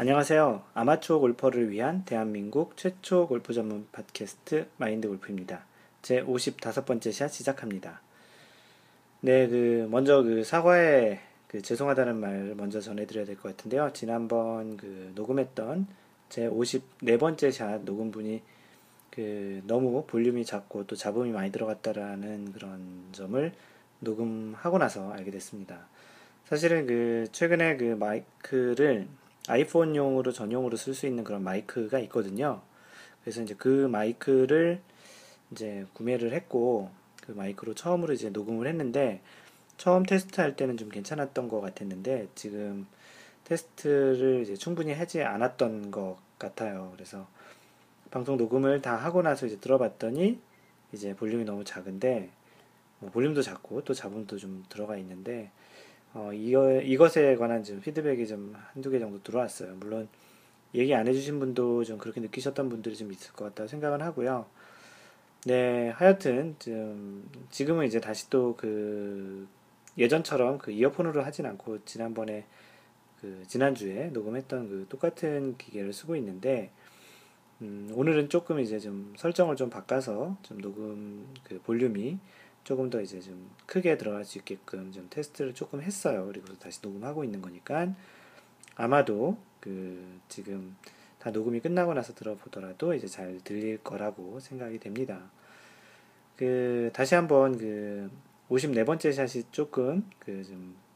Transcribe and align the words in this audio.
안녕하세요. 0.00 0.62
아마추어 0.72 1.18
골퍼를 1.18 1.70
위한 1.70 2.06
대한민국 2.06 2.74
최초 2.78 3.28
골프 3.28 3.52
전문 3.52 3.86
팟캐스트 3.92 4.68
마인드 4.78 5.06
골프입니다. 5.06 5.66
제 6.00 6.22
55번째 6.22 7.12
샷 7.12 7.28
시작합니다. 7.28 8.00
네, 9.20 9.46
그, 9.46 9.86
먼저 9.90 10.22
그 10.22 10.42
사과에 10.42 11.20
그 11.48 11.60
죄송하다는 11.60 12.16
말 12.16 12.54
먼저 12.56 12.80
전해드려야 12.80 13.26
될 13.26 13.36
것 13.36 13.54
같은데요. 13.54 13.90
지난번 13.92 14.78
그 14.78 15.12
녹음했던 15.16 15.86
제 16.30 16.48
54번째 16.48 17.52
샷 17.52 17.82
녹음분이 17.82 18.40
그 19.10 19.60
너무 19.66 20.06
볼륨이 20.06 20.46
작고 20.46 20.86
또 20.86 20.96
잡음이 20.96 21.30
많이 21.30 21.52
들어갔다라는 21.52 22.52
그런 22.52 23.04
점을 23.12 23.52
녹음하고 23.98 24.78
나서 24.78 25.12
알게 25.12 25.30
됐습니다. 25.30 25.88
사실은 26.46 26.86
그 26.86 27.26
최근에 27.32 27.76
그 27.76 27.96
마이크를 28.00 29.06
아이폰용으로 29.50 30.32
전용으로 30.32 30.76
쓸 30.76 30.94
수 30.94 31.06
있는 31.06 31.24
그런 31.24 31.42
마이크가 31.42 31.98
있거든요. 32.00 32.62
그래서 33.22 33.42
이제 33.42 33.54
그 33.58 33.88
마이크를 33.88 34.80
이제 35.50 35.86
구매를 35.94 36.32
했고 36.32 36.90
그 37.22 37.32
마이크로 37.32 37.74
처음으로 37.74 38.12
이제 38.12 38.30
녹음을 38.30 38.66
했는데 38.66 39.20
처음 39.76 40.04
테스트할 40.04 40.56
때는 40.56 40.76
좀 40.76 40.88
괜찮았던 40.88 41.48
것 41.48 41.60
같았는데 41.60 42.28
지금 42.34 42.86
테스트를 43.44 44.42
이제 44.42 44.54
충분히 44.54 44.92
하지 44.92 45.22
않았던 45.22 45.90
것 45.90 46.16
같아요. 46.38 46.92
그래서 46.94 47.26
방송 48.10 48.36
녹음을 48.36 48.82
다 48.82 48.96
하고 48.96 49.22
나서 49.22 49.46
이제 49.46 49.58
들어봤더니 49.58 50.38
이제 50.92 51.14
볼륨이 51.14 51.44
너무 51.44 51.64
작은데 51.64 52.30
뭐 52.98 53.10
볼륨도 53.10 53.42
작고 53.42 53.84
또 53.84 53.94
잡음도 53.94 54.38
좀 54.38 54.64
들어가 54.68 54.96
있는데 54.96 55.50
어, 56.14 56.32
이거, 56.32 56.80
이것에 56.80 57.36
관한 57.36 57.62
좀 57.62 57.80
피드백이 57.80 58.26
좀 58.26 58.54
한두 58.72 58.90
개 58.90 58.98
정도 58.98 59.22
들어왔어요. 59.22 59.74
물론 59.76 60.08
얘기 60.74 60.94
안 60.94 61.06
해주신 61.06 61.38
분도 61.38 61.84
좀 61.84 61.98
그렇게 61.98 62.20
느끼셨던 62.20 62.68
분들이 62.68 62.96
좀 62.96 63.12
있을 63.12 63.32
것 63.32 63.44
같다고 63.46 63.68
생각은 63.68 64.02
하고요. 64.02 64.46
네, 65.46 65.88
하여튼 65.90 66.56
좀 66.58 67.28
지금은 67.50 67.86
이제 67.86 68.00
다시 68.00 68.28
또 68.30 68.54
그 68.56 69.48
예전처럼 69.98 70.58
그 70.58 70.70
이어폰으로 70.70 71.22
하진 71.22 71.46
않고 71.46 71.84
지난번에 71.84 72.46
그 73.20 73.42
지난주에 73.46 74.06
녹음했던 74.08 74.68
그 74.68 74.86
똑같은 74.88 75.56
기계를 75.58 75.92
쓰고 75.92 76.16
있는데 76.16 76.70
음, 77.60 77.90
오늘은 77.94 78.30
조금 78.30 78.60
이제 78.60 78.78
좀 78.78 79.12
설정을 79.16 79.56
좀 79.56 79.68
바꿔서 79.68 80.36
좀 80.42 80.60
녹음 80.60 81.26
그 81.44 81.60
볼륨이 81.60 82.18
조금 82.64 82.90
더 82.90 83.00
이제 83.00 83.20
좀 83.20 83.50
크게 83.66 83.96
들어갈 83.96 84.24
수 84.24 84.38
있게끔 84.38 84.92
좀 84.92 85.06
테스트를 85.10 85.54
조금 85.54 85.82
했어요. 85.82 86.26
그리고 86.26 86.54
다시 86.58 86.80
녹음하고 86.82 87.24
있는 87.24 87.40
거니까 87.42 87.94
아마도 88.76 89.38
그 89.60 90.20
지금 90.28 90.76
다 91.18 91.30
녹음이 91.30 91.60
끝나고 91.60 91.94
나서 91.94 92.14
들어보더라도 92.14 92.94
이제 92.94 93.06
잘 93.06 93.40
들릴 93.44 93.78
거라고 93.78 94.40
생각이 94.40 94.78
됩니다. 94.78 95.30
그 96.36 96.90
다시 96.92 97.14
한번 97.14 97.58
그 97.58 98.10
54번째 98.48 99.12
샷이 99.12 99.44
조금 99.50 100.08
그 100.18 100.42
좀 100.44 100.90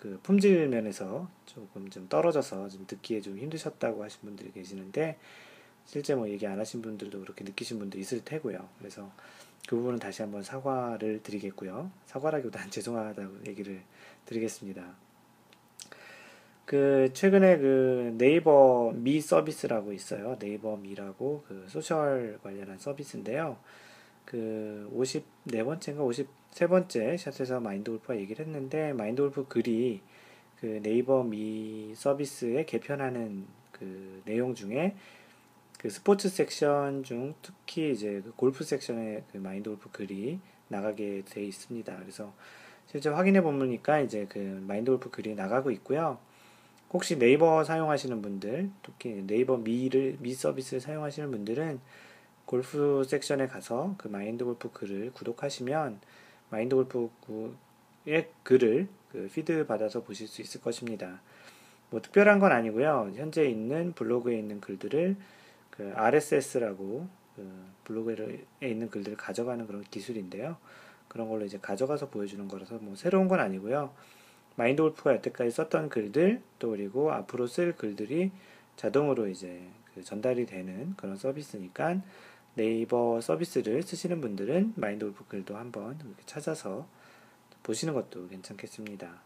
그 0.00 0.18
품질 0.22 0.66
면에서 0.68 1.28
조금 1.44 1.90
좀 1.90 2.08
떨어져서 2.08 2.70
좀 2.70 2.86
듣기에 2.86 3.20
좀 3.20 3.36
힘드셨다고 3.36 4.02
하신 4.02 4.20
분들이 4.22 4.50
계시는데 4.50 5.18
실제 5.84 6.14
뭐 6.14 6.26
얘기 6.30 6.46
안 6.46 6.58
하신 6.58 6.80
분들도 6.80 7.20
그렇게 7.20 7.44
느끼신 7.44 7.78
분도 7.78 7.98
있을 7.98 8.24
테고요. 8.24 8.66
그래서 8.78 9.12
그 9.68 9.76
부분은 9.76 9.98
다시 9.98 10.22
한번 10.22 10.42
사과를 10.42 11.22
드리겠고요. 11.22 11.90
사과라기보다는 12.06 12.70
죄송하다고 12.72 13.46
얘기를 13.46 13.82
드리겠습니다. 14.26 14.94
그 16.64 17.10
최근에 17.12 17.58
그 17.58 18.14
네이버 18.16 18.92
미 18.94 19.20
서비스라고 19.20 19.92
있어요. 19.92 20.36
네이버 20.38 20.76
미라고 20.76 21.42
그 21.48 21.64
소셜 21.68 22.38
관련한 22.42 22.78
서비스인데요. 22.78 23.56
그 24.24 24.88
54번째인가 24.94 26.30
53번째 26.52 27.18
샷에서 27.18 27.58
마인드 27.58 27.90
골프와 27.90 28.18
얘기를 28.18 28.46
했는데 28.46 28.92
마인드 28.92 29.20
골프 29.20 29.48
글이 29.48 30.00
그 30.60 30.78
네이버 30.82 31.24
미 31.24 31.92
서비스에 31.96 32.64
개편하는 32.66 33.46
그 33.72 34.22
내용 34.24 34.54
중에 34.54 34.94
그 35.80 35.88
스포츠 35.88 36.28
섹션 36.28 37.04
중 37.04 37.32
특히 37.40 37.90
이제 37.92 38.20
그 38.22 38.32
골프 38.36 38.64
섹션에 38.64 39.24
그 39.32 39.38
마인드 39.38 39.70
골프 39.70 39.90
글이 39.90 40.38
나가게 40.68 41.22
돼 41.24 41.42
있습니다. 41.42 41.96
그래서 41.96 42.34
실제 42.86 43.08
확인해 43.08 43.40
보니까 43.40 44.00
이제 44.00 44.26
그 44.28 44.38
마인드 44.38 44.90
골프 44.90 45.08
글이 45.08 45.34
나가고 45.36 45.70
있고요. 45.70 46.18
혹시 46.92 47.18
네이버 47.18 47.64
사용하시는 47.64 48.20
분들, 48.20 48.68
특히 48.82 49.24
네이버 49.26 49.56
미를 49.56 50.18
미 50.20 50.34
서비스를 50.34 50.82
사용하시는 50.82 51.30
분들은 51.30 51.80
골프 52.44 53.02
섹션에 53.02 53.46
가서 53.46 53.94
그 53.96 54.08
마인드 54.08 54.44
골프 54.44 54.70
글을 54.70 55.12
구독하시면 55.14 55.98
마인드 56.50 56.76
골프의 56.76 58.28
글을 58.42 58.86
그 59.12 59.30
피드 59.32 59.64
받아서 59.66 60.02
보실 60.02 60.28
수 60.28 60.42
있을 60.42 60.60
것입니다. 60.60 61.22
뭐 61.88 62.02
특별한 62.02 62.38
건 62.38 62.52
아니고요. 62.52 63.12
현재 63.14 63.46
있는 63.46 63.94
블로그에 63.94 64.38
있는 64.38 64.60
글들을 64.60 65.16
그 65.80 65.92
RSS라고 65.94 67.08
그 67.34 67.66
블로그에 67.84 68.44
있는 68.62 68.90
글들을 68.90 69.16
가져가는 69.16 69.66
그런 69.66 69.82
기술인데요. 69.84 70.58
그런 71.08 71.30
걸로 71.30 71.46
이제 71.46 71.58
가져가서 71.58 72.10
보여주는 72.10 72.46
거라서 72.48 72.74
뭐 72.82 72.94
새로운 72.96 73.28
건 73.28 73.40
아니고요. 73.40 73.94
마인드 74.56 74.82
골프가 74.82 75.14
여태까지 75.14 75.50
썼던 75.50 75.88
글들 75.88 76.42
또 76.58 76.72
그리고 76.72 77.12
앞으로 77.12 77.46
쓸 77.46 77.74
글들이 77.74 78.30
자동으로 78.76 79.28
이제 79.28 79.62
그 79.94 80.04
전달이 80.04 80.44
되는 80.44 80.94
그런 80.96 81.16
서비스니까 81.16 82.02
네이버 82.56 83.22
서비스를 83.22 83.82
쓰시는 83.82 84.20
분들은 84.20 84.74
마인드 84.76 85.06
골프 85.06 85.24
글도 85.28 85.56
한번 85.56 85.98
찾아서 86.26 86.86
보시는 87.62 87.94
것도 87.94 88.28
괜찮겠습니다. 88.28 89.22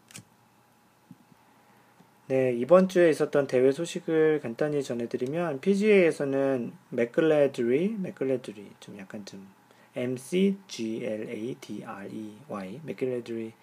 네, 2.27 2.53
이번 2.53 2.89
주에 2.89 3.11
있었던 3.11 3.45
대회 3.45 3.71
소식을 3.71 4.39
간단히 4.41 4.81
전해드리면 4.81 5.61
PGA에서는 5.61 6.73
맥글레드리, 6.89 7.97
맥글레드리 7.99 8.65
좀 8.79 8.97
약간 8.97 9.23
좀 9.25 9.47
M 9.95 10.17
C 10.17 10.57
G 10.67 11.05
L 11.05 11.29
A 11.29 11.55
D 11.61 11.83
R 11.85 12.09
E 12.11 12.33
Y 12.47 12.79
맥글레드리 12.83 13.53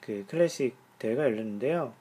그 0.00 0.24
클래식 0.26 0.74
대회가 0.98 1.22
열렸는데요. 1.22 1.94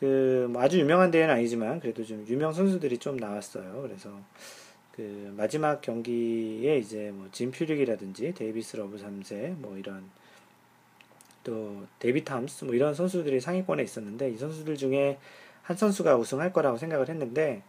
그뭐 0.00 0.60
아주 0.60 0.78
유명한 0.78 1.10
대회는 1.10 1.32
아니지만 1.34 1.80
그래도 1.80 2.04
좀 2.04 2.26
유명 2.28 2.52
선수들이 2.52 2.98
좀 2.98 3.16
나왔어요. 3.16 3.80
그래서 3.80 4.10
그 4.92 5.32
마지막 5.34 5.80
경기에 5.80 6.76
이제 6.76 7.10
뭐 7.14 7.28
짐 7.32 7.52
퓨릭이라든지 7.52 8.34
데이비스 8.34 8.76
러브 8.76 8.98
3세 8.98 9.56
뭐 9.56 9.78
이런 9.78 10.04
또 11.46 11.86
데이비 12.00 12.24
탐스 12.24 12.64
뭐 12.64 12.74
이런 12.74 12.92
선수들이 12.92 13.40
상위권에 13.40 13.82
있었는데 13.84 14.30
이 14.30 14.36
선수들 14.36 14.76
중에 14.76 15.18
한 15.62 15.76
선수가 15.76 16.16
우승할 16.16 16.52
거라고 16.52 16.76
생각을 16.76 17.08
했는데 17.08 17.62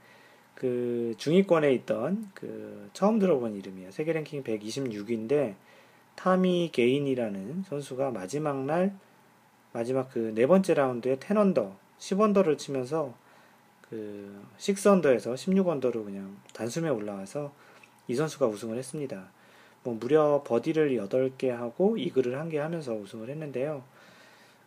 그 0.55 1.13
중위권에 1.19 1.71
있던 1.73 2.31
그 2.33 2.89
처음 2.93 3.19
들어본 3.19 3.53
이름이에요. 3.55 3.91
세계 3.91 4.13
랭킹 4.13 4.43
126인데 4.43 5.53
타미 6.16 6.71
게이니라는 6.73 7.63
선수가 7.67 8.09
마지막 8.09 8.66
날 8.66 8.97
마지막 9.73 10.09
그 10.09 10.31
네 10.33 10.47
번째 10.47 10.73
라운드에 10.73 11.17
10언더, 11.17 11.75
10언더를 11.99 12.57
치면서 12.57 13.13
그 13.87 14.43
6언더에서 14.57 15.35
16언더로 15.35 16.03
그냥 16.03 16.35
단숨에 16.53 16.89
올라와서 16.89 17.53
이 18.07 18.16
선수가 18.16 18.47
우승을 18.47 18.77
했습니다. 18.79 19.29
뭐 19.87 19.95
무려 19.97 20.43
버디를 20.45 20.97
8개 20.97 21.47
하고 21.47 21.95
이글을 21.95 22.33
1개 22.33 22.57
하면서 22.57 22.93
우승을 22.93 23.29
했는데요. 23.29 23.83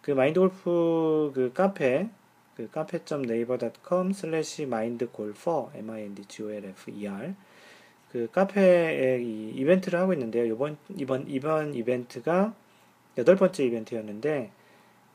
그 0.00 0.12
마인드 0.12 0.40
골프 0.40 1.30
그 1.34 1.52
카페 1.52 2.08
그 2.56 2.70
cafe.naver.com 2.70 4.14
슬래시 4.14 4.64
마인드 4.64 5.10
골퍼 5.10 5.72
m-i-n-d-g-o-l-f-e-r 5.74 7.34
그 8.10 8.30
카페에 8.32 9.20
이 9.22 9.50
이벤트를 9.56 9.98
하고 9.98 10.14
있는데요. 10.14 10.46
이번 10.46 10.78
이번 10.96 11.28
이번 11.28 11.74
이벤트가 11.74 12.54
여덟 13.18 13.36
번째 13.36 13.62
이벤트였는데 13.66 14.50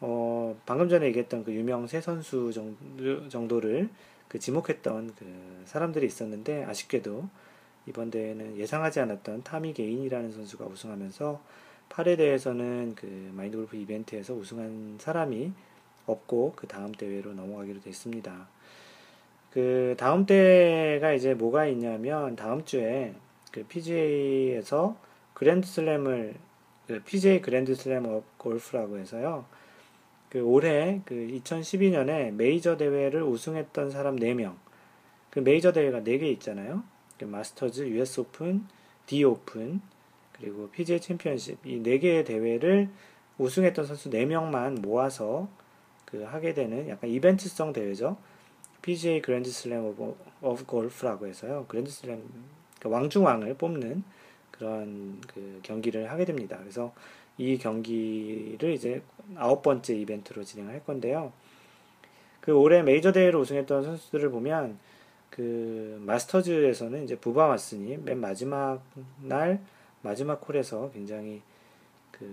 어 0.02 0.56
방금 0.68 0.88
전에 0.88 1.08
얘기했던 1.08 1.44
그 1.44 1.52
유명 1.52 1.88
세 1.88 2.00
선수 2.00 2.52
정도, 2.54 3.28
정도를 3.28 3.90
그 4.28 4.38
지목했던 4.38 5.16
그 5.16 5.64
사람들이 5.66 6.06
있었는데 6.06 6.64
아쉽게도 6.66 7.28
이번 7.88 8.12
대회는 8.12 8.58
예상하지 8.58 9.00
않았던 9.02 9.44
타미 9.44 9.74
게이니라는 9.74 10.32
선수가 10.32 10.66
우승하면서 10.66 11.42
8회 11.90 12.18
대회에서는 12.18 12.96
그 12.96 13.32
마인드 13.34 13.58
골프 13.58 13.78
이벤트에서 13.78 14.34
우승한 14.34 14.98
사람이 15.00 15.52
없고 16.08 16.54
그 16.56 16.68
다음 16.68 16.92
대회로 16.92 17.34
넘어가기로 17.34 17.82
됐습니다. 17.82 18.48
그 19.52 19.96
다음 19.98 20.26
대회가 20.26 21.14
이제 21.14 21.34
뭐가 21.34 21.66
있냐면 21.68 22.36
다음 22.36 22.66
주에 22.66 23.14
그 23.52 23.64
PGA에서 23.64 24.98
그랜드 25.34 25.68
슬램을 25.68 26.36
그 26.88 27.02
PGA 27.04 27.42
그랜드 27.42 27.74
슬램 27.76 28.06
오브 28.06 28.38
골프라고 28.38 28.98
해서요. 28.98 29.46
그 30.30 30.42
올해 30.42 31.02
그 31.06 31.16
2012년에 31.16 32.32
메이저 32.32 32.76
대회를 32.78 33.24
우승했던 33.24 33.92
사람 33.92 34.18
4명. 34.18 34.56
그 35.30 35.40
메이저 35.40 35.72
대회가 35.72 36.02
4개 36.02 36.24
있잖아요. 36.34 36.84
그 37.20 37.26
마스터즈, 37.26 37.88
US 37.88 38.20
오픈, 38.22 38.66
디 39.06 39.24
오픈, 39.24 39.82
그리고 40.34 40.70
PGA 40.70 41.00
챔피언십 41.00 41.66
이 41.66 41.82
4개의 41.82 42.26
대회를 42.26 42.90
우승했던 43.38 43.86
선수 43.86 44.10
4명만 44.10 44.82
모아서 44.82 45.48
그 46.06 46.24
하게 46.24 46.54
되는 46.54 46.88
약간 46.90 47.10
이벤트성 47.10 47.74
대회죠. 47.74 48.18
PGA 48.82 49.22
그랜드 49.22 49.50
슬램 49.50 49.86
오브, 49.86 50.66
골프라고 50.66 51.28
해서요. 51.28 51.66
그랜드 51.68 51.90
슬램 51.90 52.22
그 52.80 52.90
왕중왕을 52.90 53.56
뽑는 53.56 54.04
그런 54.52 55.20
그 55.28 55.60
경기를 55.64 56.12
하게 56.12 56.26
됩니다. 56.26 56.58
그래서 56.60 56.94
이 57.38 57.58
경기를 57.58 58.72
이제 58.74 59.02
아홉 59.36 59.62
번째 59.62 59.96
이벤트로 59.96 60.44
진행할 60.44 60.84
건데요. 60.86 61.34
그 62.40 62.52
올해 62.52 62.84
메이저 62.84 63.12
대회를 63.12 63.40
우승했던 63.40 63.84
선수들을 63.84 64.30
보면 64.30 64.78
그 65.30 66.02
마스터즈에서는 66.06 67.04
이제 67.04 67.18
부바 67.18 67.56
왓슨이 67.56 68.02
맨 68.02 68.20
마지막 68.20 68.82
날 69.22 69.62
마지막 70.02 70.40
콜에서 70.42 70.92
굉장히 70.92 71.42
그 72.12 72.26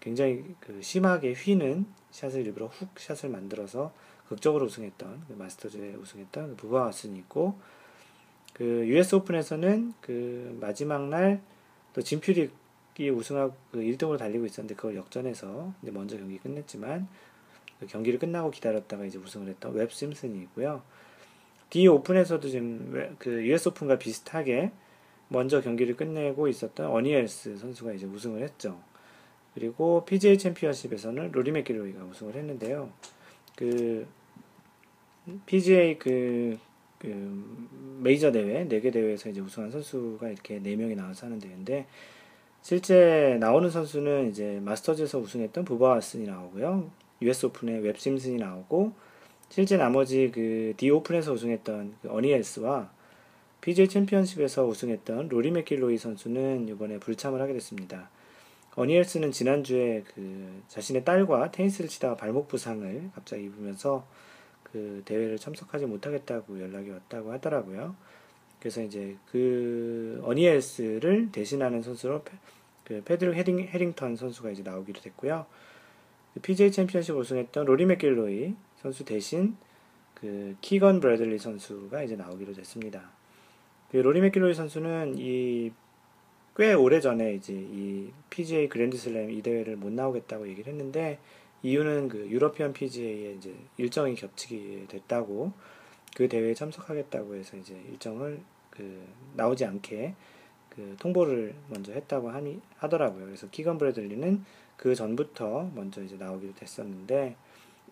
굉장히 0.00 0.44
그 0.60 0.82
심하게 0.82 1.32
휘는 1.32 1.86
샷을 2.10 2.44
일부러 2.46 2.66
훅 2.66 2.98
샷을 2.98 3.30
만들어서 3.30 3.92
극적으로 4.28 4.66
우승했던 4.66 5.24
그 5.28 5.32
마스터즈에 5.34 5.94
우승했던 5.94 6.50
그 6.50 6.56
부바 6.56 6.90
왓슨이 6.90 7.16
있고 7.18 7.58
그 8.54 8.86
US 8.86 9.16
오픈에서는 9.16 9.94
그 10.00 10.56
마지막 10.60 11.08
날또 11.08 12.02
진퓨릭이 12.02 13.10
우승하고 13.12 13.54
그 13.72 13.78
1등으로 13.78 14.16
달리고 14.16 14.46
있었는데 14.46 14.76
그걸 14.76 14.96
역전해서 14.96 15.72
이제 15.82 15.90
먼저 15.90 16.16
경기 16.16 16.38
끝냈지만 16.38 17.08
그 17.80 17.86
경기를 17.86 18.18
끝나고 18.18 18.50
기다렸다가 18.50 19.04
이제 19.04 19.18
우승을 19.18 19.48
했던 19.48 19.74
웹 19.74 19.90
심슨이 19.90 20.38
있고요. 20.44 20.82
디 21.74 21.88
오픈에서도 21.88 22.48
지금 22.48 23.16
그 23.18 23.44
US 23.48 23.70
오픈과 23.70 23.98
비슷하게 23.98 24.70
먼저 25.26 25.60
경기를 25.60 25.96
끝내고 25.96 26.46
있었던 26.46 26.88
어니엘스 26.88 27.56
선수가 27.56 27.94
이제 27.94 28.06
우승을 28.06 28.44
했죠. 28.44 28.78
그리고 29.54 30.04
PGA 30.04 30.38
챔피언십에서는 30.38 31.32
로리 31.32 31.50
맥길로이가 31.50 32.04
우승을 32.04 32.36
했는데요. 32.36 32.92
그 33.56 34.06
PGA 35.46 35.98
그, 35.98 36.56
그 37.00 37.08
메이저 37.98 38.30
대회 38.30 38.68
4개 38.68 38.92
대회에서 38.92 39.30
이제 39.30 39.40
우승한 39.40 39.72
선수가 39.72 40.28
이렇게 40.28 40.60
4명이 40.60 40.94
나와서 40.94 41.26
하는 41.26 41.40
대회인데 41.40 41.88
실제 42.62 43.36
나오는 43.40 43.68
선수는 43.68 44.30
이제 44.30 44.60
마스터즈에서 44.62 45.18
우승했던 45.18 45.64
부바 45.64 45.84
왓슨이 45.84 46.24
나오고요. 46.24 46.88
US 47.22 47.46
오픈에 47.46 47.78
웹 47.78 47.98
심슨이 47.98 48.36
나오고 48.36 48.92
실제 49.54 49.76
나머지 49.76 50.32
그 50.34 50.74
디 50.76 50.90
오픈에서 50.90 51.32
우승했던 51.32 51.94
그 52.02 52.12
어니엘스와 52.12 52.90
PGA 53.60 53.86
챔피언십에서 53.86 54.66
우승했던 54.66 55.28
로리 55.28 55.52
맥길로이 55.52 55.96
선수는 55.96 56.68
이번에 56.68 56.98
불참을 56.98 57.40
하게 57.40 57.52
됐습니다. 57.52 58.10
어니엘스는 58.74 59.30
지난주에 59.30 60.02
그 60.12 60.60
자신의 60.66 61.04
딸과 61.04 61.52
테니스를 61.52 61.88
치다가 61.88 62.16
발목 62.16 62.48
부상을 62.48 63.10
갑자기 63.14 63.44
입으면서 63.44 64.04
그 64.64 65.02
대회를 65.04 65.38
참석하지 65.38 65.86
못하겠다고 65.86 66.60
연락이 66.60 66.90
왔다고 66.90 67.30
하더라고요. 67.30 67.94
그래서 68.58 68.82
이제 68.82 69.16
그 69.30 70.20
어니엘스를 70.24 71.30
대신하는 71.30 71.80
선수로 71.80 72.24
그 72.82 73.02
패드릭 73.04 73.36
헤링, 73.36 73.68
헤링턴 73.68 74.16
선수가 74.16 74.50
이제 74.50 74.64
나오기로 74.64 75.00
됐고요. 75.00 75.46
그 76.34 76.40
PGA 76.40 76.72
챔피언십 76.72 77.16
우승했던 77.16 77.66
로리 77.66 77.86
맥길로이 77.86 78.56
선수 78.84 79.04
대신 79.04 79.56
그 80.14 80.54
키건 80.60 81.00
브래들리 81.00 81.38
선수가 81.38 82.04
이제 82.04 82.14
나오기로 82.14 82.52
됐습니다. 82.52 83.10
그 83.90 83.96
로리 83.96 84.20
맥길로이 84.20 84.54
선수는 84.54 85.16
이 85.18 85.72
꽤 86.56 86.72
오래 86.72 87.00
전에 87.00 87.34
이제 87.34 87.52
이 87.52 88.12
PGA 88.30 88.68
그랜드슬램 88.68 89.30
이 89.30 89.42
대회를 89.42 89.76
못 89.76 89.92
나오겠다고 89.92 90.48
얘기를 90.48 90.72
했는데 90.72 91.18
이유는 91.64 92.08
그 92.08 92.28
유러피언 92.28 92.72
PGA에 92.72 93.32
이제 93.32 93.54
일정이 93.76 94.14
겹치게 94.14 94.86
됐다고 94.88 95.52
그 96.14 96.28
대회에 96.28 96.54
참석하겠다고 96.54 97.34
해서 97.34 97.56
이제 97.56 97.74
일정을 97.90 98.40
그 98.70 99.04
나오지 99.34 99.64
않게 99.64 100.14
그 100.68 100.96
통보를 101.00 101.54
먼저 101.70 101.92
했다고 101.92 102.30
하니 102.30 102.60
하더라고요. 102.76 103.24
그래서 103.24 103.48
키건 103.50 103.78
브래들리는 103.78 104.44
그 104.76 104.94
전부터 104.94 105.70
먼저 105.74 106.02
이제 106.02 106.16
나오기로 106.16 106.54
됐었는데 106.54 107.34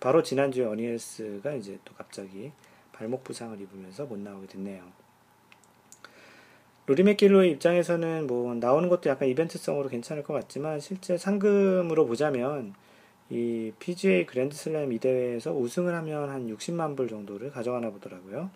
바로 0.03 0.25
지난주에 0.25 0.65
어니엘스가 0.65 1.55
이제 1.55 1.79
또 1.85 1.95
갑자기 1.95 2.51
발목 2.91 3.23
부상을 3.23 3.61
입으면서 3.61 4.05
못 4.05 4.19
나오게 4.19 4.49
됐네요. 4.49 4.83
로리 6.87 7.05
맥길로의 7.05 7.53
입장에서는 7.53 8.27
뭐 8.27 8.53
나오는 8.57 8.89
것도 8.89 9.09
약간 9.09 9.29
이벤트성으로 9.29 9.89
괜찮을 9.89 10.25
것 10.25 10.35
같지만 10.35 10.81
실제 10.81 11.17
상금으로 11.17 12.07
보자면 12.07 12.75
이 13.31 13.71
PGA 13.79 14.27
그랜드슬램 14.27 14.93
이 14.93 14.99
대회에서 14.99 15.55
우승을 15.55 15.95
하면 15.95 16.31
한 16.31 16.49
60만 16.49 16.97
불 16.97 17.09
정도를 17.09 17.53
가져가나 17.53 17.91
보더라고요. 17.91 18.51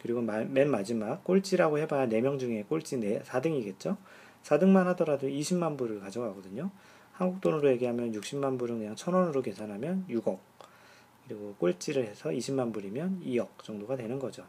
그리고 0.00 0.22
마, 0.22 0.44
맨 0.44 0.70
마지막 0.70 1.24
꼴찌라고 1.24 1.78
해봐야 1.80 2.06
4명 2.06 2.38
중에 2.38 2.62
꼴찌 2.68 3.00
4, 3.24 3.40
4등이겠죠. 3.40 3.96
4등만 4.44 4.84
하더라도 4.84 5.26
20만 5.26 5.76
불을 5.76 5.98
가져가거든요. 5.98 6.70
한국 7.14 7.40
돈으로 7.40 7.68
얘기하면 7.72 8.12
60만 8.12 8.60
불은 8.60 8.78
그냥 8.78 8.94
천원으로 8.94 9.42
계산하면 9.42 10.06
6억. 10.08 10.38
그리고 11.28 11.54
꼴찌를 11.58 12.06
해서 12.06 12.30
20만 12.30 12.72
불이면 12.72 13.22
2억 13.24 13.62
정도가 13.62 13.96
되는 13.96 14.18
거죠. 14.18 14.44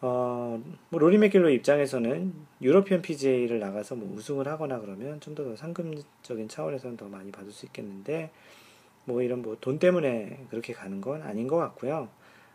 어, 0.00 0.62
뭐 0.90 1.00
로리 1.00 1.18
맥길로 1.18 1.50
입장에서는 1.50 2.32
유러피언 2.62 3.02
PGA를 3.02 3.58
나가서 3.58 3.96
뭐 3.96 4.14
우승을 4.16 4.46
하거나 4.46 4.78
그러면 4.78 5.20
좀 5.20 5.34
더 5.34 5.56
상금적인 5.56 6.48
차원에서는 6.48 6.96
더 6.96 7.08
많이 7.08 7.32
받을 7.32 7.50
수 7.50 7.66
있겠는데 7.66 8.30
뭐 9.04 9.22
이런 9.22 9.42
뭐 9.42 9.56
돈 9.60 9.78
때문에 9.80 10.46
그렇게 10.50 10.72
가는 10.72 11.00
건 11.00 11.22
아닌 11.22 11.48
것 11.48 11.56
같고요. 11.56 12.08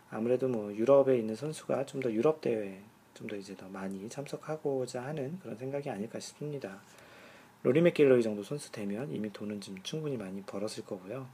아무래도 0.10 0.48
뭐 0.48 0.74
유럽에 0.74 1.18
있는 1.18 1.36
선수가 1.36 1.86
좀 1.88 2.02
더 2.02 2.12
유럽 2.12 2.40
대회 2.42 2.82
좀 3.14 3.28
더 3.28 3.36
이제 3.36 3.56
더 3.56 3.68
많이 3.68 4.08
참석하고자 4.10 5.04
하는 5.04 5.38
그런 5.40 5.58
생각이 5.58 5.90
아닐까 5.90 6.20
싶습니다. 6.20 6.80
로리 7.64 7.82
맥길로이 7.82 8.24
정도 8.24 8.44
선수 8.44 8.72
되면 8.72 9.12
이미 9.12 9.32
돈은 9.34 9.60
좀 9.62 9.76
충분히 9.84 10.16
많이 10.18 10.42
벌었을 10.44 10.86
거고요. 10.86 11.28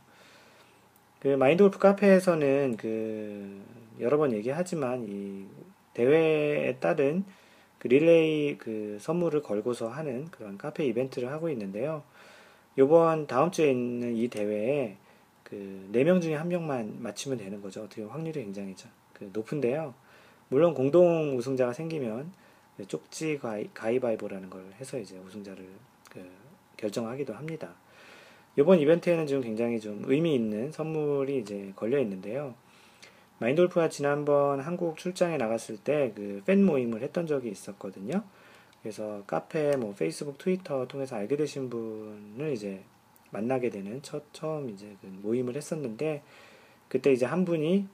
그 1.20 1.28
마인드 1.28 1.64
골프 1.64 1.80
카페에서는 1.80 2.78
그 2.78 3.62
여러 4.00 4.18
번 4.18 4.32
얘기하지만 4.32 5.06
이 5.10 5.46
대회에 5.94 6.78
따른 6.78 7.26
그 7.78 7.88
릴레이 7.88 8.58
그 8.58 8.98
선물을 9.02 9.42
걸고서 9.42 9.90
하는 9.90 10.30
그런 10.32 10.58
카페 10.58 10.86
이벤트를 10.86 11.32
하고 11.32 11.50
있는데요. 11.50 12.04
요번 12.78 13.28
다음 13.28 13.52
주에 13.52 13.72
있는 13.72 14.16
이 14.16 14.30
대회에 14.30 14.96
그 15.44 15.90
4명 15.92 16.22
중에 16.22 16.36
한 16.36 16.48
명만 16.48 17.02
맞추면 17.02 17.38
되는 17.38 17.62
거죠. 17.62 17.84
어떻게 17.84 18.04
확률이 18.04 18.44
굉장히 18.44 18.76
그 19.14 19.30
높은데요. 19.34 19.94
물론 20.48 20.74
공동 20.74 21.38
우승자가 21.38 21.74
생기면 21.74 22.32
쪽지 22.88 23.40
가위, 23.40 23.70
가위바위보라는 23.74 24.50
걸 24.50 24.64
해서 24.80 24.98
이제 24.98 25.18
우승자를 25.18 25.68
그 26.10 26.26
결정하기도 26.78 27.34
합니다. 27.34 27.76
이번 28.60 28.80
이벤트에는 28.80 29.26
좀 29.26 29.42
굉장히 29.42 29.80
좀 29.80 30.04
의미 30.06 30.36
있는 30.36 30.70
선물이 30.74 31.38
이제 31.38 31.72
걸려 31.78 31.98
있는데요. 32.00 32.56
마인돌프가 33.38 33.88
지난번 33.88 34.60
한국 34.60 34.98
출장에 34.98 35.38
나갔을 35.38 35.78
때 35.78 36.12
그 36.14 36.42
팬 36.46 36.66
모임을 36.66 37.02
했던 37.02 37.26
적이 37.26 37.52
있었거든요. 37.52 38.22
그래서 38.82 39.24
카페, 39.28 39.78
뭐 39.78 39.94
페이스북, 39.98 40.38
트위터 40.38 40.88
통해서 40.88 41.16
알게 41.16 41.38
되신 41.38 41.70
분을 41.70 42.52
이제 42.52 42.84
만나게 43.32 43.70
되는 43.70 44.02
첫 44.02 44.24
처음 44.34 44.70
이제 44.70 44.94
그 45.00 45.08
모임을 45.08 45.56
했었는데 45.56 46.22
그때 46.90 47.14
이제 47.14 47.26
한 47.26 47.46
분이 47.46 47.88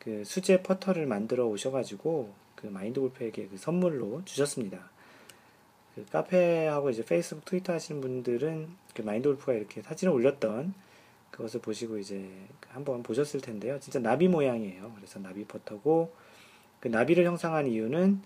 그 0.00 0.22
수제 0.24 0.62
퍼터를 0.62 1.06
만들어 1.06 1.46
오셔가지고 1.46 2.34
그 2.56 2.66
마인드 2.66 3.00
골프에게 3.00 3.48
그 3.48 3.56
선물로 3.56 4.22
주셨습니다. 4.26 4.90
그 5.94 6.04
카페하고 6.06 6.90
이제 6.90 7.04
페이스북, 7.04 7.44
트위터 7.44 7.72
하시는 7.72 8.00
분들은 8.00 8.68
그 8.94 9.02
마인드 9.02 9.28
골프가 9.28 9.52
이렇게 9.52 9.82
사진을 9.82 10.12
올렸던 10.12 10.74
그것을 11.30 11.60
보시고 11.60 11.98
이제 11.98 12.28
한번 12.68 13.02
보셨을 13.02 13.40
텐데요. 13.40 13.78
진짜 13.80 13.98
나비 13.98 14.28
모양이에요. 14.28 14.92
그래서 14.96 15.18
나비 15.20 15.44
퍼터고 15.44 16.12
그 16.80 16.88
나비를 16.88 17.24
형상한 17.24 17.66
이유는 17.66 18.22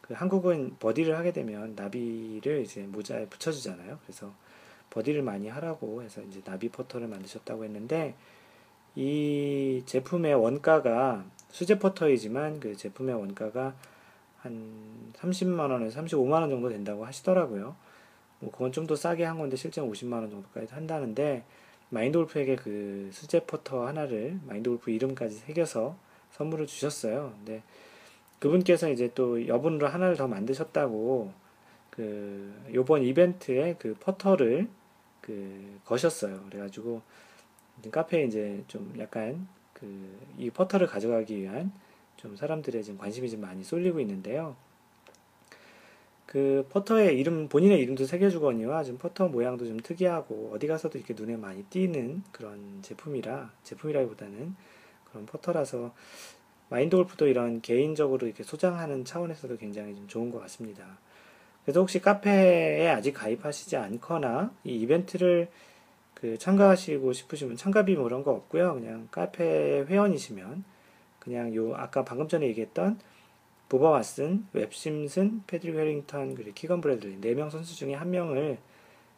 그 0.00 0.14
한국은 0.14 0.76
버디를 0.80 1.16
하게 1.16 1.32
되면 1.32 1.74
나비를 1.76 2.62
이제 2.62 2.82
모자에 2.82 3.26
붙여주잖아요. 3.26 3.98
그래서 4.02 4.32
버디를 4.90 5.22
많이 5.22 5.48
하라고 5.48 6.02
해서 6.02 6.22
이제 6.22 6.40
나비 6.42 6.68
퍼터를 6.70 7.08
만드셨다고 7.08 7.64
했는데 7.64 8.14
이 8.96 9.82
제품의 9.86 10.34
원가가 10.34 11.24
수제 11.50 11.78
퍼터이지만 11.78 12.60
그 12.60 12.76
제품의 12.76 13.14
원가가 13.14 13.74
한 14.38 15.12
30만 15.14 15.70
원에서 15.70 16.00
35만 16.00 16.32
원 16.40 16.50
정도 16.50 16.68
된다고 16.68 17.04
하시더라고요. 17.04 17.76
뭐 18.40 18.50
그건 18.50 18.72
좀 18.72 18.86
더 18.86 18.94
싸게 18.94 19.24
한 19.24 19.38
건데 19.38 19.56
실제 19.56 19.80
50만 19.80 20.14
원 20.14 20.30
정도까지 20.30 20.72
한다는데 20.72 21.44
마인드 21.90 22.18
골프에게 22.18 22.56
그 22.56 23.10
수제 23.12 23.44
퍼터 23.44 23.86
하나를 23.86 24.38
마인드 24.46 24.70
골프 24.70 24.90
이름까지 24.90 25.36
새겨서 25.36 25.96
선물을 26.32 26.66
주셨어요. 26.66 27.32
근데 27.36 27.62
그분께서 28.38 28.90
이제 28.90 29.10
또 29.14 29.46
여분으로 29.46 29.88
하나를 29.88 30.16
더 30.16 30.28
만드셨다고 30.28 31.32
그 31.90 32.54
요번 32.74 33.02
이벤트에 33.02 33.74
그 33.78 33.96
퍼터를 33.98 34.68
그 35.20 35.80
거셨어요. 35.84 36.44
그래가지고 36.44 37.02
카페에 37.90 38.24
이제 38.24 38.62
좀 38.68 38.94
약간 38.98 39.48
그 39.72 40.50
이 40.50 40.53
퍼터를 40.53 40.86
가져가기 40.86 41.40
위한 41.40 41.72
좀 42.18 42.36
사람들의 42.36 42.84
지금 42.84 42.98
관심이 42.98 43.30
좀 43.30 43.40
많이 43.40 43.64
쏠리고 43.64 44.00
있는데요. 44.00 44.54
그 46.26 46.66
퍼터의 46.68 47.18
이름 47.18 47.48
본인의 47.48 47.80
이름도 47.80 48.04
새겨주거니와 48.04 48.84
좀 48.84 48.98
퍼터 48.98 49.28
모양도 49.28 49.66
좀 49.66 49.80
특이하고 49.80 50.52
어디 50.54 50.66
가서도 50.66 50.98
이렇게 50.98 51.14
눈에 51.14 51.38
많이 51.38 51.62
띄는 51.64 52.22
그런 52.32 52.82
제품이라 52.82 53.50
제품이라기보다는 53.62 54.54
그런 55.10 55.24
퍼터라서 55.24 55.94
마인드 56.68 56.96
골프도 56.96 57.28
이런 57.28 57.62
개인적으로 57.62 58.26
이렇게 58.26 58.42
소장하는 58.42 59.06
차원에서도 59.06 59.56
굉장히 59.56 59.94
좀 59.94 60.06
좋은 60.06 60.30
것 60.30 60.38
같습니다. 60.40 60.98
그래서 61.64 61.80
혹시 61.80 61.98
카페에 61.98 62.88
아직 62.88 63.12
가입하시지 63.12 63.76
않거나 63.76 64.52
이 64.64 64.76
이벤트를 64.80 65.48
그 66.12 66.36
참가하시고 66.36 67.12
싶으시면 67.12 67.56
참가비 67.56 67.94
뭐 67.94 68.06
이런 68.06 68.22
거 68.22 68.32
없고요. 68.32 68.74
그냥 68.74 69.08
카페 69.10 69.84
회원이시면 69.88 70.64
그냥 71.18 71.54
요 71.54 71.74
아까 71.74 72.04
방금 72.04 72.28
전에 72.28 72.46
얘기했던 72.48 72.98
부바 73.68 74.00
왓슨, 74.00 74.44
웹 74.52 74.76
심슨, 74.76 75.42
패드릭 75.46 75.76
헤링턴, 75.76 76.34
그리고 76.34 76.52
키건 76.54 76.80
브래들리 76.80 77.20
4명 77.20 77.50
선수 77.50 77.76
중에 77.76 77.94
한 77.94 78.10
명을 78.10 78.58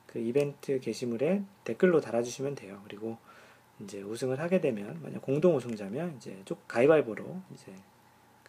그 0.07 0.19
이벤트 0.19 0.81
게시물에 0.81 1.43
댓글로 1.65 2.01
달아주시면 2.01 2.57
돼요. 2.57 2.81
그리고 2.85 3.17
이제 3.79 4.03
우승을 4.03 4.41
하게 4.41 4.61
되면 4.61 4.99
만약 5.03 5.23
공동 5.23 5.57
우승자면 5.57 6.17
이제 6.17 6.37
쭉 6.45 6.59
가위바위보로 6.67 7.41
이제 7.55 7.73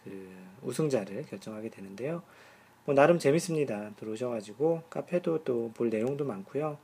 그 0.02 0.28
우승자를 0.62 1.22
결정하게 1.26 1.70
되는데요. 1.70 2.22
뭐 2.84 2.94
나름 2.96 3.18
재밌습니다. 3.20 3.92
들어오셔가지고 3.96 4.82
카페도 4.90 5.44
또 5.44 5.70
볼 5.74 5.88
내용도 5.88 6.24
많고요. 6.24 6.78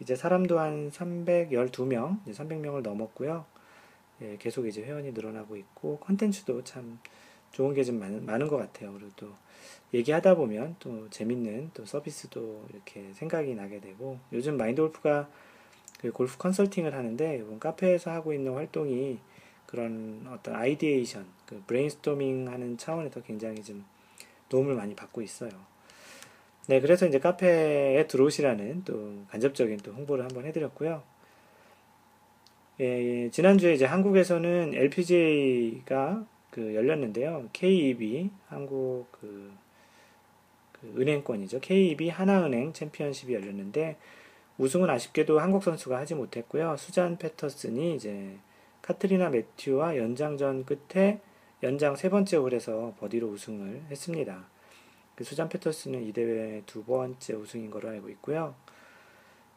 이제 0.00 0.14
사람도 0.14 0.60
한 0.60 0.90
312명, 0.90 2.24
300명을 2.24 2.82
넘었고요. 2.82 3.44
예, 4.22 4.36
계속 4.38 4.66
이제 4.66 4.82
회원이 4.82 5.12
늘어나고 5.12 5.56
있고 5.56 5.98
컨텐츠도 6.00 6.64
참 6.64 6.98
좋은 7.52 7.74
게 7.74 7.82
좀 7.84 7.98
많은, 7.98 8.26
많은 8.26 8.48
것 8.48 8.56
같아요. 8.56 8.92
그리고 8.92 9.10
또 9.16 9.28
얘기하다 9.94 10.34
보면 10.36 10.76
또 10.80 11.08
재밌는 11.10 11.70
또 11.74 11.84
서비스도 11.86 12.66
이렇게 12.72 13.12
생각이 13.14 13.54
나게 13.54 13.80
되고 13.80 14.18
요즘 14.32 14.56
마인드 14.56 14.82
골프가 14.82 15.28
그 16.00 16.12
골프 16.12 16.36
컨설팅을 16.38 16.94
하는데 16.94 17.38
이번 17.38 17.58
카페에서 17.58 18.10
하고 18.10 18.32
있는 18.32 18.54
활동이 18.54 19.18
그런 19.66 20.26
어떤 20.32 20.54
ideation, 20.56 21.26
그 21.46 21.62
브레인스토밍 21.66 22.48
하는 22.48 22.78
차원에서 22.78 23.22
굉장히 23.22 23.62
좀 23.62 23.84
도움을 24.48 24.74
많이 24.74 24.94
받고 24.94 25.22
있어요. 25.22 25.50
네, 26.66 26.80
그래서 26.80 27.06
이제 27.06 27.18
카페에 27.18 28.06
들어오시라는 28.06 28.84
또 28.84 29.24
간접적인 29.30 29.78
또 29.78 29.92
홍보를 29.92 30.24
한번 30.24 30.44
해드렸고요. 30.46 31.02
예, 32.80 32.84
예, 33.24 33.30
지난주에 33.30 33.74
이제 33.74 33.84
한국에서는 33.84 34.72
LPGA가 34.72 36.24
그 36.50 36.76
열렸는데요. 36.76 37.48
KEB 37.52 38.30
한국 38.46 39.06
그, 39.10 39.52
그 40.70 40.94
은행권이죠. 40.96 41.58
KEB 41.58 42.08
하나은행 42.08 42.72
챔피언십이 42.72 43.34
열렸는데 43.34 43.96
우승은 44.58 44.88
아쉽게도 44.90 45.40
한국 45.40 45.64
선수가 45.64 45.98
하지 45.98 46.14
못했고요. 46.14 46.76
수잔 46.76 47.18
패터슨이 47.18 47.96
이제 47.96 48.38
카트리나 48.82 49.30
매튜와 49.30 49.96
연장전 49.96 50.64
끝에 50.64 51.20
연장 51.64 51.96
세 51.96 52.08
번째 52.08 52.36
홀에서 52.36 52.94
버디로 53.00 53.26
우승을 53.26 53.86
했습니다. 53.90 54.48
그 55.16 55.24
수잔 55.24 55.48
패터슨은 55.48 56.04
이 56.04 56.12
대회 56.12 56.62
두 56.64 56.84
번째 56.84 57.34
우승인 57.34 57.72
걸로 57.72 57.88
알고 57.88 58.08
있고요. 58.10 58.54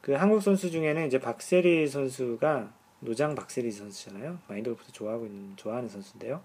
그 0.01 0.13
한국 0.13 0.42
선수 0.42 0.72
중에는 0.72 1.06
이제 1.06 1.20
박세리 1.20 1.88
선수가 1.88 2.81
노장 3.01 3.36
박세리 3.36 3.72
선수잖아요. 3.72 4.39
마인드 4.48 4.70
골프도 4.70 4.91
좋아하고 4.91 5.25
있는 5.25 5.55
좋아하는 5.58 5.89
선수인데요. 5.89 6.41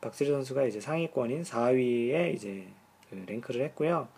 박세리 0.00 0.30
선수가 0.30 0.64
이제 0.64 0.80
상위권인 0.80 1.42
4위에 1.42 2.34
이제 2.34 2.66
그 3.10 3.22
랭크를 3.26 3.62
했고요. 3.66 4.08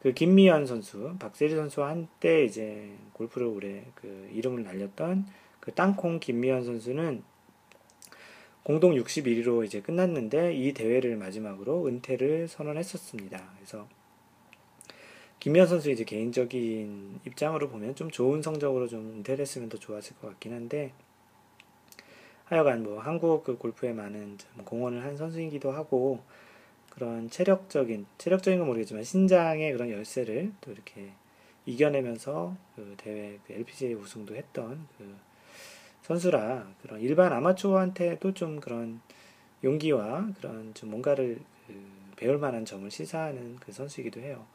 그 0.00 0.12
김미연 0.12 0.66
선수, 0.66 1.14
박세리 1.18 1.54
선수와 1.54 1.88
한때 1.88 2.44
이제 2.44 2.90
골프를 3.14 3.46
오래 3.46 3.84
그 3.94 4.28
이름을 4.32 4.62
날렸던 4.62 5.26
그 5.60 5.72
땅콩 5.72 6.20
김미연 6.20 6.64
선수는 6.64 7.22
공동 8.62 8.94
61위로 8.94 9.64
이제 9.64 9.80
끝났는데 9.80 10.54
이 10.54 10.72
대회를 10.74 11.16
마지막으로 11.16 11.86
은퇴를 11.86 12.48
선언했었습니다. 12.48 13.52
그래서 13.56 13.88
김미연 15.44 15.66
선수 15.66 15.90
이제 15.90 16.04
개인적인 16.04 17.20
입장으로 17.26 17.68
보면 17.68 17.94
좀 17.96 18.10
좋은 18.10 18.40
성적으로 18.40 18.88
좀 18.88 19.16
은퇴를 19.16 19.42
했으면 19.42 19.68
더 19.68 19.76
좋았을 19.76 20.16
것 20.16 20.28
같긴 20.28 20.54
한데 20.54 20.94
하여간 22.46 22.82
뭐 22.82 22.98
한국 22.98 23.44
그 23.44 23.58
골프에 23.58 23.92
많은 23.92 24.38
공헌을 24.64 25.04
한 25.04 25.18
선수이기도 25.18 25.70
하고 25.70 26.22
그런 26.88 27.28
체력적인 27.28 28.06
체력적인 28.16 28.58
건 28.58 28.68
모르겠지만 28.68 29.04
신장의 29.04 29.72
그런 29.72 29.90
열쇠를 29.90 30.50
또 30.62 30.72
이렇게 30.72 31.12
이겨내면서 31.66 32.56
그 32.74 32.94
대회 32.96 33.38
그 33.46 33.52
LPGA 33.52 33.92
우승도 33.96 34.34
했던 34.36 34.88
그 34.96 35.14
선수라 36.04 36.72
그런 36.80 37.02
일반 37.02 37.34
아마추어한테도 37.34 38.32
좀 38.32 38.60
그런 38.60 39.02
용기와 39.62 40.26
그런 40.38 40.72
좀 40.72 40.88
뭔가를 40.88 41.38
그 41.66 41.74
배울 42.16 42.38
만한 42.38 42.64
점을 42.64 42.90
시사하는 42.90 43.56
그 43.56 43.72
선수이기도 43.72 44.20
해요. 44.20 44.46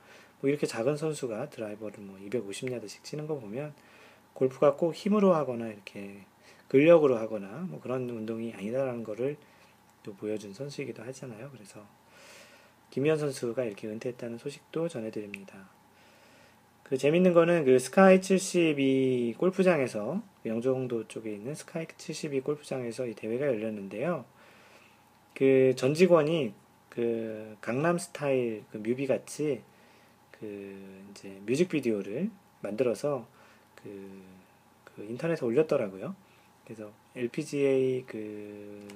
뭐 0.41 0.50
이렇게 0.50 0.65
작은 0.67 0.98
선수가 0.98 1.50
드라이버를 1.50 2.00
뭐 2.00 2.17
250야드씩 2.19 3.03
치는 3.03 3.27
거 3.27 3.39
보면 3.39 3.74
골프가 4.34 4.75
꼭 4.75 4.93
힘으로 4.93 5.34
하거나 5.34 5.67
이렇게 5.67 6.25
근력으로 6.67 7.17
하거나 7.17 7.48
뭐 7.69 7.79
그런 7.81 8.10
운동이 8.10 8.53
아니다라는 8.53 9.03
거를 9.03 9.38
또 10.03 10.13
보여준 10.13 10.53
선수이기도 10.53 11.03
하잖아요. 11.03 11.50
그래서 11.51 11.86
김현 12.91 13.17
선수가 13.17 13.63
이렇게 13.65 13.88
은퇴했다는 13.88 14.38
소식도 14.38 14.88
전해드립니다. 14.88 15.69
그 16.84 16.98
재밌는 16.98 17.34
거는 17.34 17.65
그 17.65 17.77
스카이 17.77 18.22
72 18.22 19.36
골프장에서 19.38 20.24
영종도 20.46 21.08
쪽에 21.08 21.31
있는 21.34 21.53
스카이 21.53 21.86
72 21.98 22.41
골프장에서 22.41 23.05
이 23.08 23.13
대회가 23.13 23.46
열렸는데요. 23.46 24.25
그 25.36 25.74
전 25.75 25.93
직원이 25.93 26.53
그 26.89 27.55
강남 27.62 27.98
스타일 27.98 28.63
그 28.72 28.77
뮤비 28.77 29.05
같이 29.08 29.62
그 30.39 31.03
이제 31.12 31.39
뮤직비디오를 31.46 32.29
만들어서 32.62 33.27
그, 33.75 34.22
그 34.84 35.03
인터넷에 35.03 35.46
올렸더라고요. 35.46 36.15
그래서 36.65 36.91
LPGA 37.15 38.05
그, 38.08 38.88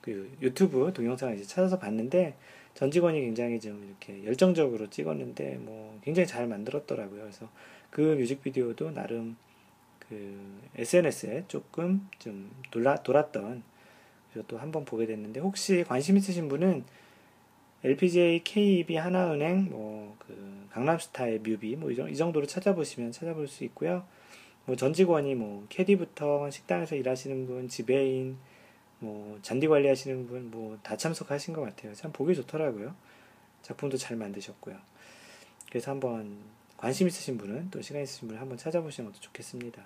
그 0.00 0.30
유튜브 0.40 0.92
동영상을 0.92 1.34
이제 1.34 1.44
찾아서 1.44 1.78
봤는데 1.78 2.36
전 2.74 2.90
직원이 2.90 3.20
굉장히 3.20 3.60
좀 3.60 3.84
이렇게 3.84 4.24
열정적으로 4.24 4.90
찍었는데 4.90 5.58
뭐 5.58 5.98
굉장히 6.02 6.26
잘 6.26 6.46
만들었더라고요. 6.46 7.20
그래서 7.20 7.48
그 7.90 8.00
뮤직비디오도 8.00 8.92
나름 8.92 9.36
그 10.08 10.60
SNS에 10.76 11.44
조금 11.46 12.08
좀 12.18 12.50
돌아, 12.70 12.96
돌았던 12.96 13.62
또 14.48 14.58
한번 14.58 14.84
보게 14.84 15.06
됐는데 15.06 15.40
혹시 15.40 15.84
관심 15.84 16.16
있으신 16.16 16.48
분은 16.48 16.84
LPGA 17.84 18.42
KEB 18.42 18.96
하나은행 18.96 19.68
뭐 19.70 20.16
그 20.18 20.66
강남스타일 20.70 21.40
뮤비 21.40 21.76
뭐 21.76 21.90
이 21.90 22.16
정도로 22.16 22.46
찾아보시면 22.46 23.12
찾아볼 23.12 23.46
수 23.46 23.64
있고요. 23.64 24.04
뭐 24.66 24.76
전 24.76 24.92
직원이 24.92 25.34
뭐 25.34 25.66
캐디부터 25.68 26.50
식당에서 26.50 26.96
일하시는 26.96 27.46
분, 27.46 27.68
지배인, 27.68 28.38
뭐 29.00 29.38
잔디 29.42 29.68
관리하시는 29.68 30.26
분 30.26 30.50
뭐 30.50 30.78
다 30.82 30.96
참석하신 30.96 31.54
것 31.54 31.60
같아요. 31.62 31.94
참 31.94 32.10
보기 32.12 32.34
좋더라고요. 32.34 32.94
작품도 33.62 33.96
잘 33.98 34.16
만드셨고요. 34.16 34.76
그래서 35.68 35.90
한번 35.90 36.38
관심 36.76 37.06
있으신 37.06 37.38
분은 37.38 37.70
또 37.70 37.82
시간 37.82 38.02
있으신 38.02 38.28
분은 38.28 38.40
한번 38.40 38.56
찾아보시는 38.58 39.10
것도 39.10 39.20
좋겠습니다. 39.20 39.82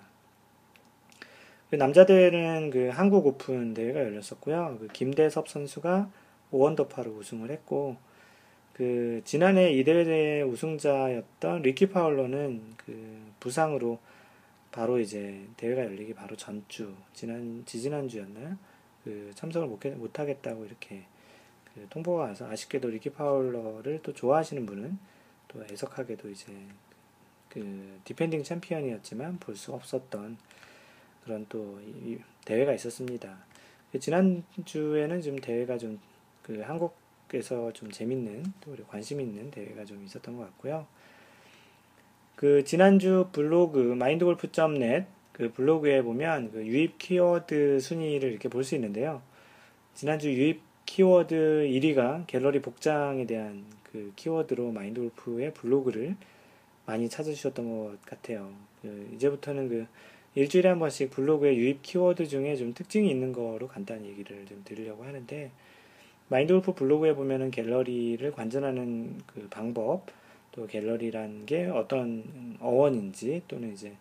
그 1.69 1.75
남자들은 1.75 2.71
그 2.71 2.89
한국 2.89 3.27
오픈 3.27 3.73
대회가 3.73 3.99
열렸었고요. 3.99 4.77
그 4.79 4.87
김대섭 4.87 5.49
선수가 5.49 6.09
5언더파로 6.51 7.17
우승을 7.17 7.51
했고 7.51 7.97
그 8.73 9.21
지난해 9.25 9.71
이 9.73 9.83
대회 9.83 10.41
우승자였던 10.41 11.63
리키 11.63 11.89
파울러는 11.89 12.75
그 12.77 13.31
부상으로 13.39 13.99
바로 14.71 14.99
이제 14.99 15.45
대회가 15.57 15.83
열리기 15.83 16.13
바로 16.13 16.35
전주 16.37 16.95
지난 17.13 17.63
지지난 17.65 18.07
주였나요? 18.07 18.57
그 19.03 19.31
참석을 19.35 19.67
못, 19.67 19.85
못 19.97 20.19
하겠다고 20.19 20.65
이렇게 20.65 21.03
그 21.73 21.85
통보가 21.89 22.23
와서 22.23 22.47
아쉽게도 22.49 22.89
리키 22.89 23.09
파울러를 23.11 23.99
또 24.03 24.13
좋아하시는 24.13 24.65
분은 24.65 24.97
또 25.49 25.63
애석하게도 25.63 26.29
이제 26.29 26.53
그 27.49 27.99
defending 28.03 28.43
챔피언이었지만 28.43 29.39
볼 29.39 29.55
수 29.55 29.73
없었던 29.73 30.37
그런 31.23 31.45
또 31.49 31.79
대회가 32.45 32.73
있었습니다. 32.73 33.37
그 33.91 33.99
지난주에는 33.99 35.21
좀 35.21 35.35
대회가 35.37 35.77
좀 35.77 35.99
그 36.49 36.61
한국에서 36.61 37.71
좀 37.73 37.91
재밌는 37.91 38.43
또 38.59 38.75
관심 38.87 39.21
있는 39.21 39.51
대회가 39.51 39.85
좀 39.85 40.03
있었던 40.03 40.35
것 40.35 40.45
같고요. 40.45 40.87
그 42.35 42.63
지난주 42.63 43.27
블로그 43.31 43.77
마인드골프.net 43.77 45.05
그 45.31 45.51
블로그에 45.53 46.01
보면 46.01 46.51
그 46.51 46.65
유입 46.65 46.97
키워드 46.97 47.79
순위를 47.79 48.31
이렇게 48.31 48.49
볼 48.49 48.63
수 48.63 48.73
있는데요. 48.73 49.21
지난주 49.93 50.33
유입 50.33 50.61
키워드 50.87 51.69
1위가 51.69 52.25
갤러리 52.25 52.63
복장에 52.63 53.27
대한 53.27 53.63
그 53.83 54.11
키워드로 54.15 54.71
마인드골프의 54.71 55.53
블로그를 55.53 56.15
많이 56.87 57.09
찾아주셨던 57.09 57.69
것 57.69 58.01
같아요. 58.07 58.51
그 58.81 59.07
이제부터는 59.13 59.69
그 59.69 59.85
일주일에 60.33 60.69
한 60.69 60.79
번씩 60.79 61.11
블로그의 61.11 61.57
유입 61.57 61.83
키워드 61.83 62.27
중에 62.27 62.55
좀 62.55 62.73
특징이 62.73 63.07
있는 63.07 63.33
거로 63.33 63.67
간단히 63.67 64.09
얘기를 64.09 64.47
좀 64.47 64.63
드리려고 64.65 65.03
하는데 65.03 65.51
마인드골프 66.29 66.73
블로그에 66.73 67.13
보면은 67.15 67.51
갤러리를 67.51 68.31
관전하는 68.31 69.17
그 69.25 69.47
방법 69.49 70.05
또 70.51 70.67
갤러리란 70.67 71.45
게 71.45 71.65
어떤 71.65 72.57
어원인지 72.59 73.43
또는 73.47 73.73
이제 73.73 73.93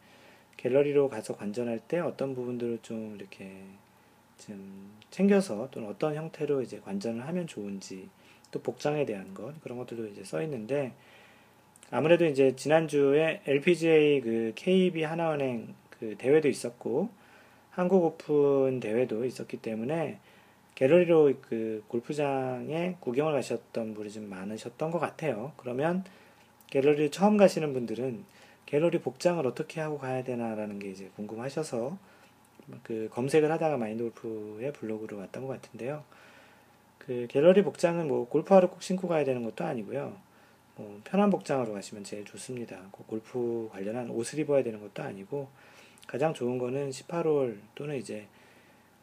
갤러리로 0.59 1.09
가서 1.09 1.37
관전할 1.37 1.81
때 1.81 1.99
어떤 2.01 2.35
부분들을 2.35 2.81
좀 2.83 3.17
이렇게 3.19 3.51
좀 4.39 4.91
챙겨서 5.11 5.69
또는 5.71 5.89
어떤 5.89 6.15
형태로 6.15 6.63
이제 6.63 6.81
관전을 6.81 7.27
하면 7.27 7.47
좋은지 7.47 8.09
또 8.51 8.61
복장에 8.61 9.07
대한 9.07 9.35
것 9.35 9.61
그런 9.63 9.79
것들도 9.79 10.09
이제 10.09 10.23
써 10.25 10.43
있는데 10.43 10.93
아무래도 11.91 12.27
이제 12.27 12.55
지난주에 12.55 13.41
LPGA 13.47 14.21
그 14.21 14.53
KB 14.55 15.03
하나은행 15.03 15.75
그 15.99 16.17
대회도 16.19 16.49
있었고 16.49 17.09
한국 17.71 18.05
오픈 18.05 18.81
대회도 18.81 19.25
있었기 19.25 19.59
때문에 19.59 20.19
갤러리로 20.79 21.33
그 21.43 21.83
골프장에 21.89 22.95
구경을 23.01 23.33
가셨던 23.33 23.95
분이 23.95 24.13
좀 24.13 24.31
많으셨던 24.31 24.93
것 24.93 25.01
같아요. 25.01 25.51
그러면 25.57 26.05
갤러리 26.69 27.11
처음 27.11 27.37
가시는 27.37 27.73
분들은 27.73 28.25
갤러리 28.65 29.01
복장을 29.01 29.45
어떻게 29.45 29.81
하고 29.81 29.99
가야 29.99 30.23
되나라는 30.23 30.79
게 30.79 30.89
이제 30.91 31.11
궁금하셔서 31.17 31.99
그 32.85 33.09
검색을 33.11 33.51
하다가 33.51 33.77
마인드 33.77 34.05
골프의 34.05 34.73
블로그로 34.73 35.19
왔던 35.19 35.49
것 35.49 35.61
같은데요. 35.61 36.05
그 36.99 37.27
갤러리 37.29 37.65
복장은 37.65 38.07
뭐 38.07 38.29
골프화를 38.29 38.69
꼭 38.71 38.81
신고 38.81 39.09
가야 39.09 39.25
되는 39.25 39.43
것도 39.43 39.65
아니고요. 39.65 40.17
뭐 40.77 41.01
편한 41.03 41.29
복장으로 41.31 41.73
가시면 41.73 42.05
제일 42.05 42.25
좋습니다. 42.25 42.79
골프 42.93 43.69
관련한 43.73 44.11
옷을 44.11 44.39
입어야 44.39 44.63
되는 44.63 44.81
것도 44.81 45.03
아니고 45.03 45.49
가장 46.07 46.33
좋은 46.35 46.57
거는 46.57 46.91
18홀 46.91 47.59
또는 47.75 47.97
이제 47.97 48.29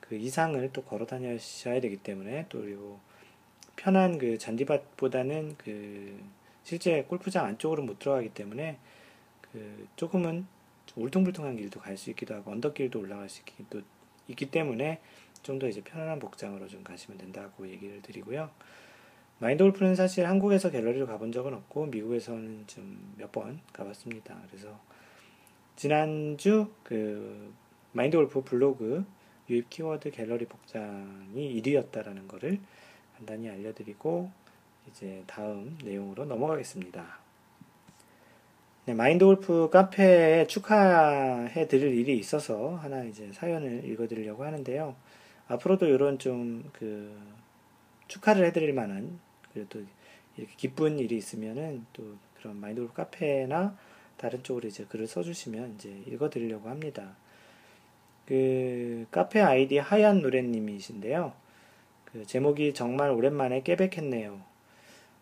그 0.08 0.16
이상을 0.16 0.70
또 0.74 0.84
걸어 0.84 1.06
다니셔야 1.06 1.80
되기 1.82 1.98
때문에 1.98 2.46
또 2.50 2.62
그리고 2.62 3.00
편한 3.76 4.18
그 4.18 4.38
잔디밭보다는 4.38 5.56
그 5.58 6.20
실제 6.64 7.04
골프장 7.04 7.46
안쪽으로 7.46 7.84
못 7.84 8.00
들어가기 8.00 8.30
때문에 8.30 8.78
그 9.52 9.88
조금은 9.96 10.46
울퉁불퉁한 10.96 11.58
길도 11.58 11.80
갈 11.80 11.98
수 11.98 12.10
있기도 12.12 12.36
하고 12.36 12.52
언덕길도 12.52 13.00
올라갈 13.00 13.30
수 13.30 13.42
있기도 13.42 13.82
있기 14.28 14.50
때문에 14.52 15.02
좀 15.44 15.60
더 15.60 15.68
이제 15.68 15.82
편안한 15.82 16.18
복장으로 16.20 16.68
좀 16.68 16.84
가시면 16.84 17.20
된다고 17.20 17.68
얘기를 17.70 18.02
드리고요. 18.02 18.50
마인드 19.38 19.64
골프는 19.64 19.96
사실 19.96 20.26
한국에서 20.28 20.72
갤러리를 20.72 21.06
가본 21.06 21.32
적은 21.32 21.54
없고 21.54 21.88
미국에서는 21.88 22.64
좀 22.68 23.16
몇 23.18 23.32
번 23.32 23.60
가봤습니다. 23.74 24.36
그래서 24.48 24.80
지난주 25.76 26.72
그 26.84 27.54
마인드 27.92 28.18
골프 28.18 28.42
블로그 28.44 29.06
유입 29.50 29.70
키워드 29.70 30.12
갤러리 30.12 30.46
복장이 30.46 31.62
1위였다라는 31.62 32.28
것을 32.28 32.60
간단히 33.18 33.50
알려드리고 33.50 34.30
이제 34.90 35.24
다음 35.28 35.78
내용으로 35.84 36.26
넘어가겠습니다. 36.26 37.20
네, 38.86 38.94
마인드 38.94 39.26
골프 39.26 39.70
카페에 39.72 40.48
축하해 40.48 41.68
드릴 41.68 41.96
일이 41.96 42.18
있어서 42.18 42.76
하나 42.76 43.04
이제 43.04 43.32
사연을 43.34 43.86
읽어 43.86 44.08
드리려고 44.08 44.44
하는데요. 44.44 44.96
앞으로도 45.48 45.88
이런 45.88 46.20
좀 46.20 46.64
그 46.74 47.16
축하를 48.08 48.46
해 48.46 48.52
드릴 48.52 48.74
만한 48.74 49.20
그래도 49.54 49.84
이렇게 50.38 50.54
기쁜 50.58 51.00
일이 51.00 51.18
있으면은 51.18 51.86
또 51.94 52.16
그런 52.38 52.60
마인드 52.60 52.82
골프 52.82 52.94
카페나 52.94 53.78
다른 54.18 54.44
쪽으로 54.44 54.68
이제 54.68 54.86
글을 54.86 55.08
써 55.08 55.24
주시면 55.24 55.76
이제 55.76 56.04
읽어 56.08 56.30
드리려고 56.30 56.70
합니다. 56.70 57.16
그 58.26 59.06
카페 59.12 59.42
아이디 59.42 59.78
하얀 59.78 60.22
노래님이신데요. 60.22 61.34
그 62.06 62.26
제목이 62.26 62.74
정말 62.74 63.12
오랜만에 63.12 63.62
깨백했네요. 63.62 64.40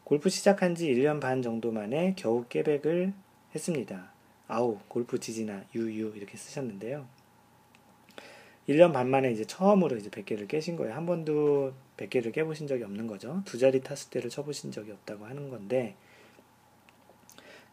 골프 0.04 0.30
시작한 0.30 0.76
지 0.76 0.88
1년 0.94 1.20
반 1.20 1.42
정도 1.42 1.72
만에 1.72 2.14
겨우 2.18 2.46
깨백을 2.48 3.14
했습니다. 3.56 4.12
아우, 4.48 4.78
골프 4.88 5.20
지지나 5.20 5.64
유유 5.74 6.14
이렇게 6.16 6.38
쓰셨는데요. 6.38 7.06
1년 8.70 8.94
반 8.94 9.10
만에 9.10 9.32
이제 9.32 9.44
처음으로 9.46 9.98
이제 9.98 10.10
100개를 10.10 10.48
깨신 10.48 10.76
거예요. 10.78 10.94
한 10.94 11.06
번도 11.06 11.74
100개를 11.98 12.32
깨보신 12.32 12.68
적이 12.68 12.84
없는 12.84 13.08
거죠. 13.08 13.42
두 13.46 13.58
자리 13.58 13.82
탔을 13.82 14.10
때를 14.10 14.30
쳐보신 14.30 14.72
적이 14.72 14.92
없다고 14.92 15.26
하는 15.26 15.50
건데, 15.50 15.96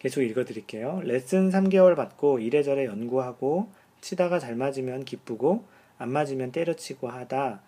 계속 0.00 0.22
읽어드릴게요. 0.22 1.02
레슨 1.04 1.50
3개월 1.50 1.94
받고 1.94 2.38
이래저래 2.38 2.86
연구하고 2.86 3.68
치다가 4.00 4.38
잘 4.38 4.56
맞으면 4.56 5.04
기쁘고 5.04 5.64
안 5.98 6.10
맞으면 6.10 6.52
때려치고 6.52 7.08
하다 7.08 7.62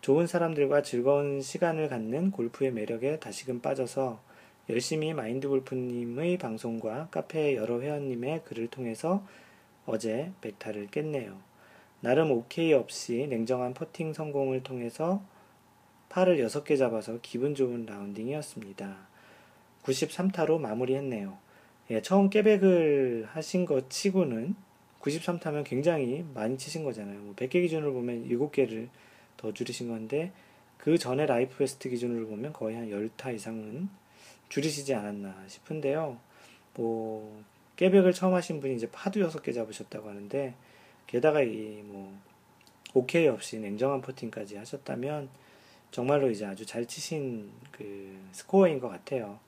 좋은 0.00 0.26
사람들과 0.26 0.82
즐거운 0.82 1.40
시간을 1.40 1.88
갖는 1.88 2.30
골프의 2.30 2.72
매력에 2.72 3.18
다시금 3.20 3.60
빠져서 3.60 4.20
열심히 4.70 5.12
마인드 5.12 5.48
골프님의 5.48 6.38
방송과 6.38 7.08
카페 7.10 7.56
여러 7.56 7.80
회원님의 7.80 8.44
글을 8.44 8.68
통해서 8.68 9.26
어제 9.86 10.32
백타를 10.40 10.88
깼네요. 10.88 11.38
나름 12.00 12.30
오케이 12.32 12.72
없이 12.72 13.26
냉정한 13.28 13.74
퍼팅 13.74 14.12
성공을 14.12 14.62
통해서 14.62 15.22
팔을 16.08 16.38
6개 16.38 16.78
잡아서 16.78 17.18
기분 17.22 17.54
좋은 17.54 17.86
라운딩이었습니다. 17.86 18.96
93타로 19.82 20.60
마무리했네요. 20.60 21.36
예, 21.90 22.02
처음 22.02 22.30
깨백을 22.30 23.28
하신 23.30 23.66
것 23.66 23.90
치고는 23.90 24.54
93 25.04 25.38
타면 25.38 25.64
굉장히 25.64 26.24
많이 26.32 26.56
치신 26.56 26.82
거잖아요. 26.82 27.20
뭐 27.20 27.34
100개 27.34 27.60
기준으로 27.60 27.92
보면 27.92 28.26
7개를 28.26 28.88
더 29.36 29.52
줄이신 29.52 29.88
건데 29.88 30.32
그 30.78 30.96
전에 30.96 31.26
life 31.26 31.58
best 31.58 31.90
기준으로 31.90 32.26
보면 32.26 32.54
거의 32.54 32.76
한 32.76 32.88
10타 32.88 33.34
이상은 33.34 33.90
줄이시지 34.48 34.94
않았나 34.94 35.44
싶은데요. 35.46 36.18
뭐 36.72 37.42
깨백을 37.76 38.14
처음 38.14 38.32
하신 38.32 38.60
분이 38.60 38.76
이제 38.76 38.90
파도 38.90 39.20
6개 39.20 39.52
잡으셨다고 39.52 40.08
하는데 40.08 40.54
게다가 41.06 41.42
이 41.42 41.82
뭐 41.84 42.18
오케이 42.94 43.26
없이 43.26 43.58
냉정한 43.58 44.00
퍼팅까지 44.00 44.56
하셨다면 44.56 45.28
정말로 45.90 46.30
이제 46.30 46.46
아주 46.46 46.64
잘 46.64 46.86
치신 46.86 47.50
그 47.72 48.16
스코어인 48.32 48.78
것 48.80 48.88
같아요. 48.88 49.38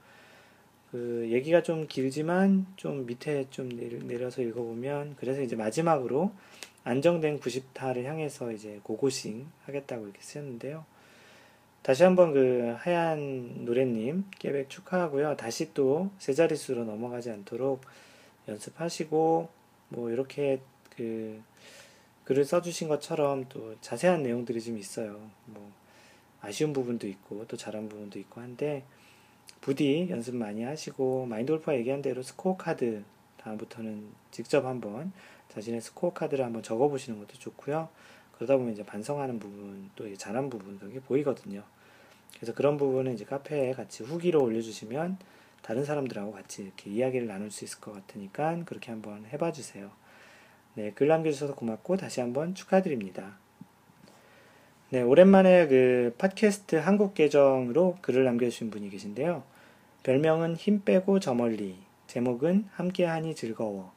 그 0.96 1.28
얘기가 1.30 1.62
좀 1.62 1.86
길지만 1.86 2.64
좀 2.76 3.04
밑에 3.04 3.50
좀 3.50 3.68
내려서 3.68 4.40
읽어보면 4.40 5.16
그래서 5.18 5.42
이제 5.42 5.54
마지막으로 5.54 6.32
안정된 6.84 7.38
90타를 7.38 8.04
향해서 8.04 8.50
이제 8.52 8.80
고고싱 8.82 9.46
하겠다고 9.66 10.04
이렇게 10.04 10.22
쓰였는데요. 10.22 10.86
다시 11.82 12.02
한번 12.02 12.32
그 12.32 12.74
하얀 12.78 13.66
노래님 13.66 14.24
깨백 14.38 14.70
축하하고요. 14.70 15.36
다시 15.36 15.74
또 15.74 16.10
세 16.16 16.32
자릿수로 16.32 16.84
넘어가지 16.84 17.30
않도록 17.30 17.82
연습하시고 18.48 19.48
뭐 19.90 20.10
이렇게 20.10 20.60
그 20.96 21.42
글을 22.24 22.46
써주신 22.46 22.88
것처럼 22.88 23.44
또 23.50 23.76
자세한 23.82 24.22
내용들이 24.22 24.62
좀 24.62 24.78
있어요. 24.78 25.20
뭐 25.44 25.70
아쉬운 26.40 26.72
부분도 26.72 27.06
있고 27.06 27.46
또 27.48 27.58
잘한 27.58 27.90
부분도 27.90 28.18
있고 28.18 28.40
한데 28.40 28.82
부디 29.60 30.08
연습 30.10 30.36
많이 30.36 30.62
하시고 30.62 31.26
마인드 31.26 31.52
골프가 31.52 31.74
얘기한 31.76 32.02
대로 32.02 32.22
스코어 32.22 32.56
카드 32.56 33.02
다음부터는 33.38 34.08
직접 34.30 34.64
한번 34.64 35.12
자신의 35.48 35.80
스코어 35.80 36.12
카드를 36.12 36.44
한번 36.44 36.62
적어 36.62 36.88
보시는 36.88 37.18
것도 37.18 37.34
좋고요. 37.38 37.88
그러다 38.36 38.56
보면 38.56 38.72
이제 38.72 38.84
반성하는 38.84 39.38
부분 39.38 39.90
또 39.96 40.12
잘한 40.14 40.50
부분 40.50 40.78
등이 40.78 41.00
보이거든요. 41.00 41.62
그래서 42.34 42.52
그런 42.54 42.76
부분은 42.76 43.14
이제 43.14 43.24
카페에 43.24 43.72
같이 43.72 44.04
후기로 44.04 44.42
올려주시면 44.42 45.18
다른 45.62 45.84
사람들하고 45.84 46.32
같이 46.32 46.62
이렇게 46.62 46.90
이야기를 46.90 47.26
나눌 47.26 47.50
수 47.50 47.64
있을 47.64 47.80
것 47.80 47.92
같으니까 47.92 48.62
그렇게 48.66 48.90
한번 48.90 49.24
해봐 49.26 49.52
주세요. 49.52 49.90
네, 50.74 50.92
글 50.92 51.08
남겨주셔서 51.08 51.54
고맙고 51.54 51.96
다시 51.96 52.20
한번 52.20 52.54
축하드립니다. 52.54 53.38
네, 54.90 55.02
오랜만에 55.02 55.66
그 55.66 56.14
팟캐스트 56.16 56.76
한국 56.76 57.14
계정으로 57.14 57.96
글을 58.02 58.24
남겨주신 58.24 58.70
분이 58.70 58.88
계신데요. 58.90 59.42
별명은 60.04 60.54
힘 60.54 60.84
빼고 60.84 61.18
저 61.18 61.34
멀리, 61.34 61.76
제목은 62.06 62.68
함께하니 62.72 63.34
즐거워. 63.34 63.92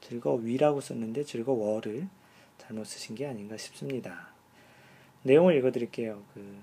즐거위라고 0.00 0.80
썼는데 0.80 1.24
즐거워를 1.24 2.08
잘못 2.56 2.84
쓰신 2.84 3.14
게 3.14 3.26
아닌가 3.26 3.58
싶습니다. 3.58 4.28
내용을 5.22 5.54
읽어드릴게요. 5.56 6.22
그 6.32 6.56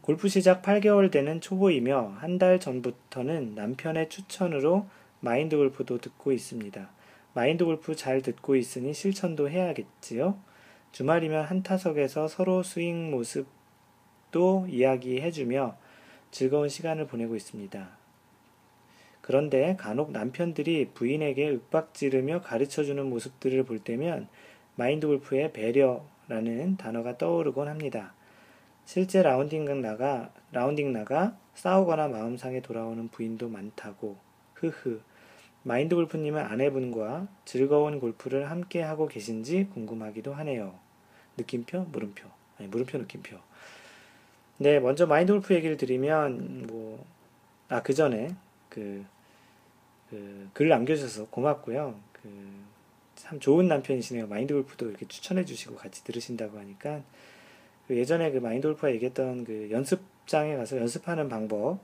골프 0.00 0.28
시작 0.28 0.62
8개월 0.62 1.10
되는 1.10 1.40
초보이며 1.42 2.16
한 2.20 2.38
달 2.38 2.58
전부터는 2.58 3.54
남편의 3.54 4.08
추천으로 4.08 4.86
마인드 5.20 5.56
골프도 5.56 5.98
듣고 5.98 6.32
있습니다. 6.32 6.88
마인드 7.34 7.66
골프 7.66 7.94
잘 7.94 8.22
듣고 8.22 8.56
있으니 8.56 8.94
실천도 8.94 9.50
해야겠지요? 9.50 10.38
주말이면 10.96 11.44
한 11.44 11.62
타석에서 11.62 12.26
서로 12.26 12.62
스윙 12.62 13.10
모습도 13.10 14.66
이야기해주며 14.66 15.76
즐거운 16.30 16.70
시간을 16.70 17.06
보내고 17.06 17.36
있습니다. 17.36 17.86
그런데 19.20 19.76
간혹 19.78 20.10
남편들이 20.12 20.92
부인에게 20.94 21.48
윽박 21.48 21.92
지르며 21.92 22.40
가르쳐 22.40 22.82
주는 22.82 23.10
모습들을 23.10 23.64
볼 23.64 23.78
때면 23.78 24.28
마인드 24.76 25.06
골프의 25.06 25.52
배려라는 25.52 26.78
단어가 26.78 27.18
떠오르곤 27.18 27.68
합니다. 27.68 28.14
실제 28.86 29.22
라운딩 29.22 29.66
나가, 29.82 30.32
라운딩 30.52 30.94
나가 30.94 31.36
싸우거나 31.52 32.08
마음 32.08 32.31
상해 32.31 32.62
돌아오는 32.62 33.08
부인도 33.08 33.50
많다고. 33.50 34.16
흐흐. 34.54 35.02
마인드 35.62 35.94
골프님은 35.94 36.40
아내분과 36.40 37.28
즐거운 37.44 38.00
골프를 38.00 38.50
함께 38.50 38.80
하고 38.80 39.08
계신지 39.08 39.68
궁금하기도 39.74 40.32
하네요. 40.32 40.85
느낌표? 41.36 41.86
물음표. 41.92 42.28
아니, 42.58 42.68
물음표, 42.68 42.98
느낌표. 42.98 43.36
네, 44.58 44.80
먼저 44.80 45.06
마인드 45.06 45.32
골프 45.32 45.54
얘기를 45.54 45.76
드리면, 45.76 46.66
뭐, 46.66 47.04
아, 47.68 47.82
그 47.82 47.92
전에, 47.94 48.34
그, 48.68 49.04
그, 50.10 50.48
글 50.52 50.68
남겨주셔서 50.68 51.26
고맙고요. 51.28 51.98
그, 52.12 52.28
참 53.16 53.40
좋은 53.40 53.68
남편이시네요. 53.68 54.26
마인드 54.26 54.54
골프도 54.54 54.88
이렇게 54.88 55.06
추천해 55.06 55.44
주시고 55.44 55.76
같이 55.76 56.04
들으신다고 56.04 56.58
하니까, 56.58 57.02
그 57.86 57.96
예전에 57.96 58.30
그 58.30 58.38
마인드 58.38 58.66
골프가 58.66 58.90
얘기했던 58.92 59.44
그 59.44 59.68
연습장에 59.70 60.56
가서 60.56 60.78
연습하는 60.78 61.28
방법, 61.28 61.80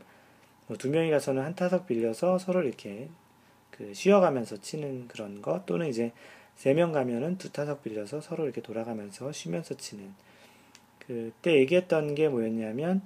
뭐 0.67 0.77
두 0.79 0.89
명이 0.89 1.11
가서는 1.11 1.43
한 1.43 1.55
타석 1.55 1.87
빌려서 1.87 2.39
서로 2.39 2.63
이렇게 2.63 3.09
그 3.71 3.93
쉬어가면서 3.95 4.61
치는 4.61 5.09
그런 5.09 5.43
거, 5.43 5.65
또는 5.67 5.89
이제 5.89 6.13
세 6.57 6.75
명 6.75 6.93
가면은 6.93 7.39
두 7.39 7.51
타석 7.53 7.83
빌려서 7.83 8.21
서로 8.21 8.45
이렇게 8.45 8.61
돌아가면서 8.61 9.33
쉬면서 9.33 9.77
치는, 9.77 10.15
그때 10.99 11.59
얘기했던 11.61 12.15
게 12.15 12.29
뭐였냐면, 12.29 13.03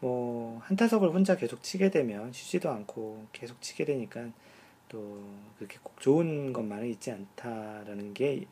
뭐, 0.00 0.58
한 0.64 0.76
타석을 0.76 1.10
혼자 1.10 1.36
계속 1.36 1.62
치게 1.62 1.90
되면 1.90 2.32
쉬지도 2.32 2.70
않고 2.70 3.26
계속 3.32 3.60
치게 3.62 3.84
되니까 3.84 4.28
또 4.88 5.22
그렇게 5.58 5.78
꼭 5.82 6.00
좋은 6.00 6.52
것만은 6.52 6.88
있지 6.88 7.10
않다라는 7.12 8.14
게 8.14 8.46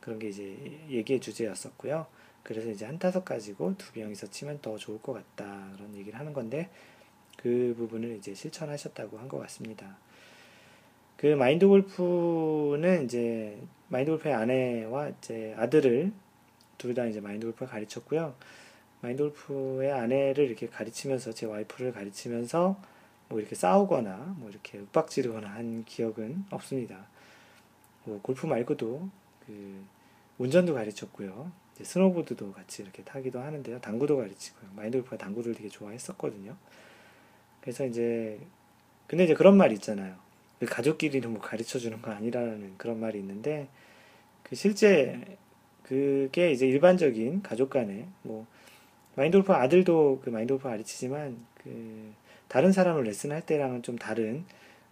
그런 0.00 0.18
게 0.18 0.28
이제 0.30 0.56
얘기의 0.90 1.20
주제였었고요. 1.20 2.06
그래서 2.42 2.70
이제 2.70 2.84
한 2.86 2.98
타석 2.98 3.24
가지고 3.26 3.76
두 3.78 3.98
명이서 3.98 4.28
치면 4.28 4.60
더 4.62 4.76
좋을 4.78 5.00
것 5.02 5.12
같다. 5.14 5.70
그런 5.76 5.94
얘기를 5.96 6.18
하는 6.18 6.32
건데 6.32 6.70
그 7.36 7.74
부분을 7.76 8.16
이제 8.16 8.34
실천하셨다고 8.34 9.18
한 9.18 9.28
것 9.28 9.38
같습니다. 9.40 9.96
그 11.24 11.28
마인드 11.28 11.66
골프는 11.66 13.06
이제 13.06 13.58
마인드 13.88 14.10
골프의 14.10 14.34
아내와 14.34 15.08
이제 15.08 15.54
아들을 15.56 16.12
둘 16.76 16.92
다 16.92 17.06
이제 17.06 17.18
마인드 17.22 17.46
골프를 17.46 17.66
가르쳤고요. 17.66 18.34
마인드 19.00 19.22
골프의 19.22 19.90
아내를 19.90 20.44
이렇게 20.44 20.66
가르치면서 20.66 21.32
제 21.32 21.46
와이프를 21.46 21.92
가르치면서 21.92 22.78
뭐 23.30 23.40
이렇게 23.40 23.54
싸우거나 23.54 24.34
뭐 24.36 24.50
이렇게 24.50 24.76
윽박지르거나 24.76 25.48
한 25.48 25.86
기억은 25.86 26.44
없습니다. 26.50 27.06
뭐 28.04 28.20
골프 28.20 28.46
말고도 28.46 29.08
그 29.46 29.82
운전도 30.36 30.74
가르쳤고요. 30.74 31.50
스노보드도 31.80 32.52
같이 32.52 32.82
이렇게 32.82 33.02
타기도 33.02 33.40
하는데요. 33.40 33.80
당구도 33.80 34.18
가르치고요. 34.18 34.72
마인드 34.76 34.98
골프가 34.98 35.16
당구를 35.16 35.54
되게 35.54 35.70
좋아했었거든요. 35.70 36.54
그래서 37.62 37.86
이제 37.86 38.38
근데 39.06 39.24
이제 39.24 39.32
그런 39.32 39.56
말이 39.56 39.72
있잖아요. 39.72 40.22
그 40.58 40.66
가족끼리는 40.66 41.30
뭐 41.30 41.40
가르쳐 41.40 41.78
주는 41.78 42.00
거 42.00 42.10
아니라는 42.10 42.74
그런 42.78 43.00
말이 43.00 43.18
있는데 43.18 43.68
그 44.42 44.54
실제 44.56 45.20
그게 45.82 46.50
이제 46.50 46.66
일반적인 46.66 47.42
가족 47.42 47.70
간에 47.70 48.06
뭐 48.22 48.46
마인드 49.16 49.36
골프 49.36 49.52
아들도 49.52 50.20
그 50.24 50.30
마인드 50.30 50.54
골프 50.54 50.68
가르치지만 50.68 51.44
그 51.62 52.12
다른 52.48 52.72
사람을 52.72 53.04
레슨할 53.04 53.44
때랑은 53.44 53.82
좀 53.82 53.96
다른 53.96 54.44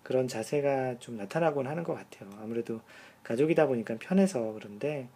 그런 0.02 0.28
자세가 0.28 0.98
좀 0.98 1.16
나타나곤 1.16 1.66
하는 1.66 1.84
것 1.84 1.94
같아요. 1.94 2.28
아무래도 2.42 2.80
가족이다 3.22 3.66
보니까 3.66 3.96
편해서 3.98 4.52
그런데 4.52 5.08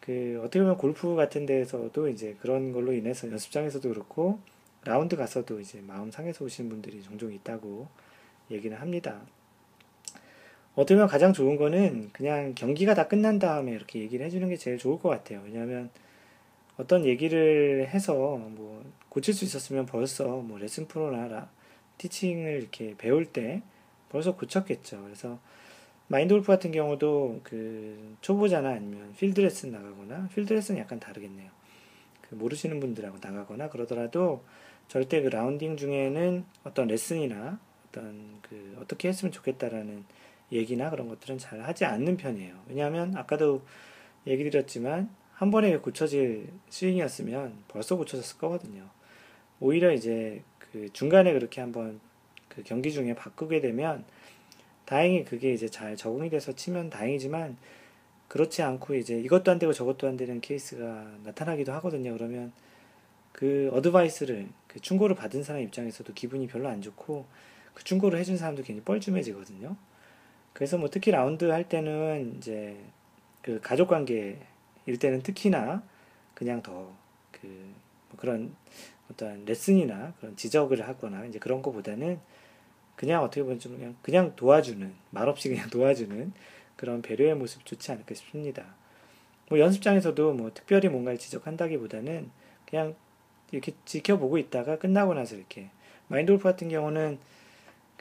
그 0.00 0.40
어떻게 0.40 0.60
보면 0.60 0.76
골프 0.76 1.14
같은 1.14 1.46
데에서도 1.46 2.08
이제 2.08 2.36
그런 2.40 2.72
걸로 2.72 2.92
인해서 2.92 3.30
연습장에서도 3.30 3.88
그렇고 3.88 4.38
라운드 4.84 5.16
가서도 5.16 5.60
이제 5.60 5.80
마음 5.80 6.10
상해서 6.10 6.44
오시는 6.44 6.68
분들이 6.70 7.02
종종 7.02 7.32
있다고 7.32 7.88
얘기는 8.50 8.76
합니다. 8.76 9.22
어떻게 10.74 10.94
보면 10.94 11.08
가장 11.08 11.32
좋은 11.32 11.56
거는 11.56 12.10
그냥 12.12 12.54
경기가 12.54 12.94
다 12.94 13.06
끝난 13.06 13.38
다음에 13.38 13.72
이렇게 13.72 14.00
얘기를 14.00 14.26
해주는 14.26 14.48
게 14.48 14.56
제일 14.56 14.78
좋을 14.78 14.98
것 14.98 15.08
같아요. 15.08 15.40
왜냐하면 15.44 15.90
어떤 16.76 17.04
얘기를 17.04 17.88
해서 17.88 18.14
뭐 18.14 18.84
고칠 19.08 19.32
수 19.34 19.44
있었으면 19.44 19.86
벌써 19.86 20.24
뭐 20.24 20.58
레슨 20.58 20.88
프로나 20.88 21.28
라, 21.28 21.48
teaching을 21.98 22.60
이렇게 22.60 22.94
배울 22.98 23.26
때 23.26 23.62
벌써 24.08 24.34
고쳤겠죠. 24.34 25.02
그래서 25.04 25.38
마인드 26.08 26.34
골프 26.34 26.48
같은 26.48 26.72
경우도 26.72 27.40
그 27.44 28.16
초보자나 28.20 28.70
아니면 28.70 29.14
필드 29.16 29.40
레슨 29.40 29.70
나가거나 29.70 30.28
필드 30.34 30.52
레슨은 30.52 30.80
약간 30.80 30.98
다르겠네요. 30.98 31.50
그 32.20 32.34
모르시는 32.34 32.80
분들하고 32.80 33.18
나가거나 33.20 33.70
그러더라도 33.70 34.42
절대 34.88 35.22
그 35.22 35.28
라운딩 35.28 35.76
중에는 35.76 36.44
어떤 36.64 36.88
레슨이나 36.88 37.58
어떤 37.88 38.40
그 38.42 38.76
어떻게 38.80 39.08
했으면 39.08 39.32
좋겠다라는 39.32 40.04
얘기나 40.52 40.90
그런 40.90 41.08
것들은 41.08 41.38
잘 41.38 41.60
하지 41.62 41.84
않는 41.84 42.16
편이에요. 42.16 42.54
왜냐하면 42.68 43.16
아까도 43.16 43.62
얘기 44.26 44.44
드렸지만 44.44 45.08
한 45.32 45.50
번에 45.50 45.76
고쳐질 45.78 46.48
스윙이었으면 46.70 47.64
벌써 47.68 47.96
고쳐졌을 47.96 48.38
거거든요. 48.38 48.88
오히려 49.60 49.92
이제 49.92 50.42
그 50.58 50.88
중간에 50.92 51.32
그렇게 51.32 51.60
한번 51.60 52.00
그 52.48 52.62
경기 52.62 52.92
중에 52.92 53.14
바꾸게 53.14 53.60
되면 53.60 54.04
다행히 54.84 55.24
그게 55.24 55.52
이제 55.52 55.68
잘 55.68 55.96
적응이 55.96 56.30
돼서 56.30 56.52
치면 56.52 56.90
다행이지만 56.90 57.56
그렇지 58.28 58.62
않고 58.62 58.94
이제 58.94 59.18
이것도 59.18 59.50
안 59.50 59.58
되고 59.58 59.72
저것도 59.72 60.08
안 60.08 60.16
되는 60.16 60.40
케이스가 60.40 61.18
나타나기도 61.24 61.72
하거든요. 61.74 62.12
그러면 62.12 62.52
그 63.32 63.70
어드바이스를 63.72 64.48
그 64.68 64.80
충고를 64.80 65.16
받은 65.16 65.42
사람 65.42 65.62
입장에서도 65.62 66.12
기분이 66.14 66.46
별로 66.46 66.68
안 66.68 66.80
좋고 66.82 67.26
그 67.74 67.84
충고를 67.84 68.18
해준 68.18 68.36
사람도 68.36 68.62
괜히 68.62 68.80
뻘쭘해지거든요. 68.80 69.76
그래서 70.54 70.78
뭐 70.78 70.88
특히 70.88 71.10
라운드 71.10 71.44
할 71.44 71.68
때는 71.68 72.36
이제 72.38 72.78
그 73.42 73.60
가족 73.60 73.88
관계일 73.88 74.38
때는 74.98 75.22
특히나 75.22 75.82
그냥 76.32 76.62
더그 76.62 77.42
뭐 78.08 78.16
그런 78.16 78.54
어떤 79.10 79.44
레슨이나 79.44 80.14
그런 80.18 80.36
지적을 80.36 80.88
하거나 80.88 81.26
이제 81.26 81.38
그런 81.38 81.60
거보다는 81.60 82.18
그냥 82.96 83.22
어떻게 83.22 83.42
보면 83.42 83.58
좀 83.58 83.76
그냥 83.76 83.96
그냥 84.00 84.36
도와주는 84.36 84.94
말없이 85.10 85.48
그냥 85.48 85.68
도와주는 85.70 86.32
그런 86.76 87.02
배려의 87.02 87.34
모습 87.34 87.66
좋지 87.66 87.92
않을까 87.92 88.14
싶습니다. 88.14 88.64
뭐 89.48 89.58
연습장에서도 89.58 90.32
뭐 90.32 90.52
특별히 90.54 90.88
뭔가를 90.88 91.18
지적한다기보다는 91.18 92.30
그냥 92.66 92.94
이렇게 93.50 93.72
지켜보고 93.84 94.38
있다가 94.38 94.78
끝나고 94.78 95.14
나서 95.14 95.36
이렇게 95.36 95.68
마인드 96.08 96.32
골프 96.32 96.44
같은 96.44 96.68
경우는 96.68 97.18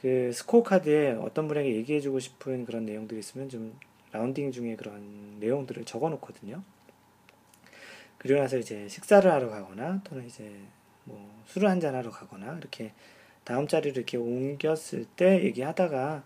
그 0.04 0.34
스코어 0.34 0.64
카드에 0.64 1.12
어떤 1.14 1.48
분에게 1.48 1.78
얘기해주고 1.78 2.20
싶은 2.20 2.66
그런 2.66 2.84
내용들이 2.84 3.22
있으면 3.22 3.48
좀 3.48 3.80
라운딩 4.12 4.52
중에 4.52 4.76
그런 4.76 5.40
내용들을 5.40 5.86
적어 5.86 6.10
놓거든요. 6.10 6.62
그리고 8.18 8.42
나서 8.42 8.58
이제 8.58 8.86
식사를 8.90 9.32
하러 9.32 9.50
가거나 9.50 10.02
또는 10.04 10.26
이제 10.26 10.60
뭐 11.06 11.34
술을 11.46 11.70
한잔 11.70 11.96
하러 11.96 12.12
가거나 12.12 12.58
이렇게 12.58 12.92
다음 13.46 13.66
자리를 13.66 13.96
이렇게 13.96 14.18
옮겼을 14.18 15.06
때 15.16 15.42
얘기하다가 15.46 16.24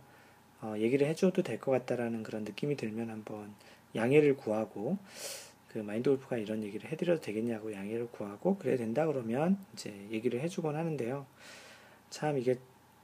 어, 0.63 0.73
얘기를 0.79 1.05
해줘도 1.05 1.43
될 1.43 1.59
것 1.59 1.69
같다라는 1.69 2.23
그런 2.23 2.45
느낌이 2.45 2.77
들면 2.77 3.11
한번 3.11 3.53
양해를 3.95 4.37
구하고 4.37 4.97
그 5.67 5.77
마인드 5.77 6.09
골프가 6.09 6.37
이런 6.37 6.63
얘기를 6.63 6.89
해드려도 6.89 7.21
되겠냐고 7.21 7.71
양해를 7.73 8.07
구하고 8.07 8.57
그래야 8.57 8.75
된다 8.75 9.05
그러면 9.05 9.59
이제 9.73 9.93
얘기를 10.09 10.41
해주곤 10.41 10.75
하는데요. 10.75 11.27
참 12.09 12.39
이게 12.39 12.57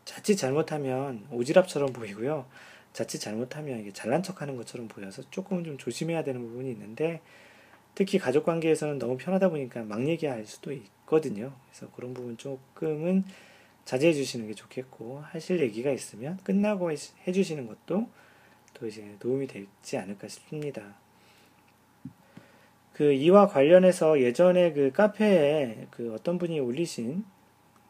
자칫 0.06 0.36
잘못하면 0.36 1.26
오지랖처럼 1.32 1.94
보이고요. 1.94 2.46
자칫 2.94 3.20
잘못하면 3.20 3.80
이게 3.80 3.92
잘난 3.92 4.22
척하는 4.22 4.56
것처럼 4.58 4.88
보여서 4.88 5.24
조금은 5.30 5.64
좀 5.64 5.78
조심해야 5.78 6.24
되는 6.24 6.42
부분이 6.42 6.72
있는데 6.72 7.22
특히 7.96 8.18
가족 8.18 8.46
관계에서는 8.46 9.00
너무 9.00 9.18
편하다 9.18 9.50
보니까 9.50 9.84
막 9.84 10.08
얘기할 10.08 10.46
수도 10.46 10.72
있거든요. 10.72 11.54
그래서 11.70 11.92
그런 11.96 12.14
부분 12.14 12.38
조금은 12.38 13.24
자제해 13.86 14.14
주시는 14.14 14.48
게 14.48 14.54
좋겠고 14.54 15.22
하실 15.22 15.60
얘기가 15.60 15.92
있으면 15.92 16.38
끝나고 16.44 16.92
해 16.92 17.32
주시는 17.32 17.68
것도 17.68 18.08
또 18.74 18.88
이제 18.88 19.16
도움이 19.20 19.48
되지 19.48 19.98
않을까 19.98 20.28
싶습니다. 20.28 20.96
그 22.94 23.12
이와 23.12 23.48
관련해서 23.48 24.22
예전에 24.22 24.74
그 24.74 24.92
카페에 24.92 25.88
그 25.90 26.14
어떤 26.14 26.38
분이 26.38 26.60
올리신 26.60 27.26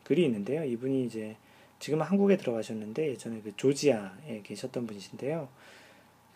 글이 0.04 0.24
있는데요. 0.26 0.64
이분이 0.64 1.06
이제 1.06 1.36
지금은 1.84 2.06
한국에 2.06 2.38
들어가셨는데 2.38 3.10
예전에 3.10 3.42
그 3.42 3.54
조지아에 3.58 4.42
계셨던 4.44 4.88
분이신데요. 4.88 5.50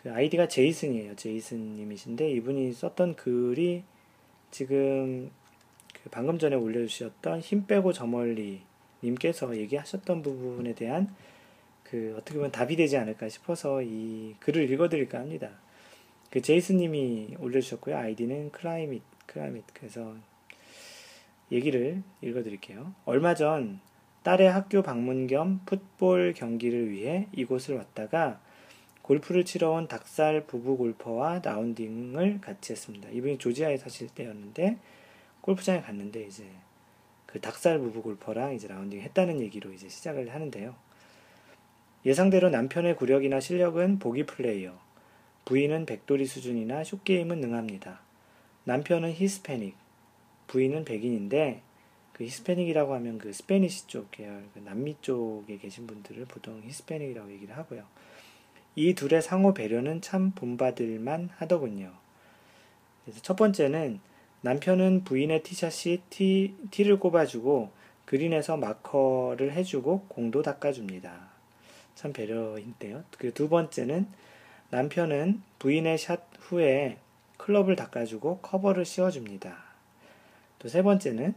그 0.02 0.12
아이디가 0.12 0.46
제이슨이에요. 0.46 1.16
제이슨님이신데 1.16 2.30
이분이 2.32 2.74
썼던 2.74 3.16
글이 3.16 3.82
지금 4.50 5.30
그 5.94 6.10
방금 6.10 6.38
전에 6.38 6.54
올려주셨던 6.54 7.40
힘 7.40 7.66
빼고 7.66 7.94
저 7.94 8.06
멀리 8.06 8.60
님께서 9.02 9.56
얘기하셨던 9.56 10.20
부분에 10.20 10.74
대한 10.74 11.08
그 11.82 12.14
어떻게 12.18 12.34
보면 12.34 12.52
답이 12.52 12.76
되지 12.76 12.98
않을까 12.98 13.30
싶어서 13.30 13.80
이 13.80 14.34
글을 14.40 14.70
읽어드릴까 14.70 15.18
합니다. 15.18 15.48
그 16.28 16.42
제이슨님이 16.42 17.36
올려주셨고요. 17.38 17.96
아이디는 17.96 18.50
클라이밋 18.50 19.02
클라이밋 19.24 19.64
그래서 19.72 20.14
얘기를 21.50 22.02
읽어드릴게요. 22.20 22.92
얼마 23.06 23.34
전 23.34 23.80
딸의 24.28 24.52
학교 24.52 24.82
방문 24.82 25.26
겸 25.26 25.62
풋볼 25.64 26.34
경기를 26.34 26.90
위해 26.90 27.28
이곳을 27.32 27.76
왔다가 27.76 28.38
골프를 29.00 29.46
치러 29.46 29.70
온 29.70 29.88
닭살 29.88 30.44
부부 30.46 30.76
골퍼와 30.76 31.40
라운딩을 31.42 32.42
같이 32.42 32.72
했습니다. 32.72 33.08
이분이 33.08 33.38
조지아에 33.38 33.78
사실 33.78 34.08
때였는데 34.08 34.76
골프장에 35.40 35.80
갔는데 35.80 36.24
이제 36.24 36.44
그 37.24 37.40
닭살 37.40 37.78
부부 37.78 38.02
골퍼랑 38.02 38.52
이제 38.52 38.68
라운딩 38.68 39.00
했다는 39.00 39.40
얘기로 39.40 39.72
이제 39.72 39.88
시작을 39.88 40.34
하는데요. 40.34 40.74
예상대로 42.04 42.50
남편의 42.50 42.96
구력이나 42.96 43.40
실력은 43.40 43.98
보기 43.98 44.26
플레이어, 44.26 44.78
부인은 45.46 45.86
백돌이 45.86 46.26
수준이나 46.26 46.84
숏게임은 46.84 47.40
능합니다. 47.40 48.00
남편은 48.64 49.10
히스패닉, 49.12 49.74
부인은 50.48 50.84
백인인데 50.84 51.62
그 52.18 52.24
히스패닉이라고 52.24 52.94
하면 52.94 53.18
그 53.18 53.32
Spanish 53.32 53.86
쪽 53.86 54.10
계열, 54.10 54.44
그 54.52 54.58
남미 54.58 54.96
쪽에 55.00 55.56
계신 55.56 55.86
분들을 55.86 56.24
보통 56.26 56.60
히스패닉이라고 56.64 57.30
얘기를 57.30 57.56
하고요. 57.56 57.84
이 58.74 58.94
둘의 58.94 59.22
상호 59.22 59.54
배려는 59.54 60.00
참 60.00 60.32
본받을만 60.32 61.30
하더군요. 61.36 61.92
그래서 63.04 63.20
첫 63.22 63.36
번째는 63.36 64.00
남편은 64.40 65.04
부인의 65.04 65.44
티샷이 65.44 66.02
티, 66.10 66.54
티를 66.72 66.98
꼽아주고 66.98 67.70
그린에서 68.04 68.56
마커를 68.56 69.52
해주고 69.52 70.06
공도 70.08 70.42
닦아줍니다. 70.42 71.28
참 71.94 72.12
배려인데요. 72.12 73.04
그 73.18 73.32
두 73.32 73.48
번째는 73.48 74.06
남편은 74.70 75.42
부인의 75.58 75.98
샷 75.98 76.22
후에 76.40 76.98
클럽을 77.36 77.76
닦아주고 77.76 78.40
커버를 78.40 78.84
씌워줍니다. 78.84 79.56
또 80.58 80.68
세 80.68 80.82
번째는 80.82 81.34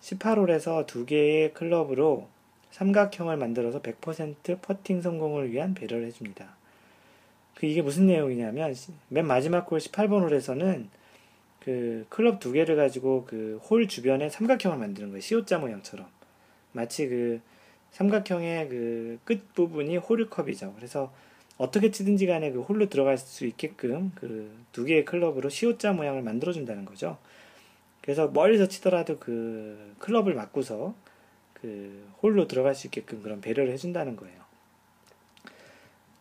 18홀에서 0.00 0.86
두 0.86 1.06
개의 1.06 1.52
클럽으로 1.54 2.28
삼각형을 2.70 3.36
만들어서 3.36 3.80
100% 3.82 4.60
퍼팅 4.62 5.00
성공을 5.02 5.50
위한 5.52 5.74
배려를 5.74 6.06
해줍니다. 6.06 6.56
그 7.54 7.66
이게 7.66 7.82
무슨 7.82 8.06
내용이냐면 8.06 8.74
맨 9.08 9.26
마지막 9.26 9.70
홀 9.70 9.78
18번 9.78 10.22
홀에서는 10.22 10.88
그 11.60 12.06
클럽 12.08 12.38
두 12.40 12.52
개를 12.52 12.76
가지고 12.76 13.24
그 13.24 13.58
홀 13.68 13.88
주변에 13.88 14.30
삼각형을 14.30 14.78
만드는 14.78 15.08
거예요. 15.10 15.20
시옷자 15.20 15.58
모양처럼. 15.58 16.06
마치 16.72 17.08
그 17.08 17.40
삼각형의 17.92 18.68
그 18.68 19.18
끝 19.24 19.54
부분이 19.54 19.96
홀컵이죠. 19.96 20.74
그래서 20.76 21.12
어떻게 21.58 21.90
치든지 21.90 22.26
간에 22.26 22.52
그 22.52 22.60
홀로 22.62 22.88
들어갈 22.88 23.18
수 23.18 23.44
있게끔 23.46 24.12
그 24.14 24.50
두 24.72 24.84
개의 24.84 25.04
클럽으로 25.04 25.48
시옷자 25.48 25.92
모양을 25.92 26.22
만들어 26.22 26.52
준다는 26.52 26.84
거죠. 26.84 27.18
그래서 28.08 28.26
멀리서 28.28 28.68
치더라도 28.68 29.18
그 29.18 29.94
클럽을 29.98 30.32
맞고서 30.32 30.94
그 31.52 32.08
홀로 32.22 32.48
들어갈 32.48 32.74
수 32.74 32.86
있게끔 32.86 33.20
그런 33.20 33.42
배려를 33.42 33.70
해준다는 33.70 34.16
거예요. 34.16 34.40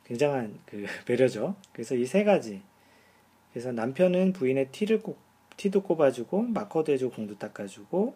굉장한 0.03 0.59
그 0.65 0.85
배려죠. 1.07 1.55
그래서 1.71 1.95
이 1.95 2.05
세 2.05 2.25
가지. 2.25 2.61
그래서 3.53 3.71
남편은 3.71 4.33
부인의 4.33 4.73
티를 4.73 5.01
꼭, 5.01 5.17
티도 5.55 5.83
꼽아주고, 5.83 6.41
마커도 6.41 6.91
해주고, 6.91 7.15
공도 7.15 7.37
닦아주고, 7.37 8.15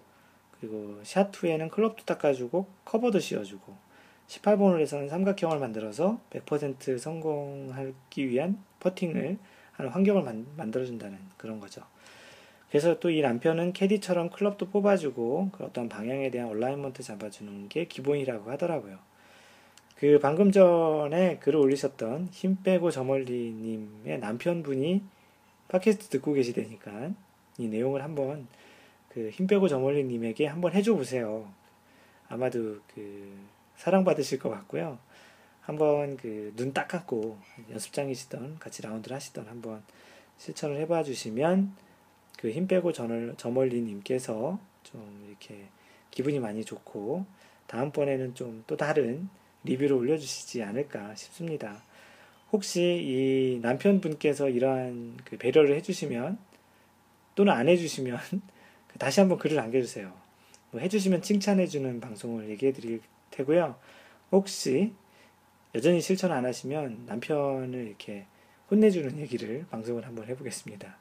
그리고 0.59 0.99
샷 1.03 1.31
후에는 1.33 1.69
클럽도 1.69 2.03
닦아주고, 2.03 2.67
커버도 2.83 3.21
씌워주고, 3.21 3.73
18번 4.27 4.73
홀에서는 4.73 5.07
삼각형을 5.07 5.59
만들어서 5.59 6.19
100% 6.31 6.99
성공하기 6.99 8.27
위한 8.27 8.61
퍼팅을 8.81 9.37
하는 9.71 9.91
환경을 9.91 10.23
만, 10.23 10.45
만들어준다는 10.57 11.17
그런 11.37 11.61
거죠. 11.61 11.81
그래서 12.71 12.99
또 12.99 13.09
이 13.11 13.21
남편은 13.21 13.73
캐디처럼 13.73 14.29
클럽도 14.31 14.69
뽑아주고, 14.69 15.49
그 15.51 15.63
어떤 15.65 15.89
방향에 15.89 16.31
대한 16.31 16.49
alignment 16.49 17.03
잡아주는 17.03 17.67
게 17.69 17.85
기본이라고 17.85 18.49
하더라고요. 18.49 18.97
그 19.97 20.17
방금 20.19 20.51
전에 20.51 21.37
글을 21.39 21.59
올리셨던 21.59 22.29
힘 22.31 22.57
빼고 22.63 22.89
저 22.89 23.03
멀리님의 23.03 24.19
남편분이 24.19 25.03
팟캐스트 25.67 26.07
듣고 26.09 26.33
계시다니까 26.33 27.11
이 27.59 27.67
내용을 27.67 28.03
한번 28.03 28.47
그 29.09 29.29
힘 29.31 29.45
빼고 29.47 29.67
저 29.67 29.77
멀리님에게 29.79 30.47
한번 30.47 30.73
해줘 30.73 30.95
보세요. 30.95 31.47
아마도 32.29 32.79
그 32.95 33.37
사랑받으실 33.75 34.39
것 34.39 34.49
같고요. 34.49 34.97
한번 35.61 36.17
그 36.17 36.53
눈 36.55 36.73
딱 36.73 36.87
감고 36.87 37.37
연습장이시던 37.71 38.57
같이 38.59 38.81
라운드를 38.81 39.13
하시던 39.15 39.47
한번 39.47 39.83
실천을 40.37 40.77
해봐 40.77 41.03
주시면 41.03 41.75
그 42.41 42.51
힘 42.51 42.67
빼고 42.67 42.91
저 42.91 43.49
멀리님께서 43.49 44.59
좀 44.83 45.25
이렇게 45.29 45.67
기분이 46.09 46.39
많이 46.39 46.65
좋고 46.65 47.25
다음번에는 47.67 48.35
좀 48.35 48.63
또 48.67 48.75
다른 48.77 49.29
리뷰를 49.63 49.95
올려주시지 49.95 50.63
않을까 50.63 51.13
싶습니다. 51.15 51.83
혹시 52.51 52.81
이 52.81 53.59
남편분께서 53.61 54.49
이러한 54.49 55.17
그 55.23 55.37
배려를 55.37 55.75
해주시면 55.77 56.37
또는 57.35 57.53
안 57.53 57.69
해주시면 57.69 58.19
다시 58.99 59.19
한번 59.19 59.37
글을 59.37 59.55
남겨주세요. 59.55 60.11
뭐 60.71 60.81
해주시면 60.81 61.21
칭찬해주는 61.21 61.99
방송을 62.01 62.49
얘기해 62.49 62.73
드릴 62.73 63.01
테고요. 63.29 63.75
혹시 64.31 64.93
여전히 65.75 66.01
실천 66.01 66.31
안 66.31 66.45
하시면 66.45 67.03
남편을 67.05 67.87
이렇게 67.87 68.25
혼내주는 68.69 69.17
얘기를 69.19 69.65
방송을 69.69 70.05
한번 70.07 70.27
해보겠습니다. 70.27 71.00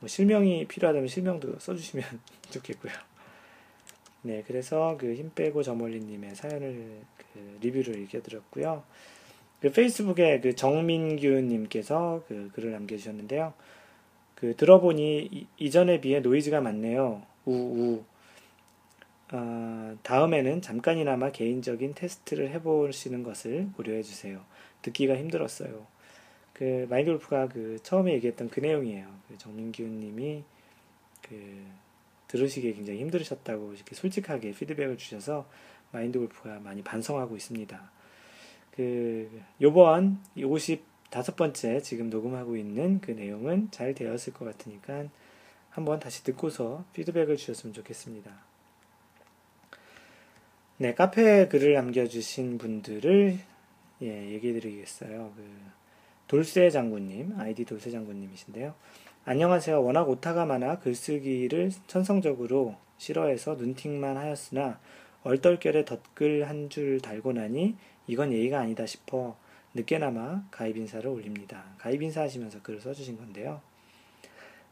뭐 0.00 0.08
실명이 0.08 0.66
필요하다면 0.66 1.08
실명도 1.08 1.58
써주시면 1.58 2.04
좋겠고요. 2.50 2.92
네, 4.22 4.42
그래서 4.46 4.96
그 4.98 5.14
힘 5.14 5.30
빼고 5.34 5.62
저멀리님의 5.62 6.34
사연을 6.34 7.00
그 7.32 7.58
리뷰를 7.60 7.98
읽어드렸고요. 8.02 8.82
그 9.60 9.72
페이스북에 9.72 10.40
그 10.40 10.54
정민규님께서 10.54 12.24
그 12.28 12.50
글을 12.54 12.72
남겨주셨는데요. 12.72 13.54
그 14.34 14.54
들어보니 14.56 15.46
이, 15.56 15.70
전에 15.70 16.00
비해 16.00 16.20
노이즈가 16.20 16.60
많네요. 16.60 17.22
우우. 17.44 18.04
어, 19.32 19.96
다음에는 20.02 20.62
잠깐이나마 20.62 21.32
개인적인 21.32 21.94
테스트를 21.94 22.50
해보시는 22.50 23.24
것을 23.24 23.68
고려해 23.76 24.02
주세요. 24.02 24.40
듣기가 24.82 25.16
힘들었어요. 25.16 25.86
그 26.58 26.88
마인드 26.90 27.08
골프가 27.12 27.46
그 27.46 27.78
처음에 27.84 28.12
얘기했던 28.14 28.48
그 28.48 28.58
내용이에요. 28.58 29.06
그 29.28 29.38
정민규님이 29.38 30.42
그 31.22 31.64
들으시기에 32.26 32.72
굉장히 32.72 32.98
힘들으셨다고 32.98 33.74
이렇게 33.74 33.94
솔직하게 33.94 34.50
피드백을 34.50 34.98
주셔서 34.98 35.48
마인드 35.92 36.18
골프가 36.18 36.58
많이 36.58 36.82
반성하고 36.82 37.36
있습니다. 37.36 37.92
그 38.74 39.40
요번 39.60 40.18
55번째 40.36 41.80
지금 41.84 42.10
녹음하고 42.10 42.56
있는 42.56 43.00
그 43.00 43.12
내용은 43.12 43.70
잘 43.70 43.94
되었을 43.94 44.32
것 44.32 44.44
같으니까 44.44 45.04
한번 45.70 46.00
다시 46.00 46.24
듣고서 46.24 46.84
피드백을 46.92 47.36
주셨으면 47.36 47.72
좋겠습니다. 47.72 48.32
네, 50.78 50.92
카페에 50.92 51.46
글을 51.46 51.74
남겨주신 51.74 52.58
분들을 52.58 53.38
예, 54.02 54.32
얘기해 54.32 54.54
드리겠어요. 54.54 55.32
그 55.36 55.77
돌쇠 56.28 56.68
장군님, 56.68 57.36
아이디 57.38 57.64
돌쇠 57.64 57.90
장군님이신데요. 57.90 58.74
안녕하세요. 59.24 59.82
워낙 59.82 60.10
오타가 60.10 60.44
많아 60.44 60.78
글쓰기를 60.80 61.70
천성적으로 61.86 62.76
싫어해서 62.98 63.54
눈팅만 63.54 64.18
하였으나 64.18 64.78
얼떨결에 65.22 65.86
덧글 65.86 66.46
한 66.46 66.68
줄 66.68 67.00
달고 67.00 67.32
나니 67.32 67.76
이건 68.06 68.34
예의가 68.34 68.60
아니다 68.60 68.84
싶어 68.84 69.38
늦게나마 69.72 70.42
가입 70.50 70.76
인사를 70.76 71.08
올립니다. 71.08 71.64
가입 71.78 72.02
인사 72.02 72.20
하시면서 72.20 72.60
글을 72.62 72.82
써주신 72.82 73.16
건데요. 73.16 73.62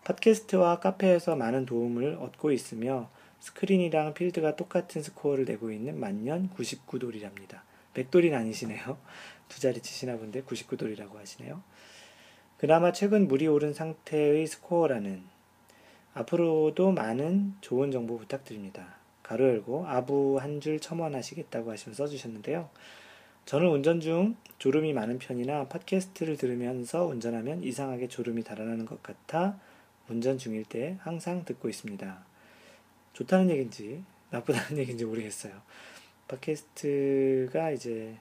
팟캐스트와 0.05 0.81
카페에서 0.81 1.37
많은 1.37 1.65
도움을 1.65 2.19
얻고 2.21 2.53
있으며 2.53 3.09
스크린이랑 3.41 4.13
필드가 4.13 4.57
똑같은 4.57 5.03
스코어를 5.03 5.47
내고 5.47 5.71
있는 5.71 5.99
만년 5.99 6.51
99돌이랍니다. 6.51 7.61
100돌이 7.95 8.35
아니시네요. 8.35 8.99
두 9.49 9.61
자리 9.61 9.81
치시나 9.81 10.17
본데 10.17 10.43
99돌이라고 10.43 11.15
하시네요. 11.15 11.63
그나마 12.59 12.93
최근 12.93 13.29
물이 13.29 13.47
오른 13.49 13.75
상태의 13.75 14.47
스코어라는 14.47 15.23
앞으로도 16.15 16.93
많은 16.93 17.55
좋은 17.61 17.91
정보 17.91 18.17
부탁드립니다. 18.19 18.97
가로 19.23 19.47
열고 19.49 19.87
아부 19.87 20.39
한 20.41 20.61
줄 20.61 20.81
첨언하시겠다고 20.81 21.71
하시면 21.71 21.95
써주셨는데요. 21.95 22.71
저는 23.45 23.69
운전 23.69 24.01
중 24.01 24.37
졸음이 24.59 24.93
많은 24.93 25.19
편이나 25.19 25.69
팟캐스트를 25.69 26.37
들으면서 26.37 27.05
운전하면 27.07 27.63
이상하게 27.63 28.09
졸음이 28.09 28.43
달아나는 28.43 28.87
것 28.87 29.03
같아 29.03 29.59
운전 30.09 30.39
중일 30.39 30.65
때 30.65 30.97
항상 31.01 31.45
듣고 31.45 31.69
있습니다. 31.69 32.25
좋다는 33.13 33.51
얘기인지 33.51 34.03
나쁘다는 34.31 34.79
얘기인지 34.83 35.05
모르겠어요. 35.05 35.53
팟캐스트가 36.29 37.71
이제 37.73 38.19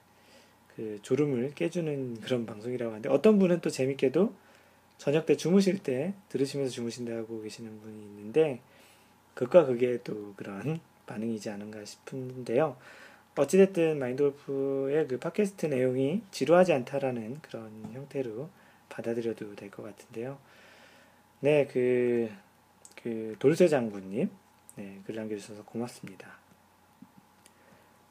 그 0.75 0.99
졸음을 1.01 1.53
깨주는 1.55 2.21
그런 2.21 2.45
방송이라고 2.45 2.91
하는데 2.91 3.09
어떤 3.09 3.39
분은 3.39 3.61
또 3.61 3.69
재밌게도 3.69 4.33
저녁 4.97 5.25
때 5.25 5.35
주무실 5.35 5.79
때 5.79 6.13
들으시면서 6.29 6.71
주무신다고 6.73 7.41
계시는 7.41 7.79
분이 7.81 8.03
있는데 8.03 8.59
그과 9.33 9.65
그게 9.65 9.99
또 10.03 10.33
그런 10.35 10.79
반응이지 11.05 11.49
않은가 11.49 11.83
싶은데요. 11.85 12.77
어찌됐든 13.37 13.99
마인드골프의 13.99 15.07
그 15.07 15.19
팟캐스트 15.19 15.65
내용이 15.65 16.21
지루하지 16.31 16.71
않다라는 16.73 17.39
그런 17.41 17.69
형태로 17.91 18.49
받아들여도 18.89 19.55
될 19.55 19.69
것 19.69 19.83
같은데요. 19.83 20.37
네, 21.41 21.67
그, 21.67 22.29
그, 23.03 23.35
돌쇠 23.39 23.67
장군님, 23.67 24.29
네, 24.77 25.01
글 25.05 25.15
남겨주셔서 25.15 25.65
고맙습니다. 25.65 26.44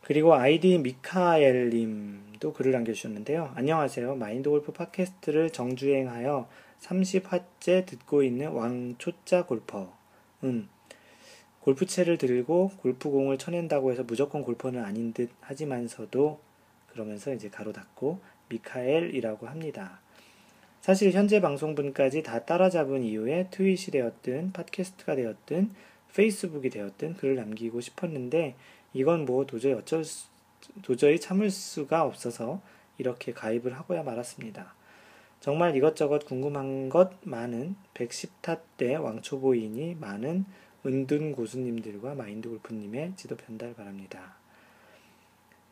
그리고 0.04 0.34
아이디 0.34 0.76
미카엘님도 0.76 2.52
글을 2.52 2.72
남겨주셨는데요. 2.72 3.52
안녕하세요. 3.54 4.16
마인드 4.16 4.50
골프 4.50 4.70
팟캐스트를 4.70 5.48
정주행하여 5.48 6.46
30화째 6.82 7.86
듣고 7.86 8.22
있는 8.22 8.50
왕초짜 8.50 9.46
골퍼. 9.46 9.90
음, 10.42 10.68
골프채를 11.60 12.18
들고 12.18 12.72
골프공을 12.82 13.38
쳐낸다고 13.38 13.92
해서 13.92 14.02
무조건 14.02 14.42
골퍼는 14.42 14.84
아닌 14.84 15.14
듯 15.14 15.30
하지만서도 15.40 16.38
그러면서 16.92 17.32
이제 17.32 17.48
가로 17.48 17.72
닫고 17.72 18.20
미카엘이라고 18.50 19.46
합니다. 19.46 20.00
사실 20.82 21.12
현재 21.12 21.40
방송분까지 21.40 22.22
다 22.22 22.44
따라잡은 22.44 23.04
이후에 23.04 23.48
트윗이 23.50 23.86
되었든 23.92 24.52
팟캐스트가 24.52 25.16
되었든 25.16 25.70
페이스북이 26.14 26.68
되었든 26.68 27.14
글을 27.14 27.36
남기고 27.36 27.80
싶었는데 27.80 28.54
이건 28.94 29.26
뭐 29.26 29.44
도저히 29.44 29.74
어쩔 29.74 30.04
수, 30.04 30.28
도저히 30.82 31.20
참을 31.20 31.50
수가 31.50 32.04
없어서 32.04 32.62
이렇게 32.96 33.32
가입을 33.32 33.74
하고야 33.74 34.02
말았습니다. 34.02 34.74
정말 35.40 35.76
이것저것 35.76 36.24
궁금한 36.24 36.88
것 36.88 37.10
많은 37.22 37.76
110타 37.92 38.60
때 38.78 38.94
왕초보인이 38.94 39.96
많은 40.00 40.46
은둔 40.86 41.32
고수님들과 41.32 42.14
마인드 42.14 42.48
골프님의 42.48 43.12
지도 43.16 43.36
편달 43.36 43.74
바랍니다. 43.74 44.36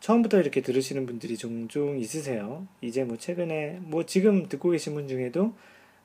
처음부터 0.00 0.40
이렇게 0.40 0.62
들으시는 0.62 1.06
분들이 1.06 1.36
종종 1.36 1.98
있으세요. 1.98 2.66
이제 2.80 3.04
뭐 3.04 3.16
최근에 3.16 3.78
뭐 3.82 4.04
지금 4.04 4.48
듣고 4.48 4.70
계신 4.70 4.94
분 4.94 5.06
중에도 5.06 5.54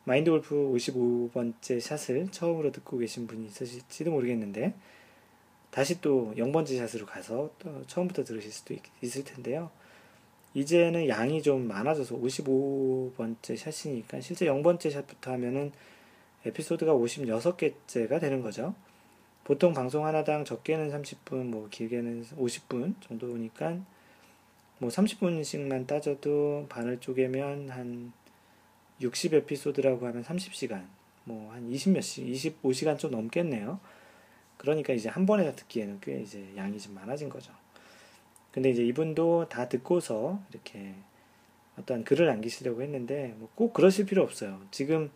마인드 0.04 0.30
골프 0.30 0.56
55번째 0.56 1.82
샷을 1.82 2.28
처음으로 2.30 2.72
듣고 2.72 3.00
계신 3.00 3.28
분이 3.28 3.48
있으실지도 3.48 4.12
모르겠는데 4.12 4.76
다시 5.72 6.02
또 6.02 6.34
0번째 6.38 6.78
샷으로 6.78 7.06
가서 7.06 7.52
또 7.60 7.86
처음부터 7.88 8.24
들으실 8.24 8.52
수도 8.52 8.74
있, 8.74 8.82
있을 9.02 9.24
텐데요. 9.24 9.70
이제는 10.54 11.08
양이 11.08 11.42
좀 11.42 11.68
많아져서 11.68 12.16
55번째 12.18 13.58
샷이니까 13.58 14.22
실제 14.22 14.46
0번째 14.48 14.90
샷부터 14.90 15.32
하면은 15.34 15.72
에피소드가 16.46 16.94
56개째가 16.94 18.20
되는 18.20 18.42
거죠. 18.42 18.74
보통 19.44 19.74
방송 19.74 20.06
하나당 20.06 20.46
적게는 20.46 20.90
30분, 20.92 21.46
뭐 21.46 21.68
길게는 21.70 22.24
50분 22.38 22.96
정도니까 23.02 23.78
뭐 24.80 24.90
30분씩만 24.90 25.88
따져도 25.88 26.66
반을 26.70 27.00
쪼개면 27.00 27.70
한 27.70 28.14
60에피소드라고 29.02 30.02
하면 30.02 30.24
30시간, 30.24 30.86
뭐 31.24 31.52
한 31.52 31.70
20 31.70 31.94
몇 31.94 32.02
시, 32.02 32.24
25시간 32.26 32.98
좀 32.98 33.12
넘겠네요. 33.12 33.80
그러니까 34.58 34.94
이제 34.94 35.10
한 35.10 35.26
번에 35.26 35.46
다 35.46 35.56
듣기에는 35.56 36.00
꽤 36.02 36.22
이제 36.22 36.44
양이 36.56 36.80
좀 36.80 36.96
많아진 36.96 37.30
거죠. 37.30 37.52
근데 38.52 38.70
이제 38.70 38.84
이분도 38.84 39.50
다 39.50 39.70
듣고서 39.70 40.42
이렇게 40.52 40.94
어떤 41.78 42.04
글을 42.04 42.26
남기시려고 42.26 42.82
했는데 42.82 43.36
뭐 43.38 43.50
꼭 43.56 43.74
그러실 43.74 44.06
필요 44.06 44.24
없어요. 44.24 44.62
지금 44.72 45.10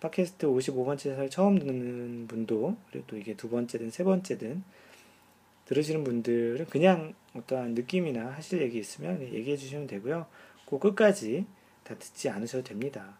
팟캐스트 0.00 0.46
55번째 0.46 1.16
살 1.16 1.30
처음 1.30 1.58
듣는 1.58 2.26
분도 2.26 2.76
그리고 2.90 3.06
또 3.06 3.16
이게 3.16 3.34
두 3.34 3.48
번째든 3.50 3.90
세 3.90 4.04
번째든 4.04 4.62
들으시는 5.66 6.04
분들은 6.04 6.66
그냥 6.66 7.14
어떠한 7.34 7.74
느낌이나 7.74 8.30
하실 8.30 8.62
얘기 8.62 8.78
있으면 8.78 9.22
얘기해 9.22 9.56
주시면 9.56 9.86
되고요. 9.86 10.26
그 10.66 10.78
끝까지 10.78 11.46
다 11.84 11.96
듣지 11.96 12.28
않으셔도 12.28 12.64
됩니다. 12.64 13.18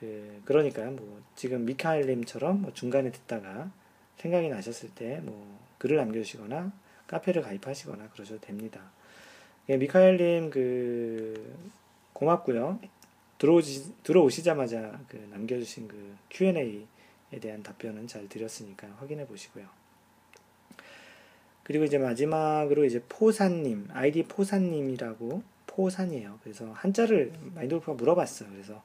그, 0.00 0.42
그러니까 0.44 0.84
뭐 0.90 1.22
지금 1.36 1.64
미카엘님처럼 1.64 2.62
뭐 2.62 2.72
중간에 2.72 3.10
듣다가 3.10 3.70
생각이 4.18 4.48
나셨을 4.48 4.90
때 4.90 5.20
뭐 5.22 5.58
글을 5.78 5.96
남겨주시거나 5.98 6.72
카페를 7.06 7.42
가입하시거나 7.42 8.08
그러셔도 8.10 8.40
됩니다. 8.40 8.80
예, 9.68 9.76
미카엘님 9.76 10.50
그 10.50 11.54
고맙고요. 12.14 12.80
들어오시, 13.38 13.92
들어오시자마자 14.02 14.98
그 15.08 15.16
남겨주신 15.30 15.88
그 15.88 16.16
Q&A에 16.30 17.40
대한 17.40 17.62
답변은 17.62 18.06
잘 18.06 18.28
드렸으니까 18.28 18.88
확인해 18.98 19.26
보시고요. 19.26 19.66
그리고 21.64 21.84
이제 21.84 21.98
마지막으로 21.98 22.84
이제 22.84 23.02
포산님, 23.08 23.88
아이디 23.92 24.22
포산님이라고 24.24 25.42
포산이에요. 25.66 26.38
그래서 26.42 26.70
한자를 26.72 27.32
마인드골프가 27.54 27.94
물어봤어요. 27.94 28.50
그래서 28.50 28.82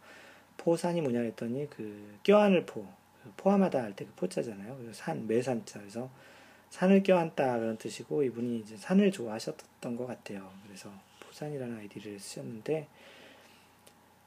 포산이 0.58 1.02
뭐냐 1.02 1.22
했더니 1.22 1.70
그 1.70 2.18
껴안을 2.24 2.66
포, 2.66 2.86
포함하다 3.38 3.82
할 3.84 3.94
때 3.96 4.06
그 4.06 4.12
포자잖아요. 4.16 4.78
산, 4.94 5.28
매산자. 5.28 5.80
그래서 5.80 6.10
산을 6.70 7.04
껴안다 7.04 7.58
그런 7.60 7.78
뜻이고 7.78 8.24
이분이 8.24 8.60
이제 8.60 8.78
산을 8.78 9.12
좋아하셨던 9.12 9.96
것 9.96 10.06
같아요. 10.08 10.52
그래서 10.66 10.92
포산이라는 11.22 11.78
아이디를 11.80 12.20
쓰셨는데 12.20 12.88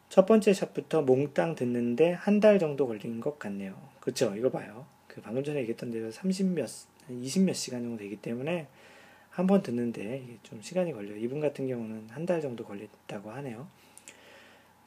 첫 0.08 0.26
번째 0.26 0.52
샷부터 0.52 1.02
몽땅 1.02 1.54
듣는데 1.54 2.12
한 2.12 2.40
달 2.40 2.58
정도 2.58 2.86
걸린 2.86 3.20
것 3.20 3.38
같네요. 3.38 3.74
그쵸? 4.00 4.34
이거 4.36 4.50
봐요. 4.50 4.86
그 5.06 5.20
방금 5.22 5.42
전에 5.44 5.60
얘기했던 5.60 5.90
대로 5.90 6.10
30몇, 6.10 6.86
20몇 7.10 7.54
시간 7.54 7.82
정도 7.82 7.98
되기 7.98 8.16
때문에 8.16 8.66
한 9.30 9.46
번 9.46 9.62
듣는데 9.62 10.38
좀 10.42 10.60
시간이 10.60 10.92
걸려요. 10.92 11.16
이분 11.16 11.40
같은 11.40 11.66
경우는 11.66 12.08
한 12.10 12.26
달 12.26 12.40
정도 12.42 12.64
걸렸다고 12.64 13.30
하네요. 13.30 13.66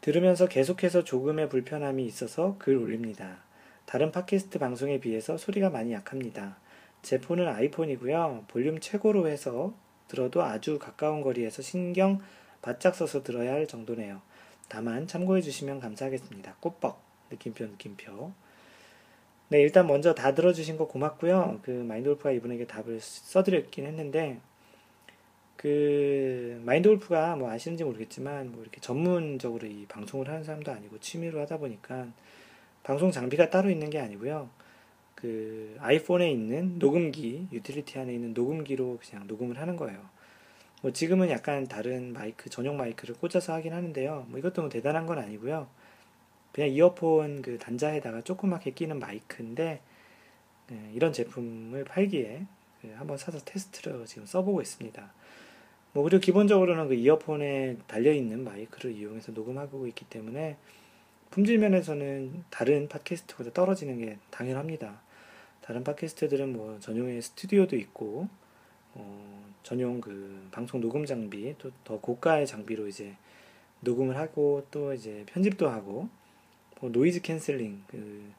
들으면서 0.02 0.48
계속해서 0.48 1.04
조금의 1.04 1.50
불편함이 1.50 2.06
있어서 2.06 2.56
글 2.60 2.78
올립니다. 2.78 3.40
다른 3.86 4.12
팟캐스트 4.12 4.60
방송에 4.60 5.00
비해서 5.00 5.38
소리가 5.38 5.70
많이 5.70 5.94
약합니다. 5.94 6.58
제 7.02 7.20
폰은 7.22 7.48
아이폰이고요. 7.48 8.46
볼륨 8.48 8.80
최고로 8.80 9.28
해서 9.28 9.74
들어도 10.08 10.42
아주 10.44 10.80
가까운 10.80 11.22
거리에서 11.22 11.62
신경 11.62 12.20
바짝 12.62 12.96
써서 12.96 13.22
들어야 13.22 13.54
할 13.54 13.68
정도네요. 13.68 14.22
다만 14.68 15.06
참고해 15.06 15.42
주시면 15.42 15.80
감사하겠습니다. 15.80 16.56
꽃뻑 16.60 16.98
느낌표 17.30 17.66
느낌표. 17.66 18.32
네, 19.50 19.62
일단 19.62 19.86
먼저 19.86 20.16
다 20.16 20.34
들어주신 20.34 20.78
거 20.78 20.88
고맙고요. 20.88 21.60
그 21.62 21.70
마인드골프가 21.70 22.32
이분에게 22.32 22.66
답을 22.66 23.00
써드렸긴 23.00 23.86
했는데 23.86 24.40
그 25.56 26.60
마인드골프가 26.66 27.36
뭐 27.36 27.52
아시는지 27.52 27.84
모르겠지만 27.84 28.52
뭐 28.52 28.64
이렇게 28.64 28.82
전문적으로 28.82 29.68
이 29.68 29.86
방송을 29.86 30.28
하는 30.28 30.44
사람도 30.44 30.72
아니고 30.72 31.00
취미로 31.00 31.40
하다 31.42 31.58
보니까 31.58 32.08
방송 32.86 33.10
장비가 33.10 33.50
따로 33.50 33.72
있는 33.72 33.90
게 33.90 34.00
아니고요. 34.00 34.48
그 35.16 35.76
아이폰에 35.80 36.30
있는 36.30 36.78
녹음기 36.78 37.48
유틸리티 37.52 37.98
안에 37.98 38.14
있는 38.14 38.36
녹음기로 38.36 39.00
그냥 39.02 39.26
녹음을 39.26 39.60
하는 39.60 39.76
거예요. 39.76 40.00
뭐 40.84 40.94
지금은 40.94 41.32
약간 41.32 41.68
다른 41.68 42.14
마이크 42.14 42.48
전용 42.48 42.78
마이크를 42.78 43.16
꽂아서 43.16 43.54
하긴 43.54 43.74
하는데요. 43.74 44.28
뭐 44.30 44.38
이것도 44.38 44.62
뭐 44.62 44.70
대단한 44.70 45.08
건 45.08 45.18
아니고요. 45.18 45.68
그냥 46.52 46.70
이어폰 46.70 47.42
그 47.42 47.58
단자에다가 47.58 48.22
조그맣게 48.22 48.72
끼는 48.72 49.00
마이크인데 49.00 49.82
네, 50.68 50.92
이런 50.94 51.12
제품을 51.12 51.86
팔기에 51.86 52.46
그 52.82 52.94
한번 52.98 53.18
사서 53.18 53.40
테스트를 53.40 54.06
지금 54.06 54.28
써보고 54.28 54.62
있습니다. 54.62 55.12
뭐 55.94 56.04
그리고 56.04 56.22
기본적으로는 56.22 56.90
그 56.90 56.94
이어폰에 56.94 57.78
달려 57.88 58.14
있는 58.14 58.44
마이크를 58.44 58.92
이용해서 58.92 59.32
녹음하고 59.32 59.88
있기 59.88 60.06
때문에 60.06 60.58
품질 61.36 61.58
면에서는 61.58 62.46
다른 62.50 62.88
팟캐스트보다 62.88 63.52
떨어지는 63.52 63.98
게 63.98 64.18
당연합니다. 64.32 65.02
다른 65.60 65.84
팟캐스트들은 65.84 66.54
뭐 66.54 66.80
전용의 66.80 67.22
스튜디오도 67.22 67.76
있고 67.76 68.30
어, 68.94 69.46
전용 69.62 70.00
그 70.00 70.48
방송 70.52 70.80
녹음 70.80 71.06
장비 71.06 71.54
또 71.58 71.72
더 71.84 72.00
고가의 72.00 72.48
장비로 72.48 72.88
이제 72.88 73.18
녹음을 73.82 74.16
하고 74.16 74.66
또 74.72 74.94
이제 74.94 75.26
편집도 75.28 75.68
하고 75.68 76.08
뭐 76.80 76.90
노이즈 76.90 77.22
캔슬링 77.22 77.84
그, 77.88 78.32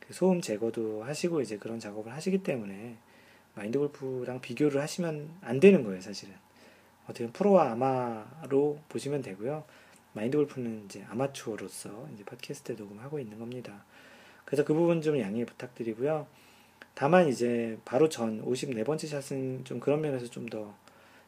그 0.00 0.12
소음 0.12 0.42
제거도 0.42 1.02
하시고 1.02 1.40
이제 1.40 1.56
그런 1.56 1.80
작업을 1.80 2.12
하시기 2.12 2.42
때문에 2.42 2.98
마인드 3.54 3.78
골프랑 3.78 4.42
비교를 4.42 4.82
하시면 4.82 5.30
안 5.40 5.60
되는 5.60 5.82
거예요, 5.82 6.02
사실은. 6.02 6.34
어떻게 7.04 7.26
프로와 7.26 7.70
아마로 7.70 8.80
보시면 8.90 9.22
되고요. 9.22 9.64
마인드 10.14 10.36
골프는 10.38 10.86
이제 10.86 11.04
아마추어로서 11.10 12.08
이제 12.14 12.24
팟캐스트 12.24 12.72
녹음하고 12.72 13.18
있는 13.18 13.38
겁니다. 13.38 13.84
그래서 14.44 14.64
그 14.64 14.74
부분 14.74 15.02
좀 15.02 15.18
양해 15.20 15.44
부탁드리고요. 15.44 16.26
다만 16.94 17.28
이제 17.28 17.78
바로 17.84 18.08
전 18.08 18.42
54번째 18.44 19.06
샷은 19.06 19.64
좀 19.64 19.80
그런 19.80 20.00
면에서 20.00 20.26
좀 20.26 20.48
더 20.48 20.74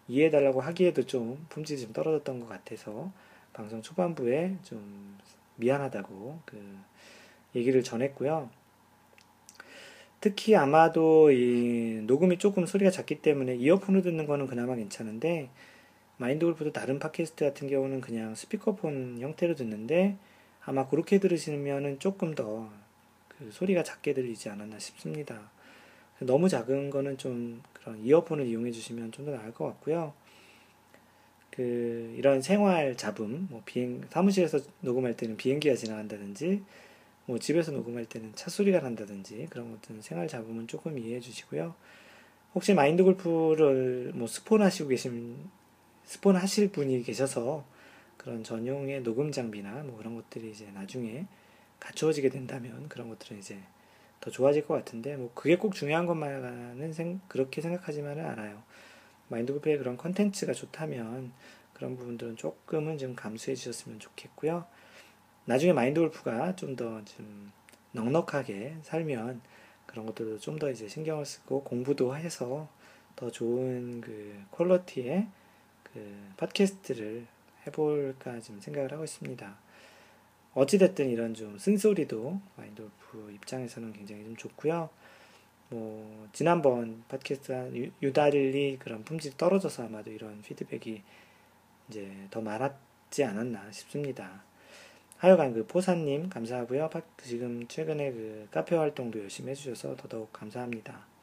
이해해달라고 0.08 0.60
하기에도 0.60 1.04
좀 1.04 1.46
품질이 1.48 1.80
좀 1.80 1.92
떨어졌던 1.92 2.40
것 2.40 2.48
같아서 2.48 3.10
방송 3.52 3.82
초반부에 3.82 4.56
좀 4.62 5.18
미안하다고 5.56 6.40
그 6.44 6.78
얘기를 7.54 7.82
전했고요. 7.82 8.50
특히 10.20 10.54
아마도 10.56 11.30
이 11.30 12.02
녹음이 12.06 12.38
조금 12.38 12.66
소리가 12.66 12.90
작기 12.90 13.16
때문에 13.16 13.56
이어폰으로 13.56 14.02
듣는 14.02 14.26
거는 14.26 14.46
그나마 14.46 14.74
괜찮은데 14.74 15.50
마인드 16.18 16.44
골프도 16.46 16.72
다른 16.72 16.98
팟캐스트 16.98 17.44
같은 17.44 17.68
경우는 17.68 18.00
그냥 18.00 18.34
스피커폰 18.34 19.18
형태로 19.20 19.54
듣는데 19.54 20.16
아마 20.64 20.88
그렇게 20.88 21.18
들으시면은 21.18 21.98
조금 21.98 22.34
더 22.34 22.70
그 23.38 23.50
소리가 23.52 23.82
작게 23.82 24.14
들리지 24.14 24.48
않았나 24.48 24.78
싶습니다. 24.78 25.50
너무 26.20 26.48
작은 26.48 26.90
거는 26.90 27.18
좀 27.18 27.62
그런 27.72 28.02
이어폰을 28.02 28.46
이용해 28.46 28.70
주시면 28.72 29.12
좀 29.12 29.26
더 29.26 29.32
나을 29.32 29.52
것 29.52 29.66
같고요. 29.66 30.14
그 31.50 32.14
이런 32.16 32.42
생활 32.42 32.96
잡음, 32.96 33.48
뭐 33.50 33.62
비행 33.64 34.02
사무실에서 34.10 34.58
녹음할 34.80 35.16
때는 35.16 35.36
비행기가 35.36 35.74
지나간다든지, 35.74 36.62
뭐 37.26 37.38
집에서 37.38 37.72
녹음할 37.72 38.06
때는 38.06 38.32
차 38.34 38.50
소리가 38.50 38.80
난다든지 38.80 39.46
그런 39.50 39.72
것들은 39.72 40.02
생활 40.02 40.28
잡음은 40.28 40.68
조금 40.68 40.98
이해해 40.98 41.20
주시고요. 41.20 41.74
혹시 42.54 42.72
마인드 42.74 43.02
골프를 43.04 44.12
뭐 44.14 44.26
스폰 44.26 44.62
하시고 44.62 44.90
계신 44.90 45.36
스폰 46.06 46.36
하실 46.36 46.70
분이 46.70 47.02
계셔서 47.02 47.64
그런 48.16 48.42
전용의 48.42 49.02
녹음 49.02 49.32
장비나 49.32 49.82
뭐 49.84 49.98
그런 49.98 50.14
것들이 50.16 50.50
이제 50.50 50.70
나중에 50.72 51.26
갖추어지게 51.80 52.30
된다면 52.30 52.88
그런 52.88 53.08
것들은 53.08 53.38
이제 53.38 53.58
더 54.20 54.30
좋아질 54.30 54.66
것 54.66 54.74
같은데 54.74 55.16
뭐 55.16 55.30
그게 55.34 55.56
꼭 55.56 55.74
중요한 55.74 56.06
것만은 56.06 56.92
생, 56.92 57.20
그렇게 57.28 57.60
생각하지만은 57.60 58.24
않아요. 58.24 58.62
마인드 59.28 59.52
골프의 59.52 59.78
그런 59.78 59.96
컨텐츠가 59.96 60.52
좋다면 60.54 61.32
그런 61.74 61.96
부분들은 61.96 62.36
조금은 62.36 62.96
좀 62.98 63.14
감수해 63.14 63.54
주셨으면 63.54 63.98
좋겠고요. 64.00 64.64
나중에 65.44 65.72
마인드 65.72 66.00
골프가 66.00 66.56
좀 66.56 66.76
더 66.76 67.02
좀 67.04 67.52
넉넉하게 67.92 68.76
살면 68.82 69.40
그런 69.86 70.06
것들도 70.06 70.38
좀 70.38 70.58
더 70.58 70.70
이제 70.70 70.88
신경을 70.88 71.24
쓰고 71.26 71.64
공부도 71.64 72.16
해서 72.16 72.68
더 73.16 73.30
좋은 73.30 74.00
그 74.00 74.40
퀄러티의 74.52 75.26
그 75.96 76.14
팟캐스트를 76.36 77.26
해볼까 77.66 78.38
지금 78.40 78.60
생각을 78.60 78.92
하고 78.92 79.04
있습니다. 79.04 79.56
어찌됐든 80.52 81.08
이런 81.08 81.32
좀 81.32 81.58
쓴소리도 81.58 82.38
마인드 82.56 82.82
골프 83.10 83.32
입장에서는 83.32 83.94
굉장히 83.94 84.24
좀 84.24 84.36
좋고요. 84.36 84.90
뭐 85.70 86.28
지난번 86.32 87.02
팟캐스트가 87.08 87.70
유달리 88.02 88.76
그런 88.78 89.04
품질이 89.04 89.36
떨어져서 89.38 89.86
아마도 89.86 90.10
이런 90.10 90.42
피드백이 90.42 91.02
이제 91.88 92.12
더 92.30 92.42
많았지 92.42 93.24
않았나 93.24 93.72
싶습니다. 93.72 94.42
하여간 95.16 95.54
그 95.54 95.66
포사님 95.66 96.28
감사하고요. 96.28 96.90
지금 97.22 97.66
최근에 97.68 98.12
그 98.12 98.48
카페 98.50 98.76
활동도 98.76 99.18
열심히 99.20 99.50
해주셔서 99.50 99.96
더더욱 99.96 100.30
감사합니다. 100.30 101.15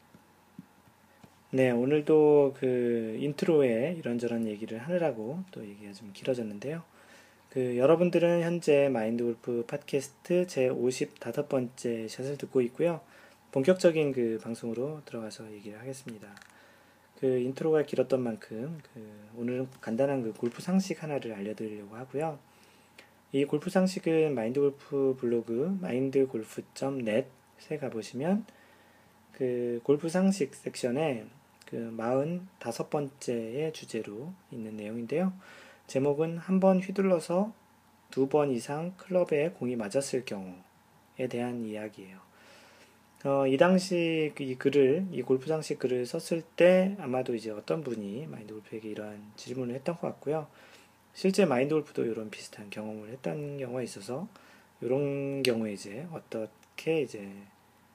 네, 1.54 1.70
오늘도 1.70 2.56
그 2.58 3.16
인트로에 3.20 3.94
이런저런 3.96 4.48
얘기를 4.48 4.78
하느라고 4.78 5.44
또 5.52 5.64
얘기가 5.64 5.92
좀 5.92 6.10
길어졌는데요. 6.12 6.82
그 7.48 7.76
여러분들은 7.78 8.42
현재 8.42 8.88
마인드 8.88 9.22
골프 9.22 9.64
팟캐스트 9.64 10.48
제 10.48 10.68
55번째 10.68 12.08
샷을 12.08 12.38
듣고 12.38 12.60
있고요. 12.62 13.02
본격적인 13.52 14.10
그 14.10 14.40
방송으로 14.42 15.02
들어가서 15.04 15.52
얘기를 15.52 15.78
하겠습니다. 15.78 16.26
그 17.20 17.38
인트로가 17.38 17.84
길었던 17.84 18.20
만큼 18.20 18.80
그 18.92 19.08
오늘은 19.36 19.68
간단한 19.80 20.24
그 20.24 20.32
골프 20.32 20.60
상식 20.60 21.04
하나를 21.04 21.34
알려드리려고 21.34 21.94
하고요. 21.94 22.40
이 23.30 23.44
골프 23.44 23.70
상식은 23.70 24.34
마인드 24.34 24.58
골프 24.58 25.16
블로그 25.20 25.78
mindgolf.net에 25.80 27.78
가보시면 27.78 28.44
그 29.30 29.78
골프 29.84 30.08
상식 30.08 30.52
섹션에 30.52 31.26
그 31.74 31.92
45번째의 32.60 33.74
주제로 33.74 34.32
있는 34.52 34.76
내용인데요. 34.76 35.32
제목은 35.88 36.38
한 36.38 36.60
번 36.60 36.78
휘둘러서 36.78 37.52
두 38.12 38.28
번 38.28 38.52
이상 38.52 38.94
클럽에 38.96 39.50
공이 39.58 39.74
맞았을 39.74 40.24
경우에 40.24 41.26
대한 41.28 41.64
이야기예요. 41.64 42.20
어, 43.24 43.48
이 43.48 43.56
당시 43.56 44.30
그이 44.36 44.54
글을, 44.54 45.08
이 45.10 45.22
골프 45.22 45.48
장식 45.48 45.80
글을 45.80 46.06
썼을 46.06 46.42
때 46.54 46.94
아마도 47.00 47.34
이제 47.34 47.50
어떤 47.50 47.82
분이 47.82 48.28
마인드 48.28 48.52
골프에게 48.54 48.90
이러한 48.90 49.32
질문을 49.34 49.74
했던 49.74 49.96
것 49.96 50.02
같고요. 50.02 50.46
실제 51.12 51.44
마인드 51.44 51.74
골프도 51.74 52.04
이런 52.04 52.30
비슷한 52.30 52.70
경험을 52.70 53.08
했던 53.08 53.58
경우가 53.58 53.82
있어서 53.82 54.28
이런 54.80 55.42
경우에 55.42 55.72
이제 55.72 56.06
어떻게 56.12 57.02
이제 57.02 57.28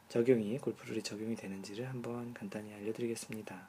적용이, 0.09 0.57
골프룰이 0.57 1.01
적용이 1.01 1.37
되는지를 1.37 1.87
한번 1.87 2.33
간단히 2.33 2.73
알려드리겠습니다. 2.73 3.68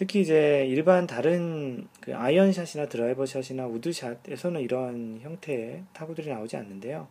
특히 0.00 0.22
이제 0.22 0.64
일반 0.66 1.06
다른 1.06 1.86
그 2.00 2.16
아이언샷이나 2.16 2.88
드라이버샷이나 2.88 3.66
우드샷에서는 3.66 4.62
이런 4.62 5.18
형태의 5.20 5.84
타구들이 5.92 6.30
나오지 6.30 6.56
않는데요. 6.56 7.06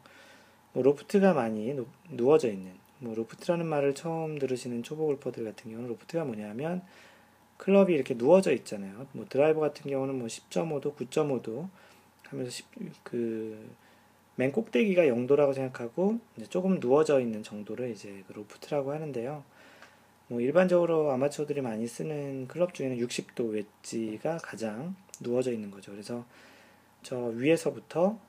뭐 0.73 0.81
로프트가 0.81 1.35
많이 1.35 1.71
노, 1.75 1.85
누워져 2.09 2.49
있는 2.49 2.71
뭐 2.97 3.13
로프트라는 3.13 3.67
말을 3.67 3.93
처음 3.93 4.39
들으시는 4.39 4.81
초보 4.81 5.05
골퍼들 5.05 5.43
같은 5.43 5.69
경우는 5.69 5.87
로프트가 5.87 6.25
뭐냐면 6.25 6.81
클럽이 7.57 7.93
이렇게 7.93 8.15
누워져 8.15 8.53
있잖아요. 8.53 9.05
뭐 9.11 9.27
드라이버 9.29 9.59
같은 9.59 9.91
경우는 9.91 10.15
뭐 10.17 10.25
10.5도, 10.25 10.95
9.5도 10.95 11.69
하면서 12.23 12.63
그맨 13.03 14.51
꼭대기가 14.51 15.03
0도라고 15.03 15.53
생각하고 15.53 16.17
조금 16.49 16.79
누워져 16.79 17.19
있는 17.19 17.43
정도를 17.43 17.91
이제 17.91 18.23
그 18.25 18.33
로프트라고 18.33 18.91
하는데요. 18.93 19.43
뭐 20.29 20.41
일반적으로 20.41 21.11
아마추어들이 21.11 21.61
많이 21.61 21.87
쓰는 21.87 22.47
클럽 22.47 22.75
중에는 22.75 22.97
60도 22.97 23.51
웨지가 23.51 24.37
가장 24.37 24.95
누워져 25.19 25.51
있는 25.51 25.71
거죠. 25.71 25.91
그래서 25.91 26.23
저 27.01 27.17
위에서부터 27.17 28.19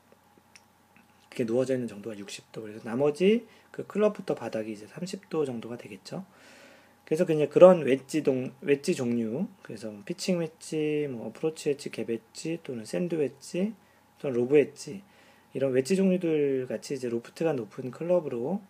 이렇게 1.29 1.45
누워져 1.45 1.75
있는 1.75 1.87
정도가 1.87 2.15
60도. 2.15 2.63
그래서 2.63 2.83
나머지 2.83 3.45
그 3.69 3.85
클럽부터 3.85 4.33
바닥이 4.33 4.71
이제 4.71 4.87
30도 4.87 5.45
정도가 5.45 5.77
되겠죠. 5.77 6.25
그래서 7.05 7.25
그냥 7.25 7.49
그런 7.49 7.83
웨지 7.83 8.23
동 8.23 8.51
웨지 8.61 8.95
종류, 8.95 9.47
그래서 9.61 9.93
피칭 10.05 10.39
웨지, 10.39 11.07
뭐 11.09 11.27
어프로치 11.27 11.69
웨지, 11.69 11.91
갭 11.91 12.09
웨지 12.09 12.59
또는 12.63 12.83
샌드 12.83 13.13
웨지 13.13 13.73
또는 14.17 14.37
로브 14.37 14.55
웨지 14.55 15.03
이런 15.53 15.71
웨지 15.73 15.95
종류들 15.95 16.65
같이 16.67 16.95
이제 16.95 17.09
로프트가 17.09 17.53
높은 17.53 17.91
클럽으로 17.91 18.61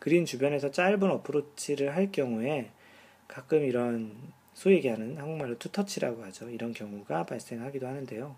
그린 0.00 0.26
주변에서 0.26 0.70
짧은 0.70 1.02
어프로치를 1.02 1.94
할 1.94 2.12
경우에 2.12 2.70
가끔 3.28 3.64
이런 3.64 4.16
소위 4.54 4.76
얘기하는 4.76 5.18
한국말로 5.18 5.58
투터치라고 5.58 6.22
하죠. 6.24 6.48
이런 6.48 6.72
경우가 6.72 7.26
발생하기도 7.26 7.86
하는데요. 7.86 8.36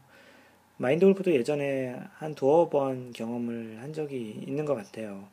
마인드 0.78 1.06
골프도 1.06 1.32
예전에 1.32 1.98
한 2.14 2.34
두어 2.34 2.68
번 2.68 3.12
경험을 3.12 3.78
한 3.80 3.92
적이 3.92 4.42
있는 4.46 4.64
것 4.64 4.74
같아요. 4.74 5.28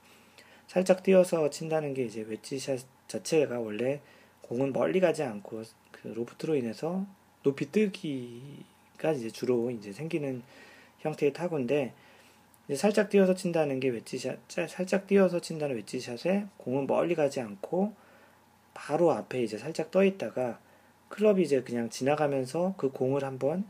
살짝 0.67 1.03
띄워서 1.03 1.49
친다는 1.49 1.93
게 1.93 2.03
이제 2.05 2.21
웨지샷 2.21 2.79
자체가 3.07 3.59
원래 3.59 4.01
공은 4.41 4.73
멀리 4.73 4.99
가지 4.99 5.23
않고 5.23 5.63
그 5.91 6.07
로프트로 6.09 6.55
인해서 6.55 7.05
높이 7.43 7.71
뜨기가 7.71 9.11
이제 9.13 9.29
주로 9.29 9.69
이제 9.69 9.91
생기는 9.91 10.41
형태의 10.99 11.33
타구인데 11.33 11.93
살짝 12.75 13.09
띄워서 13.09 13.35
친다는 13.35 13.79
게 13.81 13.89
웨지샷, 13.89 14.39
살짝 14.47 15.07
띄워서 15.07 15.41
친다는 15.41 15.75
웨지샷에 15.75 16.45
공은 16.57 16.87
멀리 16.87 17.15
가지 17.15 17.41
않고 17.41 17.93
바로 18.73 19.11
앞에 19.11 19.43
이제 19.43 19.57
살짝 19.57 19.91
떠 19.91 20.03
있다가 20.03 20.59
클럽이 21.09 21.43
이제 21.43 21.61
그냥 21.61 21.89
지나가면서 21.89 22.73
그 22.77 22.89
공을 22.91 23.23
한번 23.23 23.65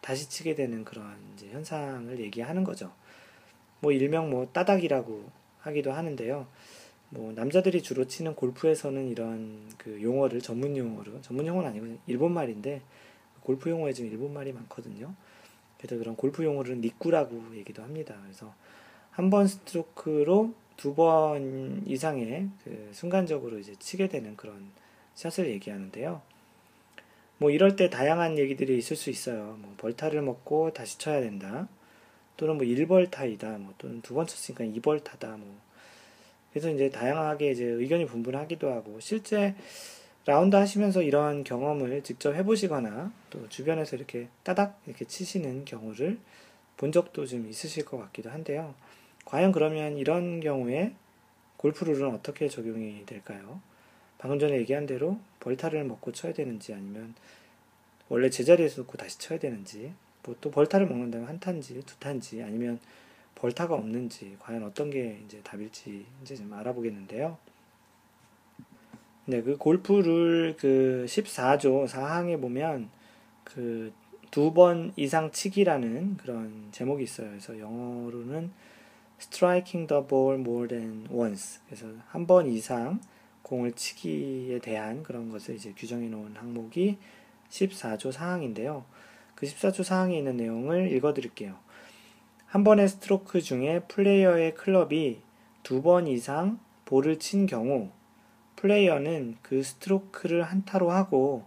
다시 0.00 0.28
치게 0.28 0.54
되는 0.54 0.84
그런 0.84 1.16
이제 1.34 1.48
현상을 1.48 2.18
얘기하는 2.20 2.64
거죠. 2.64 2.92
뭐 3.80 3.92
일명 3.92 4.30
뭐 4.30 4.48
따닥이라고 4.52 5.30
하기도 5.60 5.92
하는데요. 5.92 6.46
뭐 7.10 7.32
남자들이 7.32 7.82
주로 7.82 8.06
치는 8.06 8.34
골프에서는 8.34 9.08
이런 9.08 9.68
그 9.78 10.02
용어를 10.02 10.40
전문 10.40 10.76
용어로 10.76 11.20
전문 11.22 11.46
용어는 11.46 11.68
아니고 11.68 11.98
일본 12.06 12.32
말인데 12.32 12.82
골프 13.42 13.70
용어에 13.70 13.92
지금 13.92 14.10
일본 14.10 14.32
말이 14.32 14.52
많거든요. 14.52 15.14
그래서 15.78 15.96
그런 15.98 16.16
골프 16.16 16.44
용어를 16.44 16.78
니꾸라고 16.80 17.56
얘기도 17.56 17.82
합니다. 17.82 18.16
그래서 18.22 18.54
한 19.10 19.28
번 19.30 19.46
스트로크로 19.46 20.54
두 20.82 20.96
번 20.96 21.84
이상의 21.86 22.48
그 22.64 22.90
순간적으로 22.92 23.60
이제 23.60 23.72
치게 23.78 24.08
되는 24.08 24.36
그런 24.36 24.68
샷을 25.14 25.46
얘기하는데요. 25.48 26.20
뭐 27.38 27.50
이럴 27.52 27.76
때 27.76 27.88
다양한 27.88 28.36
얘기들이 28.36 28.76
있을 28.78 28.96
수 28.96 29.08
있어요. 29.08 29.56
뭐 29.60 29.74
벌타를 29.78 30.22
먹고 30.22 30.72
다시 30.72 30.98
쳐야 30.98 31.20
된다. 31.20 31.68
또는 32.36 32.56
뭐 32.56 32.66
1벌타이다. 32.66 33.58
뭐 33.58 33.74
또는 33.78 34.02
두 34.02 34.14
번 34.14 34.26
쳤으니까 34.26 34.64
2벌타다. 34.80 35.38
뭐 35.38 35.56
그래서 36.50 36.68
이제 36.68 36.90
다양하게 36.90 37.52
이제 37.52 37.64
의견이 37.64 38.04
분분하기도 38.06 38.68
하고 38.72 38.98
실제 38.98 39.54
라운드 40.26 40.56
하시면서 40.56 41.02
이런 41.02 41.44
경험을 41.44 42.02
직접 42.02 42.34
해보시거나 42.34 43.12
또 43.30 43.48
주변에서 43.48 43.94
이렇게 43.94 44.26
따닥 44.42 44.80
이렇게 44.86 45.04
치시는 45.04 45.64
경우를 45.64 46.18
본 46.76 46.90
적도 46.90 47.24
좀 47.24 47.48
있으실 47.48 47.84
것 47.84 47.98
같기도 47.98 48.30
한데요. 48.30 48.74
과연 49.24 49.52
그러면 49.52 49.96
이런 49.96 50.40
경우에 50.40 50.94
골프 51.56 51.84
룰은 51.84 52.14
어떻게 52.14 52.48
적용이 52.48 53.06
될까요? 53.06 53.60
방금 54.18 54.38
전에 54.38 54.56
얘기한 54.58 54.86
대로 54.86 55.18
벌타를 55.40 55.84
먹고 55.84 56.12
쳐야 56.12 56.32
되는지 56.32 56.74
아니면 56.74 57.14
원래 58.08 58.30
제자리에서 58.30 58.82
놓고 58.82 58.96
다시 58.98 59.18
쳐야 59.18 59.38
되는지 59.38 59.92
뭐 60.24 60.36
또 60.40 60.50
벌타를 60.50 60.86
먹는다면 60.86 61.28
한 61.28 61.40
탄지 61.40 61.80
두 61.84 61.98
탄지 61.98 62.42
아니면 62.42 62.78
벌타가 63.34 63.74
없는지 63.74 64.36
과연 64.40 64.62
어떤 64.64 64.90
게 64.90 65.20
이제 65.24 65.40
답일지 65.42 66.06
이제 66.22 66.36
좀 66.36 66.52
알아보겠는데요. 66.52 67.38
네, 69.26 69.42
그 69.42 69.56
골프 69.56 69.92
룰 69.94 70.56
그 70.58 71.04
14조 71.08 71.88
4항에 71.88 72.40
보면 72.40 72.90
그 73.44 73.92
두 74.32 74.54
번 74.54 74.92
이상 74.96 75.30
치기라는 75.30 76.16
그런 76.16 76.68
제목이 76.72 77.04
있어요. 77.04 77.28
그래서 77.28 77.58
영어로는 77.58 78.50
striking 79.22 79.86
the 79.86 80.02
ball 80.06 80.34
more 80.38 80.66
than 80.68 81.06
once. 81.10 81.60
그래서 81.66 81.86
한 82.08 82.26
번 82.26 82.46
이상 82.48 83.00
공을 83.42 83.72
치기에 83.72 84.58
대한 84.60 85.02
그런 85.02 85.30
것을 85.30 85.54
이제 85.54 85.72
규정해 85.76 86.08
놓은 86.08 86.36
항목이 86.36 86.98
14조 87.50 88.12
사항인데요. 88.12 88.84
그 89.34 89.46
14조 89.46 89.84
사항에 89.84 90.16
있는 90.18 90.36
내용을 90.36 90.92
읽어 90.92 91.12
드릴게요. 91.14 91.56
한 92.46 92.64
번의 92.64 92.88
스트로크 92.88 93.40
중에 93.40 93.80
플레이어의 93.88 94.54
클럽이 94.54 95.20
두 95.62 95.82
번 95.82 96.06
이상 96.06 96.58
볼을 96.84 97.18
친 97.18 97.46
경우 97.46 97.90
플레이어는 98.56 99.36
그 99.42 99.62
스트로크를 99.62 100.42
한타로 100.42 100.90
하고 100.90 101.44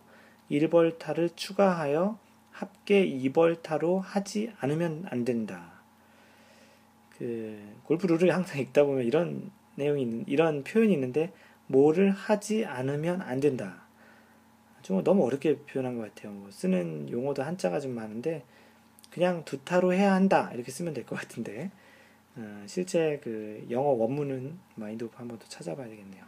1벌타를 0.49 1.36
추가하여 1.36 2.17
합계 2.51 3.05
2벌타로 3.05 3.99
하지 4.01 4.51
않으면 4.59 5.05
안 5.09 5.26
된다. 5.26 5.74
그 7.18 7.57
골프 7.84 8.07
룰을 8.07 8.34
항상 8.34 8.59
읽다 8.59 8.84
보면 8.84 9.05
이런 9.05 9.51
내용이 9.76 10.01
있는, 10.03 10.24
이런 10.28 10.63
표현이 10.63 10.93
있는데 10.93 11.32
뭐를 11.68 12.11
하지 12.11 12.66
않으면 12.66 13.22
안 13.22 13.39
된다. 13.39 13.84
좀 14.82 15.03
너무 15.03 15.26
어렵게 15.26 15.57
표현한 15.59 15.97
것 15.97 16.13
같아요. 16.13 16.32
뭐 16.32 16.51
쓰는 16.51 17.09
용어도 17.09 17.41
한자가 17.43 17.80
좀 17.80 17.91
많은데 17.95 18.43
그냥 19.09 19.43
두 19.45 19.57
타로 19.63 19.93
해야 19.93 20.13
한다 20.13 20.51
이렇게 20.53 20.72
쓰면 20.72 20.93
될 20.93 21.05
것 21.05 21.16
같은데 21.16 21.72
어, 22.36 22.63
실제 22.68 23.20
그 23.24 23.66
영어 23.72 23.89
원문은 23.91 24.59
마인드오프 24.76 25.16
한번 25.18 25.39
더 25.39 25.45
찾아봐야 25.47 25.88
되겠네요. 25.88 26.24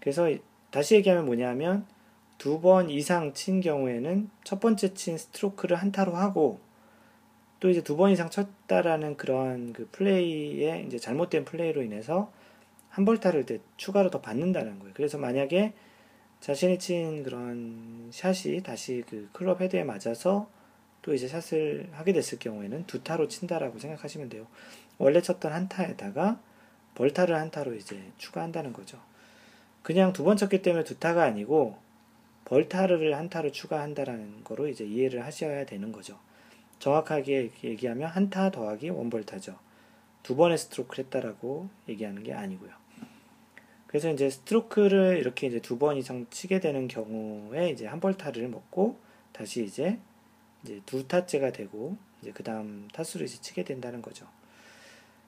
그래서 0.00 0.28
다시 0.70 0.94
얘기하면 0.96 1.26
뭐냐면 1.26 1.86
두 2.38 2.60
번 2.60 2.90
이상 2.90 3.34
친 3.34 3.60
경우에는 3.60 4.28
첫 4.42 4.58
번째 4.58 4.94
친 4.94 5.16
스트로크를 5.16 5.76
한타로 5.76 6.14
하고 6.14 6.58
또 7.62 7.70
이제 7.70 7.80
두 7.80 7.96
번 7.96 8.10
이상 8.10 8.28
쳤다라는 8.28 9.16
그런 9.16 9.72
그 9.72 9.88
플레이에 9.92 10.82
이제 10.88 10.98
잘못된 10.98 11.44
플레이로 11.44 11.82
인해서 11.82 12.32
한 12.88 13.04
벌타를 13.04 13.42
이제 13.42 13.60
추가로 13.76 14.10
더 14.10 14.20
받는다는 14.20 14.80
거예요. 14.80 14.92
그래서 14.96 15.16
만약에 15.16 15.72
자신이 16.40 16.80
친 16.80 17.22
그런 17.22 18.08
샷이 18.10 18.64
다시 18.64 19.04
그 19.08 19.28
클럽 19.32 19.60
헤드에 19.60 19.84
맞아서 19.84 20.50
또 21.02 21.14
이제 21.14 21.28
샷을 21.28 21.88
하게 21.92 22.12
됐을 22.12 22.40
경우에는 22.40 22.86
두 22.88 23.04
타로 23.04 23.28
친다라고 23.28 23.78
생각하시면 23.78 24.28
돼요. 24.28 24.48
원래 24.98 25.20
쳤던 25.22 25.52
한 25.52 25.68
타에다가 25.68 26.40
벌타를 26.96 27.36
한 27.36 27.52
타로 27.52 27.74
이제 27.76 28.02
추가한다는 28.18 28.72
거죠. 28.72 28.98
그냥 29.84 30.12
두 30.12 30.24
번 30.24 30.36
쳤기 30.36 30.62
때문에 30.62 30.82
두 30.82 30.98
타가 30.98 31.22
아니고 31.22 31.76
벌타를 32.46 33.16
한 33.16 33.28
타로 33.30 33.52
추가한다라는 33.52 34.42
거로 34.42 34.66
이제 34.66 34.84
이해를 34.84 35.24
하셔야 35.24 35.64
되는 35.64 35.92
거죠. 35.92 36.18
정확하게 36.82 37.52
얘기하면 37.62 38.08
한타 38.08 38.50
더하기 38.50 38.90
원벌타죠. 38.90 39.56
두 40.24 40.34
번의 40.34 40.58
스트로크를 40.58 41.04
했다라고 41.04 41.68
얘기하는 41.88 42.24
게 42.24 42.34
아니고요. 42.34 42.72
그래서 43.86 44.10
이제 44.10 44.28
스트로크를 44.28 45.18
이렇게 45.18 45.46
이제 45.46 45.60
두 45.60 45.78
번 45.78 45.96
이상 45.96 46.26
치게 46.28 46.58
되는 46.58 46.88
경우에 46.88 47.70
이제 47.70 47.86
한 47.86 48.00
벌타를 48.00 48.48
먹고 48.48 48.98
다시 49.30 49.64
이제 49.64 50.00
이제 50.64 50.80
두 50.84 51.06
타째가 51.06 51.52
되고 51.52 51.96
이제 52.20 52.32
그 52.32 52.42
다음 52.42 52.88
타수를 52.92 53.26
이제 53.26 53.40
치게 53.40 53.62
된다는 53.62 54.02
거죠. 54.02 54.26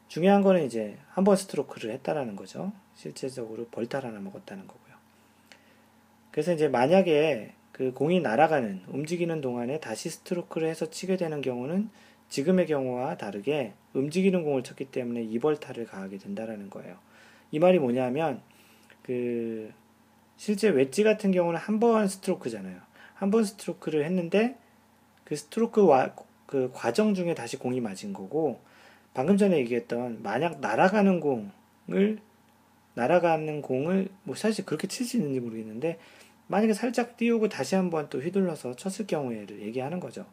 중요한 0.08 0.42
거는 0.42 0.66
이제 0.66 0.98
한 1.10 1.22
번 1.22 1.36
스트로크를 1.36 1.92
했다라는 1.92 2.34
거죠. 2.34 2.72
실제적으로 2.96 3.66
벌타를 3.68 4.08
하나 4.08 4.18
먹었다는 4.18 4.66
거고요. 4.66 4.94
그래서 6.32 6.52
이제 6.52 6.66
만약에 6.66 7.54
그 7.74 7.92
공이 7.92 8.20
날아가는 8.20 8.82
움직이는 8.86 9.40
동안에 9.40 9.80
다시 9.80 10.08
스트로크를 10.08 10.68
해서 10.68 10.88
치게 10.88 11.16
되는 11.16 11.40
경우는 11.40 11.90
지금의 12.28 12.66
경우와 12.68 13.16
다르게 13.16 13.72
움직이는 13.94 14.44
공을 14.44 14.62
쳤기 14.62 14.86
때문에 14.86 15.24
이벌타를 15.24 15.84
가하게 15.84 16.18
된다라는 16.18 16.70
거예요. 16.70 16.96
이 17.50 17.58
말이 17.58 17.80
뭐냐면 17.80 18.40
그 19.02 19.72
실제 20.36 20.68
웨지 20.68 21.02
같은 21.02 21.32
경우는 21.32 21.58
한 21.58 21.80
번 21.80 22.06
스트로크잖아요. 22.06 22.80
한 23.14 23.32
번 23.32 23.42
스트로크를 23.42 24.04
했는데 24.04 24.56
그 25.24 25.34
스트로크 25.34 25.84
와 25.84 26.14
그 26.46 26.70
과정 26.72 27.14
중에 27.14 27.34
다시 27.34 27.56
공이 27.56 27.80
맞은 27.80 28.12
거고 28.12 28.60
방금 29.14 29.36
전에 29.36 29.58
얘기했던 29.58 30.22
만약 30.22 30.60
날아가는 30.60 31.18
공을 31.18 32.18
날아가는 32.94 33.62
공을 33.62 34.08
뭐 34.22 34.36
사실 34.36 34.64
그렇게 34.64 34.86
칠 34.86 35.04
수 35.04 35.16
있는지 35.16 35.40
모르겠는데 35.40 35.98
만약에 36.46 36.74
살짝 36.74 37.16
띄우고 37.16 37.48
다시 37.48 37.74
한번 37.74 38.08
또 38.10 38.20
휘둘러서 38.20 38.76
쳤을 38.76 39.06
경우에를 39.06 39.62
얘기하는 39.62 40.00
거죠. 40.00 40.26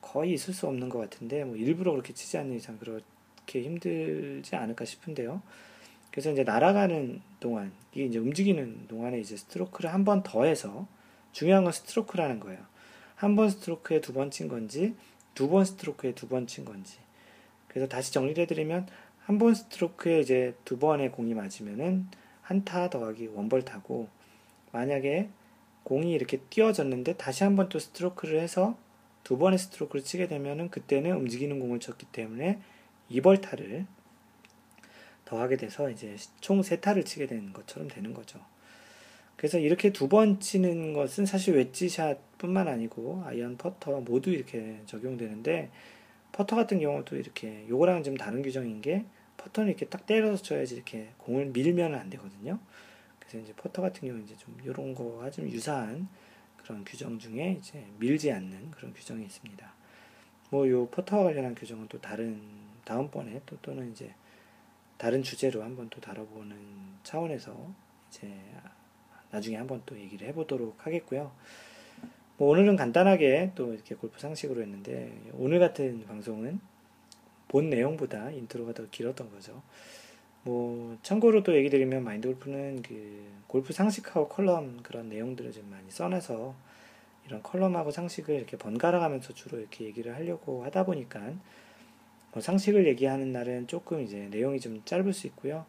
거의 0.00 0.32
있을 0.32 0.54
수 0.54 0.66
없는 0.66 0.88
것 0.88 0.98
같은데 0.98 1.44
뭐 1.44 1.56
일부러 1.56 1.92
그렇게 1.92 2.12
치지 2.14 2.38
않는 2.38 2.56
이상 2.56 2.78
그렇게 2.78 3.62
힘들지 3.62 4.56
않을까 4.56 4.84
싶은데요. 4.84 5.42
그래서 6.10 6.30
이제 6.30 6.44
날아가는 6.44 7.22
동안, 7.40 7.72
이게 7.92 8.04
이제 8.04 8.18
움직이는 8.18 8.86
동안에 8.88 9.18
이제 9.20 9.36
스트로크를 9.36 9.92
한 9.92 10.04
번 10.04 10.22
더 10.22 10.44
해서, 10.44 10.86
중요한 11.32 11.64
건 11.64 11.72
스트로크라는 11.72 12.38
거예요. 12.40 12.60
한 13.14 13.34
번 13.34 13.48
스트로크에 13.48 14.00
두 14.02 14.12
번 14.12 14.30
친 14.30 14.46
건지, 14.48 14.94
두 15.34 15.48
번 15.48 15.64
스트로크에 15.64 16.12
두 16.12 16.28
번 16.28 16.46
친 16.46 16.66
건지. 16.66 16.98
그래서 17.68 17.88
다시 17.88 18.12
정리를 18.12 18.42
해드리면, 18.42 18.88
한 19.20 19.38
번 19.38 19.54
스트로크에 19.54 20.20
이제 20.20 20.54
두 20.66 20.78
번의 20.78 21.12
공이 21.12 21.32
맞으면은 21.32 22.08
한타 22.42 22.90
더하기 22.90 23.28
원벌 23.28 23.64
타고, 23.64 24.08
만약에 24.72 25.30
공이 25.84 26.12
이렇게 26.12 26.38
띄어졌는데 26.50 27.16
다시 27.16 27.44
한 27.44 27.56
번 27.56 27.68
또 27.68 27.78
스트로크를 27.78 28.40
해서 28.40 28.76
두 29.24 29.38
번의 29.38 29.58
스트로크를 29.58 30.02
치게 30.04 30.28
되면은 30.28 30.70
그때는 30.70 31.12
움직이는 31.16 31.60
공을 31.60 31.80
쳤기 31.80 32.06
때문에 32.12 32.60
이벌타를 33.08 33.86
더하게 35.24 35.56
돼서 35.56 35.90
이제 35.90 36.16
총 36.40 36.67
세 36.67 36.80
타를 36.80 37.04
치게 37.04 37.26
되는 37.26 37.52
것처럼 37.52 37.88
되는 37.88 38.12
거죠. 38.14 38.40
그래서 39.36 39.58
이렇게 39.58 39.92
두 39.92 40.08
번 40.08 40.40
치는 40.40 40.92
것은 40.92 41.26
사실 41.26 41.54
웨지샷 41.56 42.38
뿐만 42.38 42.68
아니고 42.68 43.22
아이언 43.26 43.56
퍼터 43.56 44.00
모두 44.02 44.30
이렇게 44.30 44.80
적용되는데 44.86 45.70
퍼터 46.32 46.56
같은 46.56 46.78
경우도 46.80 47.16
이렇게 47.16 47.66
요거랑은 47.68 48.02
좀 48.04 48.16
다른 48.16 48.42
규정인 48.42 48.80
게 48.82 49.04
퍼터는 49.36 49.70
이렇게 49.70 49.86
딱 49.86 50.06
때려서 50.06 50.42
쳐야지 50.42 50.74
이렇게 50.76 51.10
공을 51.18 51.46
밀면 51.46 51.94
안 51.94 52.10
되거든요. 52.10 52.58
그래서 53.32 53.44
이제 53.44 53.54
퍼터 53.54 53.80
같은 53.80 54.06
경우 54.06 54.20
이제 54.20 54.36
좀 54.36 54.54
이런 54.62 54.94
거와 54.94 55.30
좀 55.30 55.48
유사한 55.48 56.06
그런 56.58 56.84
규정 56.84 57.18
중에 57.18 57.56
이제 57.58 57.86
밀지 57.98 58.30
않는 58.30 58.70
그런 58.72 58.92
규정이 58.92 59.24
있습니다. 59.24 59.72
뭐요 60.50 60.86
퍼터와 60.88 61.24
관련한 61.24 61.54
규정은 61.54 61.88
또 61.88 61.98
다른 61.98 62.42
다음번에 62.84 63.40
또 63.46 63.56
또는 63.62 63.90
이제 63.90 64.14
다른 64.98 65.22
주제로 65.22 65.62
한번 65.62 65.88
또 65.88 65.98
다뤄보는 66.00 66.56
차원에서 67.04 67.72
이제 68.10 68.38
나중에 69.30 69.56
한번 69.56 69.82
또 69.86 69.98
얘기를 69.98 70.28
해보도록 70.28 70.86
하겠고요. 70.86 71.32
뭐 72.36 72.50
오늘은 72.50 72.76
간단하게 72.76 73.52
또 73.54 73.72
이렇게 73.72 73.94
골프 73.94 74.20
상식으로 74.20 74.60
했는데 74.60 75.18
오늘 75.32 75.58
같은 75.58 76.04
방송은 76.06 76.60
본 77.48 77.70
내용보다 77.70 78.30
인트로가 78.30 78.74
더 78.74 78.90
길었던 78.90 79.30
거죠. 79.30 79.62
뭐 80.44 80.96
참고로 81.02 81.42
또 81.42 81.54
얘기 81.54 81.70
드리면 81.70 82.02
마인드 82.02 82.28
골프는 82.28 82.82
그 82.82 83.24
골프 83.46 83.72
상식하고 83.72 84.28
컬럼 84.28 84.82
그런 84.82 85.08
내용들을 85.08 85.52
좀 85.52 85.70
많이 85.70 85.90
써놔서 85.90 86.54
이런 87.26 87.42
컬럼하고 87.42 87.90
상식을 87.90 88.34
이렇게 88.34 88.56
번갈아 88.56 88.98
가면서 88.98 89.32
주로 89.34 89.58
이렇게 89.58 89.84
얘기를 89.84 90.14
하려고 90.14 90.64
하다 90.64 90.84
보니까 90.84 91.20
뭐 92.32 92.42
상식을 92.42 92.86
얘기하는 92.88 93.32
날은 93.32 93.68
조금 93.68 94.02
이제 94.02 94.28
내용이 94.30 94.58
좀 94.58 94.82
짧을 94.84 95.12
수 95.12 95.26
있고요. 95.28 95.64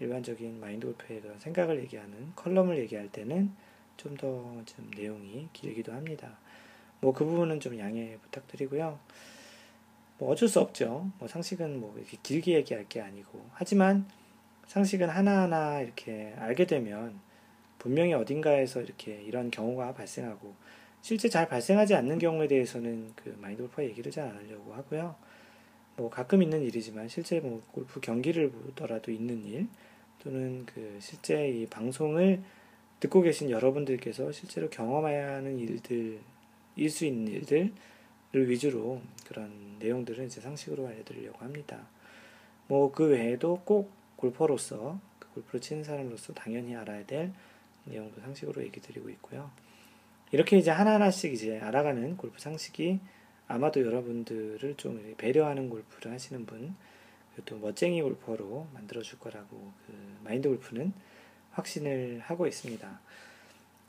일반적인 0.00 0.58
마인드 0.58 0.86
골프의 0.86 1.20
그런 1.20 1.38
생각을 1.38 1.80
얘기하는 1.80 2.32
컬럼을 2.34 2.78
얘기할 2.78 3.08
때는 3.10 3.52
좀 3.96 4.16
더 4.16 4.53
좀 4.53 4.90
내용이 4.96 5.48
길기도 5.52 5.92
합니다. 5.92 6.38
뭐 7.00 7.12
그 7.12 7.24
부분은 7.24 7.60
좀 7.60 7.78
양해 7.78 8.16
부탁드리고요. 8.22 8.98
뭐 10.24 10.32
어쩔 10.32 10.48
수 10.48 10.58
없죠. 10.58 11.10
뭐 11.18 11.28
상식은 11.28 11.80
뭐 11.80 11.94
이렇게 11.98 12.16
길게 12.22 12.54
얘기할 12.54 12.88
게 12.88 13.02
아니고 13.02 13.44
하지만 13.52 14.06
상식은 14.66 15.10
하나하나 15.10 15.82
이렇게 15.82 16.32
알게 16.38 16.64
되면 16.64 17.20
분명히 17.78 18.14
어딘가에서 18.14 18.80
이렇게 18.80 19.20
이런 19.22 19.50
경우가 19.50 19.92
발생하고 19.92 20.54
실제 21.02 21.28
잘 21.28 21.46
발생하지 21.46 21.94
않는 21.96 22.18
경우에 22.18 22.48
대해서는 22.48 23.12
그 23.14 23.36
마인드 23.38 23.60
골프와 23.64 23.86
얘기를 23.86 24.10
잘 24.10 24.24
안 24.26 24.34
하려고 24.34 24.72
하고요. 24.72 25.14
뭐 25.96 26.08
가끔 26.08 26.42
있는 26.42 26.62
일이지만 26.62 27.06
실제 27.08 27.40
뭐 27.40 27.60
골프 27.72 28.00
경기를 28.00 28.50
보더라도 28.50 29.12
있는 29.12 29.44
일 29.44 29.68
또는 30.22 30.64
그 30.64 30.96
실제 31.00 31.50
이 31.50 31.66
방송을 31.66 32.42
듣고 32.98 33.20
계신 33.20 33.50
여러분들께서 33.50 34.32
실제로 34.32 34.70
경험해야 34.70 35.34
하는 35.34 35.58
일들 35.58 36.18
일 36.76 36.88
수 36.88 37.04
있는 37.04 37.30
일들을 37.30 37.72
위주로 38.40 39.00
그런 39.26 39.76
내용들은 39.78 40.26
이제 40.26 40.40
상식으로 40.40 40.86
알려드리려고 40.86 41.38
합니다. 41.38 41.86
뭐 42.66 42.92
그 42.92 43.08
외에도 43.08 43.60
꼭 43.64 43.92
골퍼로서 44.16 44.98
그 45.18 45.28
골프를 45.34 45.60
치는 45.60 45.84
사람으로서 45.84 46.32
당연히 46.32 46.74
알아야 46.74 47.04
될 47.06 47.32
내용도 47.84 48.20
상식으로 48.20 48.62
얘기 48.62 48.80
드리고 48.80 49.10
있고요. 49.10 49.50
이렇게 50.32 50.56
이제 50.56 50.70
하나하나씩 50.70 51.32
이제 51.32 51.60
알아가는 51.60 52.16
골프 52.16 52.40
상식이 52.40 53.00
아마도 53.46 53.84
여러분들을 53.84 54.74
좀 54.76 55.14
배려하는 55.18 55.68
골프를 55.68 56.12
하시는 56.12 56.46
분, 56.46 56.74
또 57.44 57.58
멋쟁이 57.58 58.00
골퍼로 58.00 58.68
만들어 58.72 59.02
줄 59.02 59.18
거라고 59.18 59.72
그 59.86 60.16
마인드 60.24 60.48
골프는 60.48 60.92
확신을 61.52 62.20
하고 62.20 62.46
있습니다. 62.46 63.00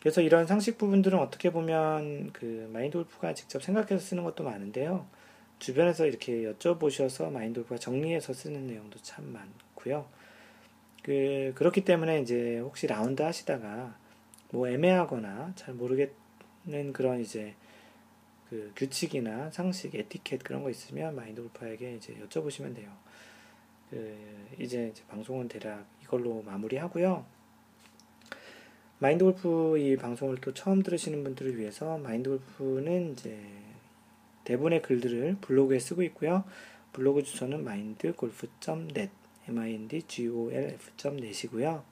그래서 0.06 0.22
이런 0.22 0.45
상식 0.45 0.78
부분들은 0.78 1.18
어떻게 1.18 1.49
보면 1.49 2.32
그 2.32 2.70
마인드 2.72 2.95
골프가 2.95 3.34
직접 3.34 3.64
생각해서 3.64 3.97
쓰는 3.97 4.24
것도 4.24 4.43
많은데요. 4.43 5.08
주변에서 5.58 6.06
이렇게 6.06 6.43
여쭤보셔서 6.43 7.32
마인드 7.32 7.62
골프가 7.62 7.80
정리해서 7.80 8.32
쓰는 8.32 8.68
내용도 8.68 8.99
참 9.01 9.26
많고요. 9.34 10.08
그, 11.01 11.53
그렇기 11.56 11.86
때문에 11.86 12.22
이제 12.22 12.60
혹시 12.60 12.86
라운드 12.86 13.24
하시다가 13.24 13.97
뭐 14.51 14.70
애매하거나 14.70 15.53
잘 15.56 15.74
모르겠는 15.74 16.93
그런 16.93 17.20
이제 17.20 17.56
그 18.51 18.74
규칙이나 18.76 19.49
상식, 19.49 19.95
에티켓 19.95 20.43
그런 20.43 20.62
거 20.62 20.70
있으면 20.70 21.16
마인드 21.16 21.41
골퍼에게 21.41 21.95
이제 21.95 22.16
여쭤보시면 22.24 22.76
돼요. 22.76 22.91
그 23.89 24.16
이제, 24.60 24.89
이제 24.89 25.03
방송은 25.08 25.47
대략 25.47 25.88
이걸로 26.03 26.43
마무리하고요. 26.43 27.26
마인드 29.00 29.26
골프 29.26 29.78
이 29.78 29.98
방송을 29.98 30.38
또 30.38 30.54
처음 30.54 30.82
들으시는 30.82 31.22
분들을 31.24 31.58
위해서 31.58 31.98
마인드 31.98 32.30
골프는 32.30 33.12
이제 33.12 33.38
대부분의 34.46 34.82
글들을 34.82 35.36
블로그에 35.41 35.80
쓰고 35.80 36.02
있고요. 36.04 36.46
블로그 36.93 37.24
주소는 37.24 37.60
mindgolf.net, 37.60 39.12
mindgolf.net이고요. 39.50 41.84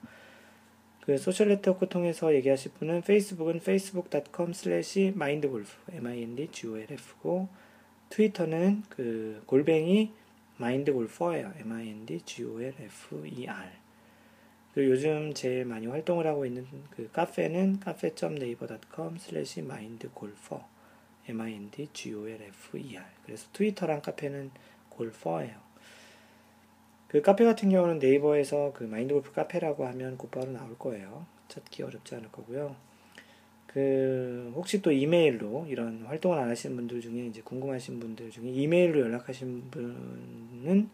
그 1.02 1.18
소셜 1.18 1.50
네트워크 1.50 1.90
통해서 1.90 2.34
얘기하실 2.34 2.72
분은 2.76 3.02
페이스북은 3.02 3.58
facebook.com 3.58 4.52
slash 4.52 5.12
mindgolf, 5.14 5.76
mindgolf고 5.92 7.50
트위터는 8.10 8.84
그 8.88 9.44
골뱅이 9.46 10.14
mindgolfer예요, 10.58 11.52
mindgolfer. 11.60 13.83
그리고 14.74 14.92
요즘 14.92 15.34
제일 15.34 15.66
많이 15.66 15.88
활동을 15.88 16.26
하고 16.26 16.46
있는 16.46 16.66
그 16.90 17.10
카페는 17.12 17.80
cafe.naver.com 17.84 19.16
slash 19.18 19.60
mindgolfer, 19.60 20.64
mindgolfer. 21.30 23.04
그래서 23.26 23.48
트위터랑 23.54 24.02
카페는 24.02 24.52
골퍼예요. 24.90 25.62
그 27.08 27.22
카페 27.22 27.46
같은 27.46 27.70
경우는 27.70 28.00
네이버에서 28.00 28.74
그 28.74 28.86
마인드 28.86 29.14
골프 29.14 29.32
카페라고 29.34 29.86
하면 29.86 30.18
곧바로 30.18 30.52
나올 30.52 30.76
거예요. 30.80 31.28
찾기 31.48 31.84
어렵지 31.84 32.16
않을 32.16 32.32
거고요. 32.32 32.76
그 33.68 34.52
혹시 34.56 34.82
또 34.82 34.92
이메일로 34.92 35.68
이런 35.68 36.04
활동을 36.06 36.40
안 36.40 36.50
하시는 36.50 36.76
분들 36.76 37.02
중에 37.02 37.28
이제 37.28 37.42
궁금하신 37.42 38.00
분들 38.00 38.32
중에 38.32 38.50
이메일로 38.50 39.00
연락하신 39.00 39.70
분은 39.70 40.90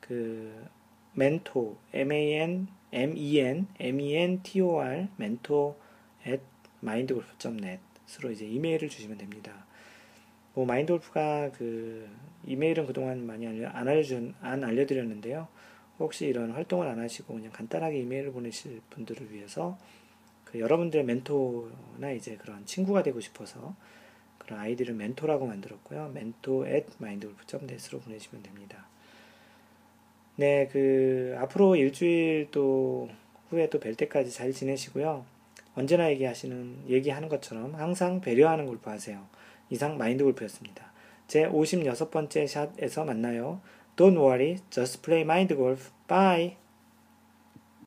그 0.00 0.66
멘토 1.14 1.76
m 1.92 2.12
a 2.12 2.34
n 2.34 2.79
m 2.92 3.16
e 3.16 3.38
n 3.40 3.66
m 3.78 4.00
e 4.00 4.16
n 4.16 4.42
t 4.42 4.60
o 4.60 4.80
r 4.80 5.08
멘토 5.16 5.76
at 6.26 6.42
mindgolf.net으로 6.82 8.30
이제 8.32 8.46
이메일을 8.46 8.88
주시면 8.88 9.18
됩니다. 9.18 9.66
뭐 10.54 10.66
마인드골프가 10.66 11.52
그 11.52 12.08
이메일은 12.44 12.86
그동안 12.86 13.26
많이 13.26 13.46
안, 13.46 13.88
알려준, 13.88 14.34
안 14.40 14.64
알려드렸는데요. 14.64 15.48
혹시 15.98 16.26
이런 16.26 16.50
활동을 16.50 16.88
안 16.88 16.98
하시고 16.98 17.34
그냥 17.34 17.52
간단하게 17.52 17.98
이메일을 18.00 18.32
보내실 18.32 18.80
분들을 18.90 19.32
위해서 19.32 19.78
그 20.44 20.58
여러분들의 20.58 21.04
멘토나 21.04 22.10
이제 22.10 22.36
그런 22.36 22.66
친구가 22.66 23.02
되고 23.02 23.20
싶어서 23.20 23.76
그런 24.38 24.58
아이디를 24.58 24.94
멘토라고 24.94 25.46
만들었고요. 25.46 26.10
멘토 26.12 26.66
at 26.66 26.86
mindgolf.net으로 27.00 28.00
보내시면 28.00 28.42
됩니다. 28.42 28.89
네, 30.40 30.70
그 30.72 31.36
앞으로 31.38 31.76
일주일 31.76 32.48
또 32.50 33.10
후에 33.50 33.68
또 33.68 33.78
뵐 33.78 33.94
때까지 33.94 34.30
잘 34.30 34.52
지내시고요. 34.52 35.26
언제나 35.74 36.10
얘기하시는 36.12 36.84
얘기하는 36.88 37.28
것처럼 37.28 37.74
항상 37.74 38.22
배려하는 38.22 38.64
골프 38.64 38.88
하세요. 38.88 39.26
이상 39.68 39.98
마인드 39.98 40.24
골프였습니다. 40.24 40.92
제 41.28 41.46
56번째 41.46 42.46
샷에서 42.46 43.04
만나요. 43.04 43.60
Don't 43.96 44.16
worry, 44.16 44.56
just 44.70 45.02
play 45.02 45.24
mind 45.24 45.54
golf. 45.54 45.90
Bye. 46.08 46.59